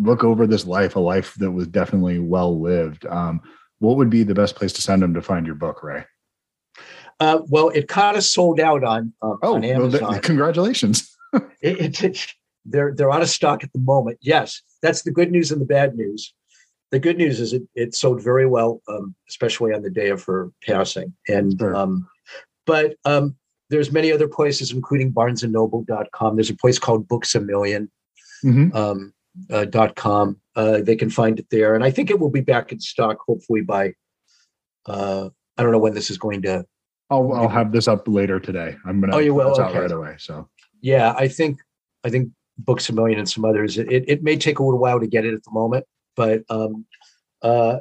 look 0.01 0.25
over 0.25 0.47
this 0.47 0.67
life, 0.67 0.97
a 0.97 1.01
life 1.01 1.35
that 1.35 1.51
was 1.51 1.67
definitely 1.67 2.19
well 2.19 2.61
lived, 2.61 3.07
um, 3.07 3.41
what 3.79 3.97
would 3.97 4.11
be 4.11 4.23
the 4.23 4.35
best 4.35 4.57
place 4.57 4.73
to 4.75 4.83
send 4.83 5.03
them 5.03 5.15
to 5.15 5.23
find 5.23 5.47
your 5.47 5.55
book, 5.55 5.83
Ray? 5.83 6.05
Uh, 7.19 7.41
well, 7.49 7.69
it 7.71 7.89
kind 7.89 8.17
of 8.17 8.25
sold 8.25 8.61
out 8.61 8.85
on 8.85 9.13
um, 9.23 9.39
oh, 9.43 9.55
on 9.55 9.65
Amazon. 9.65 10.01
Well, 10.03 10.13
th- 10.13 10.23
congratulations! 10.23 11.15
it, 11.61 12.03
it, 12.03 12.27
they're 12.65 12.95
they're 12.95 13.11
out 13.11 13.23
of 13.23 13.29
stock 13.29 13.63
at 13.63 13.73
the 13.73 13.79
moment. 13.79 14.19
Yes, 14.21 14.63
that's 14.83 15.03
the 15.03 15.11
good 15.11 15.31
news 15.31 15.51
and 15.51 15.61
the 15.61 15.67
bad 15.67 15.97
news 15.97 16.33
the 16.91 16.99
good 16.99 17.17
news 17.17 17.41
is 17.41 17.53
it, 17.53 17.63
it 17.75 17.95
sold 17.95 18.23
very 18.23 18.47
well, 18.47 18.83
um, 18.89 19.15
especially 19.29 19.73
on 19.73 19.83
the 19.83 19.91
day 19.91 20.09
of 20.09 20.25
her 20.25 20.51
passing. 20.67 21.15
And 21.29 21.59
sure. 21.59 21.75
um, 21.75 22.09
but 22.67 22.97
um, 23.05 23.37
there's 23.71 23.93
many 23.93 24.13
other 24.13 24.29
places, 24.29 24.73
including 24.73 25.13
BarnesandNoble.com. 25.13 26.37
There's 26.37 26.51
a 26.51 26.57
place 26.57 26.79
called 26.79 27.09
Books 27.09 27.35
a 27.35 27.41
1000000 27.41 27.89
mm-hmm. 28.45 28.77
Uh, 29.51 29.65
dot 29.65 29.97
com. 29.97 30.41
Uh, 30.57 30.81
they 30.81 30.97
can 30.97 31.11
find 31.11 31.39
it 31.39 31.47
there, 31.51 31.75
and 31.75 31.85
I 31.85 31.91
think 31.91 32.11
it 32.11 32.19
will 32.19 32.31
be 32.31 32.41
back 32.41 32.73
in 32.73 32.81
stock 32.81 33.19
hopefully 33.27 33.63
by. 33.63 33.95
Uh, 34.87 35.29
I 35.57 35.63
don't 35.63 35.73
know 35.73 35.79
when 35.79 35.95
this 35.95 36.11
is 36.11 36.19
going 36.19 36.43
to. 36.43 36.65
I'll 37.11 37.33
I'll 37.33 37.49
have 37.49 37.73
this 37.73 37.89
up 37.89 38.07
later 38.09 38.41
today. 38.41 38.77
I'm 38.87 39.01
gonna. 39.01 39.17
Oh, 39.17 39.19
you 39.21 39.35
will. 39.35 39.51
Okay. 39.51 39.63
out 39.63 39.75
right 39.75 39.91
away. 39.91 40.15
So. 40.19 40.49
Yeah, 40.81 41.15
I 41.17 41.29
think 41.29 41.59
I 42.05 42.11
think 42.11 42.31
Books 42.59 42.89
a 42.89 42.95
Million 42.95 43.19
and 43.19 43.29
some 43.29 43.45
others. 43.45 43.77
It, 43.77 43.89
it 43.91 44.23
may 44.23 44.37
take 44.37 44.59
a 44.59 44.63
little 44.63 44.79
while 44.79 44.99
to 44.99 45.07
get 45.07 45.27
it 45.27 45.35
at 45.35 45.45
the 45.45 45.51
moment 45.51 45.85
but 46.17 46.43
um, 46.51 46.85
uh, 47.43 47.79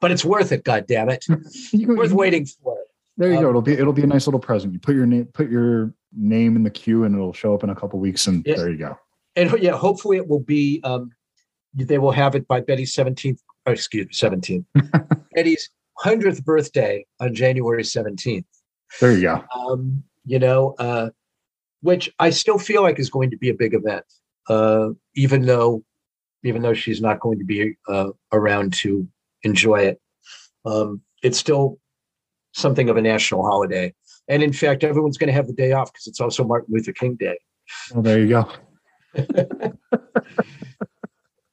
but 0.00 0.10
it's 0.10 0.24
worth 0.24 0.52
it. 0.52 0.64
God 0.64 0.86
damn 0.86 1.08
it, 1.08 1.24
worth 1.72 2.12
waiting 2.12 2.46
for. 2.46 2.76
There 3.16 3.30
you 3.30 3.36
um, 3.36 3.42
go. 3.42 3.48
It'll 3.48 3.62
be 3.62 3.72
it'll 3.72 3.92
be 3.92 4.02
a 4.02 4.06
nice 4.06 4.26
little 4.26 4.40
present. 4.40 4.72
You 4.72 4.78
put 4.78 4.94
your 4.94 5.06
name 5.06 5.26
put 5.26 5.50
your 5.50 5.94
name 6.12 6.56
in 6.56 6.62
the 6.62 6.70
queue, 6.70 7.04
and 7.04 7.14
it'll 7.14 7.32
show 7.32 7.54
up 7.54 7.64
in 7.64 7.70
a 7.70 7.74
couple 7.74 7.98
weeks. 7.98 8.26
And 8.26 8.44
there 8.44 8.70
you 8.70 8.76
go. 8.76 8.98
And 9.36 9.52
yeah, 9.60 9.72
hopefully 9.72 10.16
it 10.16 10.28
will 10.28 10.40
be. 10.40 10.80
Um, 10.84 11.10
they 11.74 11.98
will 11.98 12.10
have 12.10 12.34
it 12.34 12.48
by 12.48 12.60
Betty's 12.60 12.92
seventeenth. 12.92 13.40
Oh, 13.66 13.72
excuse 13.72 14.06
me, 14.06 14.12
seventeenth. 14.12 14.66
Betty's 15.34 15.70
hundredth 15.98 16.44
birthday 16.44 17.04
on 17.20 17.34
January 17.34 17.84
seventeenth. 17.84 18.46
There 19.00 19.12
you 19.12 19.22
go. 19.22 19.44
Um, 19.54 20.02
you 20.24 20.38
know, 20.38 20.74
uh, 20.78 21.10
which 21.82 22.12
I 22.18 22.30
still 22.30 22.58
feel 22.58 22.82
like 22.82 22.98
is 22.98 23.10
going 23.10 23.30
to 23.30 23.36
be 23.36 23.48
a 23.48 23.54
big 23.54 23.74
event, 23.74 24.04
uh, 24.48 24.90
even 25.14 25.46
though 25.46 25.84
even 26.42 26.62
though 26.62 26.74
she's 26.74 27.00
not 27.00 27.20
going 27.20 27.38
to 27.38 27.44
be 27.44 27.76
uh, 27.88 28.08
around 28.32 28.72
to 28.72 29.06
enjoy 29.42 29.80
it. 29.80 30.00
Um, 30.64 31.02
it's 31.22 31.38
still 31.38 31.78
something 32.52 32.88
of 32.88 32.96
a 32.96 33.02
national 33.02 33.42
holiday. 33.42 33.94
And 34.28 34.42
in 34.42 34.52
fact, 34.52 34.84
everyone's 34.84 35.18
going 35.18 35.28
to 35.28 35.34
have 35.34 35.46
the 35.46 35.52
day 35.52 35.72
off 35.72 35.92
because 35.92 36.06
it's 36.06 36.20
also 36.20 36.44
Martin 36.44 36.72
Luther 36.74 36.92
King 36.92 37.16
Day. 37.16 37.38
Well, 37.92 38.02
there 38.02 38.20
you 38.20 38.28
go. 38.28 38.50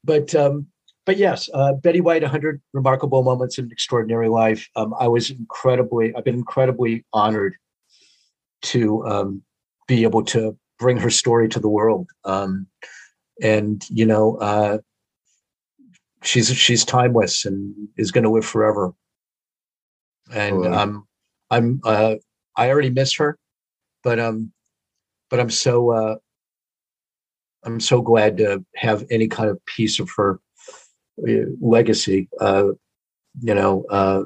but 0.04 0.36
um, 0.36 0.68
but 1.06 1.18
yes, 1.18 1.50
uh, 1.54 1.74
Betty 1.74 2.02
White, 2.02 2.22
100 2.22 2.62
remarkable 2.74 3.24
moments 3.24 3.58
in 3.58 3.66
an 3.66 3.72
extraordinary 3.72 4.30
life. 4.30 4.68
Um, 4.76 4.94
I 5.00 5.08
was 5.08 5.30
incredibly, 5.30 6.14
I've 6.16 6.26
been 6.26 6.36
incredibly 6.36 7.06
honored 7.14 7.56
to 8.64 9.06
um, 9.06 9.42
be 9.88 10.04
able 10.04 10.24
to 10.26 10.58
bring 10.80 10.98
her 10.98 11.10
story 11.10 11.48
to 11.50 11.60
the 11.60 11.70
world. 11.70 12.10
Um, 12.26 12.68
and 13.42 13.84
you 13.90 14.06
know 14.06 14.38
uh, 14.38 14.80
she's 16.24 16.54
she's 16.56 16.84
timeless 16.84 17.46
and 17.46 17.74
is 17.98 18.12
going 18.12 18.24
to 18.24 18.30
live 18.30 18.46
forever 18.46 18.94
and 20.34 20.66
oh, 20.66 20.74
um 20.74 21.08
i'm 21.52 21.80
uh 21.86 22.16
i 22.56 22.70
already 22.70 22.90
miss 22.90 23.16
her 23.16 23.38
but 24.04 24.20
um 24.20 24.52
but 25.30 25.40
i'm 25.40 25.50
so 25.50 25.92
uh 25.92 26.16
i'm 27.68 27.80
so 27.80 28.02
glad 28.02 28.38
to 28.38 28.64
have 28.76 29.06
any 29.12 29.28
kind 29.28 29.50
of 29.50 29.64
piece 29.66 30.00
of 30.00 30.10
her 30.16 30.40
uh, 31.28 31.46
legacy 31.62 32.28
uh 32.42 32.70
you 33.42 33.54
know 33.54 33.84
uh 33.90 34.24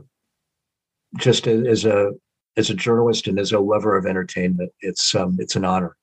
just 1.18 1.48
as 1.48 1.84
a 1.84 2.12
as 2.56 2.70
a 2.70 2.74
journalist 2.74 3.28
and 3.28 3.40
as 3.40 3.52
a 3.52 3.60
lover 3.60 3.98
of 3.98 4.06
entertainment 4.06 4.72
it's 4.80 5.14
um 5.16 5.36
it's 5.40 5.58
an 5.58 5.66
honor 5.66 5.98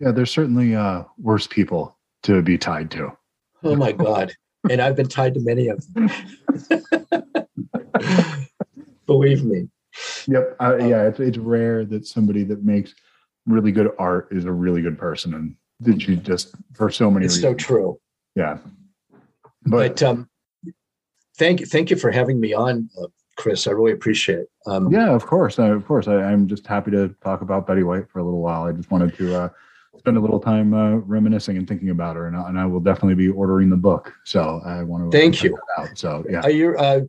yeah 0.00 0.10
there's 0.10 0.30
certainly 0.30 0.74
uh 0.74 1.02
worse 1.18 1.46
people 1.46 1.98
to 2.22 2.42
be 2.42 2.58
tied 2.58 2.90
to. 2.92 3.12
Oh 3.62 3.76
my 3.76 3.92
God. 3.92 4.32
and 4.70 4.80
I've 4.80 4.96
been 4.96 5.08
tied 5.08 5.34
to 5.34 5.40
many 5.40 5.68
of 5.68 5.84
them. 5.94 6.10
Believe 9.06 9.44
me. 9.44 9.68
Yep. 10.26 10.56
Uh, 10.60 10.76
yeah. 10.76 11.04
It's, 11.04 11.20
it's 11.20 11.38
rare 11.38 11.84
that 11.86 12.06
somebody 12.06 12.44
that 12.44 12.64
makes 12.64 12.94
really 13.46 13.72
good 13.72 13.90
art 13.98 14.28
is 14.30 14.44
a 14.44 14.52
really 14.52 14.82
good 14.82 14.98
person. 14.98 15.34
And 15.34 15.56
did 15.82 16.06
you 16.06 16.16
just, 16.16 16.54
for 16.74 16.90
so 16.90 17.10
many 17.10 17.26
It's 17.26 17.36
reasons. 17.36 17.52
so 17.52 17.66
true. 17.66 18.00
Yeah. 18.34 18.58
But, 19.64 19.96
but 19.96 20.02
um, 20.02 20.28
thank 21.36 21.60
you. 21.60 21.66
Thank 21.66 21.90
you 21.90 21.96
for 21.96 22.10
having 22.10 22.40
me 22.40 22.54
on, 22.54 22.88
uh, 23.00 23.06
Chris. 23.36 23.66
I 23.66 23.70
really 23.70 23.92
appreciate 23.92 24.40
it. 24.40 24.50
Um, 24.66 24.90
yeah, 24.92 25.10
of 25.10 25.26
course. 25.26 25.58
of 25.58 25.86
course. 25.86 26.08
I, 26.08 26.32
am 26.32 26.48
just 26.48 26.66
happy 26.66 26.90
to 26.90 27.14
talk 27.22 27.40
about 27.40 27.66
Betty 27.66 27.82
White 27.82 28.10
for 28.10 28.18
a 28.18 28.24
little 28.24 28.40
while. 28.40 28.64
I 28.64 28.72
just 28.72 28.90
wanted 28.90 29.16
to, 29.16 29.34
uh, 29.34 29.48
spend 29.98 30.16
a 30.16 30.20
little 30.20 30.40
time 30.40 30.74
uh, 30.74 30.96
reminiscing 30.96 31.56
and 31.56 31.66
thinking 31.66 31.90
about 31.90 32.16
her, 32.16 32.26
and, 32.26 32.36
and 32.36 32.58
I 32.58 32.64
will 32.66 32.80
definitely 32.80 33.14
be 33.14 33.28
ordering 33.28 33.68
the 33.68 33.76
book. 33.76 34.12
So 34.24 34.60
I 34.64 34.82
want 34.82 35.10
to 35.10 35.16
thank 35.16 35.42
you. 35.42 35.58
Out. 35.78 35.96
So 35.96 36.24
yeah, 36.28 36.42
uh, 36.42 36.48
you're 36.48 36.78
uh, 36.78 37.00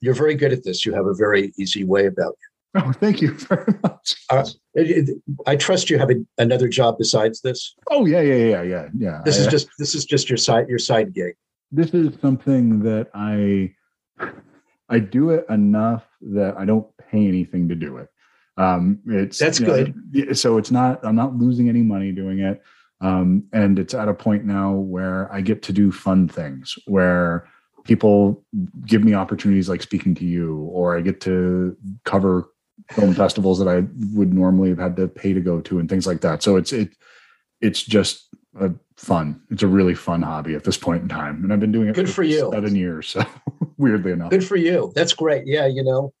you're 0.00 0.14
very 0.14 0.34
good 0.34 0.52
at 0.52 0.64
this. 0.64 0.86
You 0.86 0.94
have 0.94 1.06
a 1.06 1.14
very 1.14 1.52
easy 1.58 1.84
way 1.84 2.06
about 2.06 2.36
you. 2.40 2.49
Oh, 2.76 2.92
thank 2.92 3.20
you 3.20 3.32
very 3.32 3.74
much. 3.82 4.14
Uh, 4.30 4.44
I 5.46 5.56
trust 5.56 5.90
you 5.90 5.98
have 5.98 6.10
a, 6.10 6.24
another 6.38 6.68
job 6.68 6.98
besides 6.98 7.40
this. 7.40 7.74
Oh 7.90 8.06
yeah, 8.06 8.20
yeah, 8.20 8.34
yeah, 8.34 8.62
yeah, 8.62 8.88
yeah. 8.96 9.22
This 9.24 9.38
I, 9.38 9.42
is 9.42 9.46
just 9.48 9.68
this 9.78 9.94
is 9.94 10.04
just 10.04 10.30
your 10.30 10.36
side 10.36 10.68
your 10.68 10.78
side 10.78 11.12
gig. 11.12 11.34
This 11.72 11.90
is 11.90 12.14
something 12.20 12.80
that 12.80 13.08
I 13.12 13.74
I 14.88 14.98
do 15.00 15.30
it 15.30 15.46
enough 15.48 16.04
that 16.20 16.56
I 16.56 16.64
don't 16.64 16.86
pay 17.10 17.26
anything 17.26 17.68
to 17.68 17.74
do 17.74 17.96
it. 17.96 18.08
Um, 18.56 19.00
it's 19.06 19.38
That's 19.38 19.58
know, 19.58 19.66
good. 19.66 19.94
yeah, 20.12 20.32
so 20.32 20.58
it's 20.58 20.70
not. 20.70 21.04
I'm 21.04 21.16
not 21.16 21.34
losing 21.36 21.68
any 21.68 21.82
money 21.82 22.12
doing 22.12 22.40
it. 22.40 22.62
Um, 23.00 23.44
and 23.52 23.78
it's 23.78 23.94
at 23.94 24.08
a 24.08 24.14
point 24.14 24.44
now 24.44 24.74
where 24.74 25.32
I 25.32 25.40
get 25.40 25.62
to 25.62 25.72
do 25.72 25.90
fun 25.90 26.28
things 26.28 26.78
where 26.86 27.48
people 27.84 28.44
give 28.84 29.02
me 29.02 29.14
opportunities 29.14 29.68
like 29.68 29.80
speaking 29.80 30.14
to 30.16 30.24
you, 30.26 30.58
or 30.64 30.96
I 30.96 31.00
get 31.00 31.20
to 31.22 31.76
cover 32.04 32.50
film 32.92 33.14
festivals 33.14 33.58
that 33.58 33.68
I 33.68 33.84
would 34.14 34.32
normally 34.32 34.68
have 34.70 34.78
had 34.78 34.96
to 34.96 35.08
pay 35.08 35.32
to 35.32 35.40
go 35.40 35.60
to 35.60 35.78
and 35.78 35.88
things 35.88 36.06
like 36.06 36.20
that. 36.22 36.42
So 36.42 36.56
it's 36.56 36.72
it 36.72 36.90
it's 37.60 37.82
just 37.82 38.28
a 38.60 38.72
fun. 38.96 39.40
It's 39.50 39.62
a 39.62 39.66
really 39.68 39.94
fun 39.94 40.22
hobby 40.22 40.54
at 40.54 40.64
this 40.64 40.76
point 40.78 41.02
in 41.02 41.08
time, 41.08 41.42
and 41.44 41.52
I've 41.52 41.60
been 41.60 41.72
doing 41.72 41.88
it 41.88 41.94
Good 41.94 42.10
for 42.10 42.22
you. 42.22 42.50
seven 42.52 42.74
years. 42.74 43.08
So 43.08 43.22
weirdly 43.78 44.12
enough, 44.12 44.30
Good 44.30 44.44
for 44.46 44.56
you. 44.56 44.92
That's 44.94 45.12
great. 45.12 45.46
Yeah, 45.46 45.66
you 45.66 45.82
know, 45.84 46.12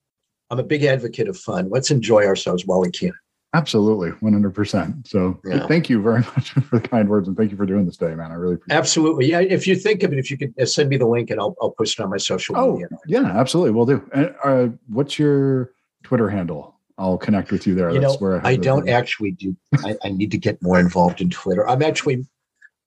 I'm 0.50 0.58
a 0.58 0.62
big 0.64 0.84
advocate 0.84 1.28
of 1.28 1.36
fun. 1.36 1.68
Let's 1.70 1.90
enjoy 1.90 2.24
ourselves 2.24 2.64
while 2.66 2.80
we 2.80 2.90
can. 2.90 3.12
absolutely, 3.54 4.10
one 4.20 4.32
hundred 4.32 4.54
percent. 4.54 5.08
So 5.08 5.40
Yeah. 5.44 5.66
thank 5.66 5.90
you 5.90 6.00
very 6.00 6.20
much 6.36 6.50
for 6.50 6.78
the 6.78 6.86
kind 6.88 7.08
words 7.08 7.26
and 7.26 7.36
thank 7.36 7.50
you 7.50 7.56
for 7.56 7.66
doing 7.66 7.84
this 7.86 7.96
day, 7.96 8.14
man. 8.14 8.30
I 8.30 8.34
really 8.34 8.54
appreciate. 8.54 8.76
It. 8.76 8.78
Absolutely. 8.78 9.26
Yeah. 9.26 9.40
If 9.40 9.66
you 9.66 9.74
think 9.74 10.02
of 10.04 10.12
it, 10.12 10.18
if 10.20 10.30
you 10.30 10.38
could 10.38 10.54
uh, 10.60 10.66
send 10.66 10.88
me 10.88 10.98
the 10.98 11.06
link 11.08 11.30
and 11.30 11.40
I'll, 11.40 11.56
I'll 11.60 11.72
post 11.72 11.98
it 11.98 12.02
on 12.02 12.10
my 12.10 12.16
social 12.18 12.56
Oh 12.56 12.72
media. 12.74 12.88
yeah, 13.08 13.24
absolutely, 13.24 13.72
we'll 13.72 13.86
do. 13.86 14.08
And 14.12 14.34
uh, 14.44 14.68
what's 14.88 15.18
your 15.18 15.72
Twitter 16.02 16.28
handle? 16.28 16.76
I'll 16.98 17.18
connect 17.18 17.50
with 17.50 17.66
you 17.66 17.74
there. 17.74 17.90
You 17.90 17.98
know, 18.00 18.10
That's 18.10 18.20
where 18.20 18.34
have 18.34 18.44
I 18.44 18.56
don't 18.56 18.88
actually 18.88 19.30
do. 19.32 19.56
I, 19.84 19.96
I 20.04 20.10
need 20.10 20.30
to 20.32 20.38
get 20.38 20.62
more 20.62 20.78
involved 20.78 21.20
in 21.20 21.30
Twitter. 21.30 21.68
I'm 21.68 21.82
actually. 21.82 22.26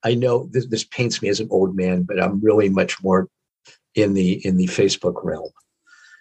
I 0.05 0.15
know 0.15 0.49
this, 0.51 0.65
this 0.67 0.83
paints 0.83 1.21
me 1.21 1.29
as 1.29 1.39
an 1.39 1.47
old 1.49 1.75
man, 1.77 2.03
but 2.03 2.21
I'm 2.21 2.41
really 2.41 2.67
much 2.69 3.01
more 3.01 3.29
in 3.95 4.13
the 4.13 4.45
in 4.45 4.57
the 4.57 4.67
Facebook 4.67 5.23
realm. 5.23 5.49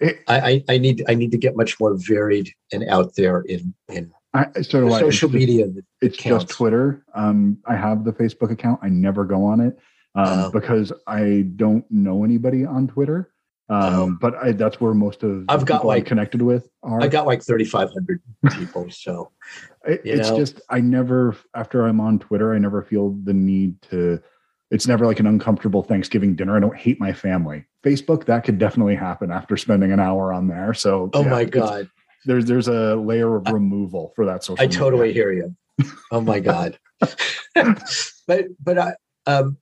It- 0.01 0.21
I, 0.29 0.41
I, 0.51 0.65
I 0.71 0.79
need 0.79 1.05
I 1.09 1.15
need 1.15 1.33
to 1.33 1.39
get 1.39 1.57
much 1.57 1.79
more 1.81 1.95
varied 1.97 2.51
and 2.73 2.89
out 2.89 3.15
there 3.17 3.41
in 3.43 3.75
in 3.89 4.13
I, 4.35 4.45
so 4.63 4.87
It's 4.87 4.99
social 4.99 5.29
just- 5.29 5.33
media. 5.35 5.67
It's 6.01 6.17
counts. 6.17 6.45
just 6.45 6.57
Twitter. 6.57 7.05
Um, 7.15 7.59
I 7.67 7.77
have 7.77 8.05
the 8.05 8.13
Facebook 8.13 8.51
account. 8.51 8.81
I 8.83 8.89
never 8.89 9.25
go 9.25 9.45
on 9.45 9.61
it 9.61 9.79
um, 10.15 10.27
Oh. 10.45 10.51
because 10.51 10.93
I 11.07 11.47
don't 11.57 11.85
know 11.91 12.25
anybody 12.25 12.65
on 12.65 12.87
Twitter. 12.89 13.32
Um. 13.73 14.19
But 14.21 14.35
I, 14.37 14.53
that's 14.53 14.81
where 14.81 14.95
most 14.95 15.23
of 15.23 15.45
I've 15.49 15.65
got, 15.65 15.79
people 15.79 15.91
I'm 15.91 15.97
like- 15.99 16.07
connected 16.07 16.43
with 16.43 16.69
are. 16.83 17.01
I 17.03 17.09
got 17.09 17.27
like 17.27 17.43
3,500 17.43 18.21
people. 18.53 18.91
So 18.91 19.31
It- 19.87 20.03
it's 20.05 20.31
know? 20.31 20.37
just 20.37 20.61
I 20.69 20.81
never 20.81 21.37
after 21.55 21.87
I'm 21.87 22.01
on 22.01 22.19
Twitter, 22.19 22.55
I 22.55 22.59
never 22.59 22.83
feel 22.83 23.11
the 23.25 23.33
need 23.33 23.81
to. 23.91 24.21
It's 24.71 24.87
never 24.87 25.05
like 25.07 25.21
an 25.21 25.27
uncomfortable 25.27 25.83
Thanksgiving 25.83 26.35
dinner. 26.35 26.57
I 26.57 26.61
don't 26.61 26.77
hate 26.77 26.99
my 26.99 27.13
family. 27.13 27.67
Facebook 27.85 28.25
that 28.27 28.45
could 28.45 28.59
definitely 28.59 28.95
happen 28.95 29.31
after 29.31 29.57
spending 29.57 29.93
an 29.93 30.01
hour 30.01 30.33
on 30.33 30.49
there. 30.49 30.73
So 30.75 31.11
oh 31.15 31.23
yeah, 31.23 31.31
my 31.31 31.45
God, 31.45 31.91
there's 32.25 32.47
there's 32.47 32.69
a 32.69 32.97
layer 32.97 33.37
of 33.37 33.47
I- 33.47 33.51
removal 33.53 34.13
for 34.17 34.25
that 34.27 34.45
social. 34.45 34.63
I 34.63 34.67
media. 34.67 34.79
totally 34.79 35.13
hear 35.13 35.33
you. 35.33 35.55
Oh 36.11 36.21
my 36.21 36.41
God. 36.41 36.79
but 38.27 38.47
but 38.63 38.79
I 38.79 38.95
um 39.27 39.57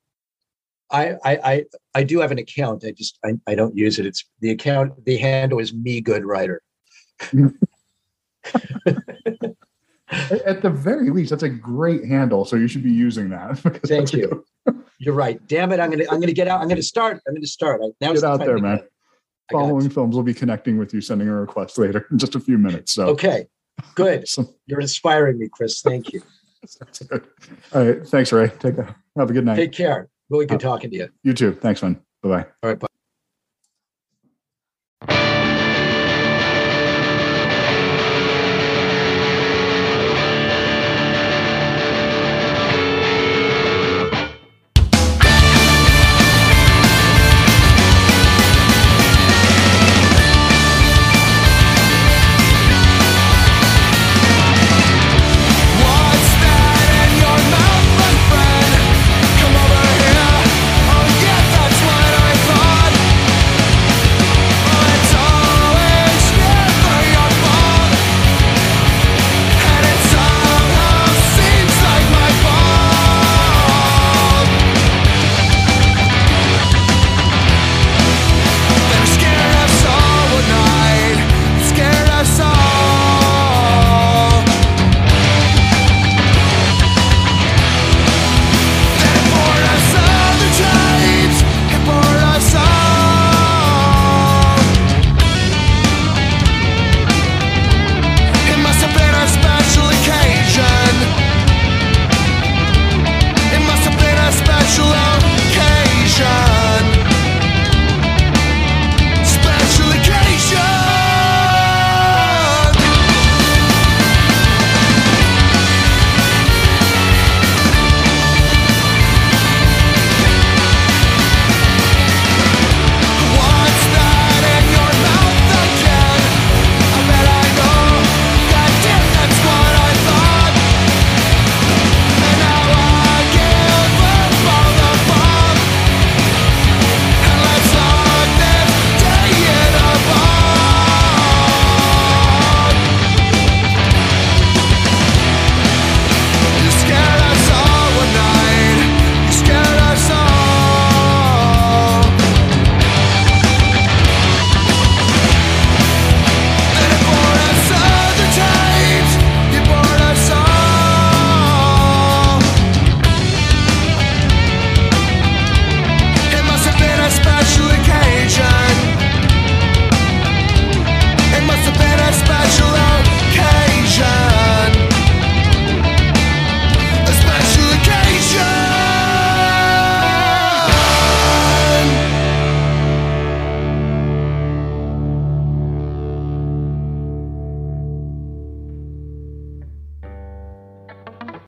I 0.91 1.13
I 1.25 1.37
I 1.45 1.65
I 1.95 2.03
do 2.05 2.21
have 2.21 2.33
an 2.33 2.39
account. 2.39 2.85
I 2.85 2.93
just 2.93 3.19
I, 3.25 3.35
I 3.47 3.55
don't 3.55 3.77
use 3.77 3.99
it. 3.99 4.07
It's 4.07 4.25
the 4.41 4.51
account. 4.51 5.05
The 5.05 5.17
handle 5.17 5.59
is 5.59 5.73
me 5.73 6.01
good 6.01 6.25
writer. 6.25 6.63
At 10.13 10.61
the 10.63 10.71
very 10.71 11.11
least, 11.11 11.31
that's 11.31 11.45
a 11.45 11.49
great 11.49 12.05
handle. 12.05 12.45
So 12.45 12.57
you 12.57 12.67
should 12.67 12.83
be 12.83 12.91
using 12.91 13.29
that. 13.31 13.63
because 13.63 13.89
Thank 13.89 14.13
you. 14.13 14.45
You're 14.99 15.15
right. 15.15 15.41
Damn 15.47 15.73
it! 15.73 15.81
I'm 15.81 15.91
gonna 15.91 16.05
I'm 16.11 16.21
gonna 16.21 16.33
get 16.33 16.49
out. 16.49 16.61
I'm 16.61 16.69
gonna 16.69 16.83
start. 16.83 17.21
I'm 17.27 17.35
gonna 17.35 17.47
start. 17.47 17.81
I, 17.83 17.87
Get 18.13 18.21
the 18.21 18.27
out 18.27 18.41
there, 18.41 18.59
man. 18.59 18.81
Following 19.51 19.89
films 19.91 20.15
will 20.15 20.23
be 20.23 20.35
connecting 20.35 20.79
with 20.79 20.93
you, 20.95 21.01
sending 21.01 21.29
a 21.29 21.35
request 21.35 21.79
later 21.79 22.07
in 22.11 22.19
just 22.19 22.35
a 22.35 22.41
few 22.41 22.59
minutes. 22.59 22.95
So 22.95 23.07
Okay. 23.09 23.47
Good. 23.95 24.29
So- 24.29 24.55
You're 24.67 24.81
inspiring 24.81 25.39
me, 25.39 25.49
Chris. 25.49 25.81
Thank 25.81 26.13
you. 26.13 26.23
All 27.73 27.85
right. 27.85 28.07
Thanks, 28.07 28.33
Ray. 28.33 28.49
Take 28.59 28.79
a 28.79 28.95
have 29.17 29.31
a 29.31 29.33
good 29.33 29.45
night. 29.45 29.57
Take 29.57 29.73
care. 29.73 30.09
Really 30.31 30.47
good 30.47 30.61
talking 30.61 30.91
to 30.91 30.97
you. 30.97 31.09
You 31.25 31.35
too. 31.35 31.53
Thanks, 31.53 31.83
man. 31.83 32.01
Bye 32.23 32.29
bye. 32.29 32.47
All 32.63 32.71
right. 32.71 32.79
Bye. 32.79 32.90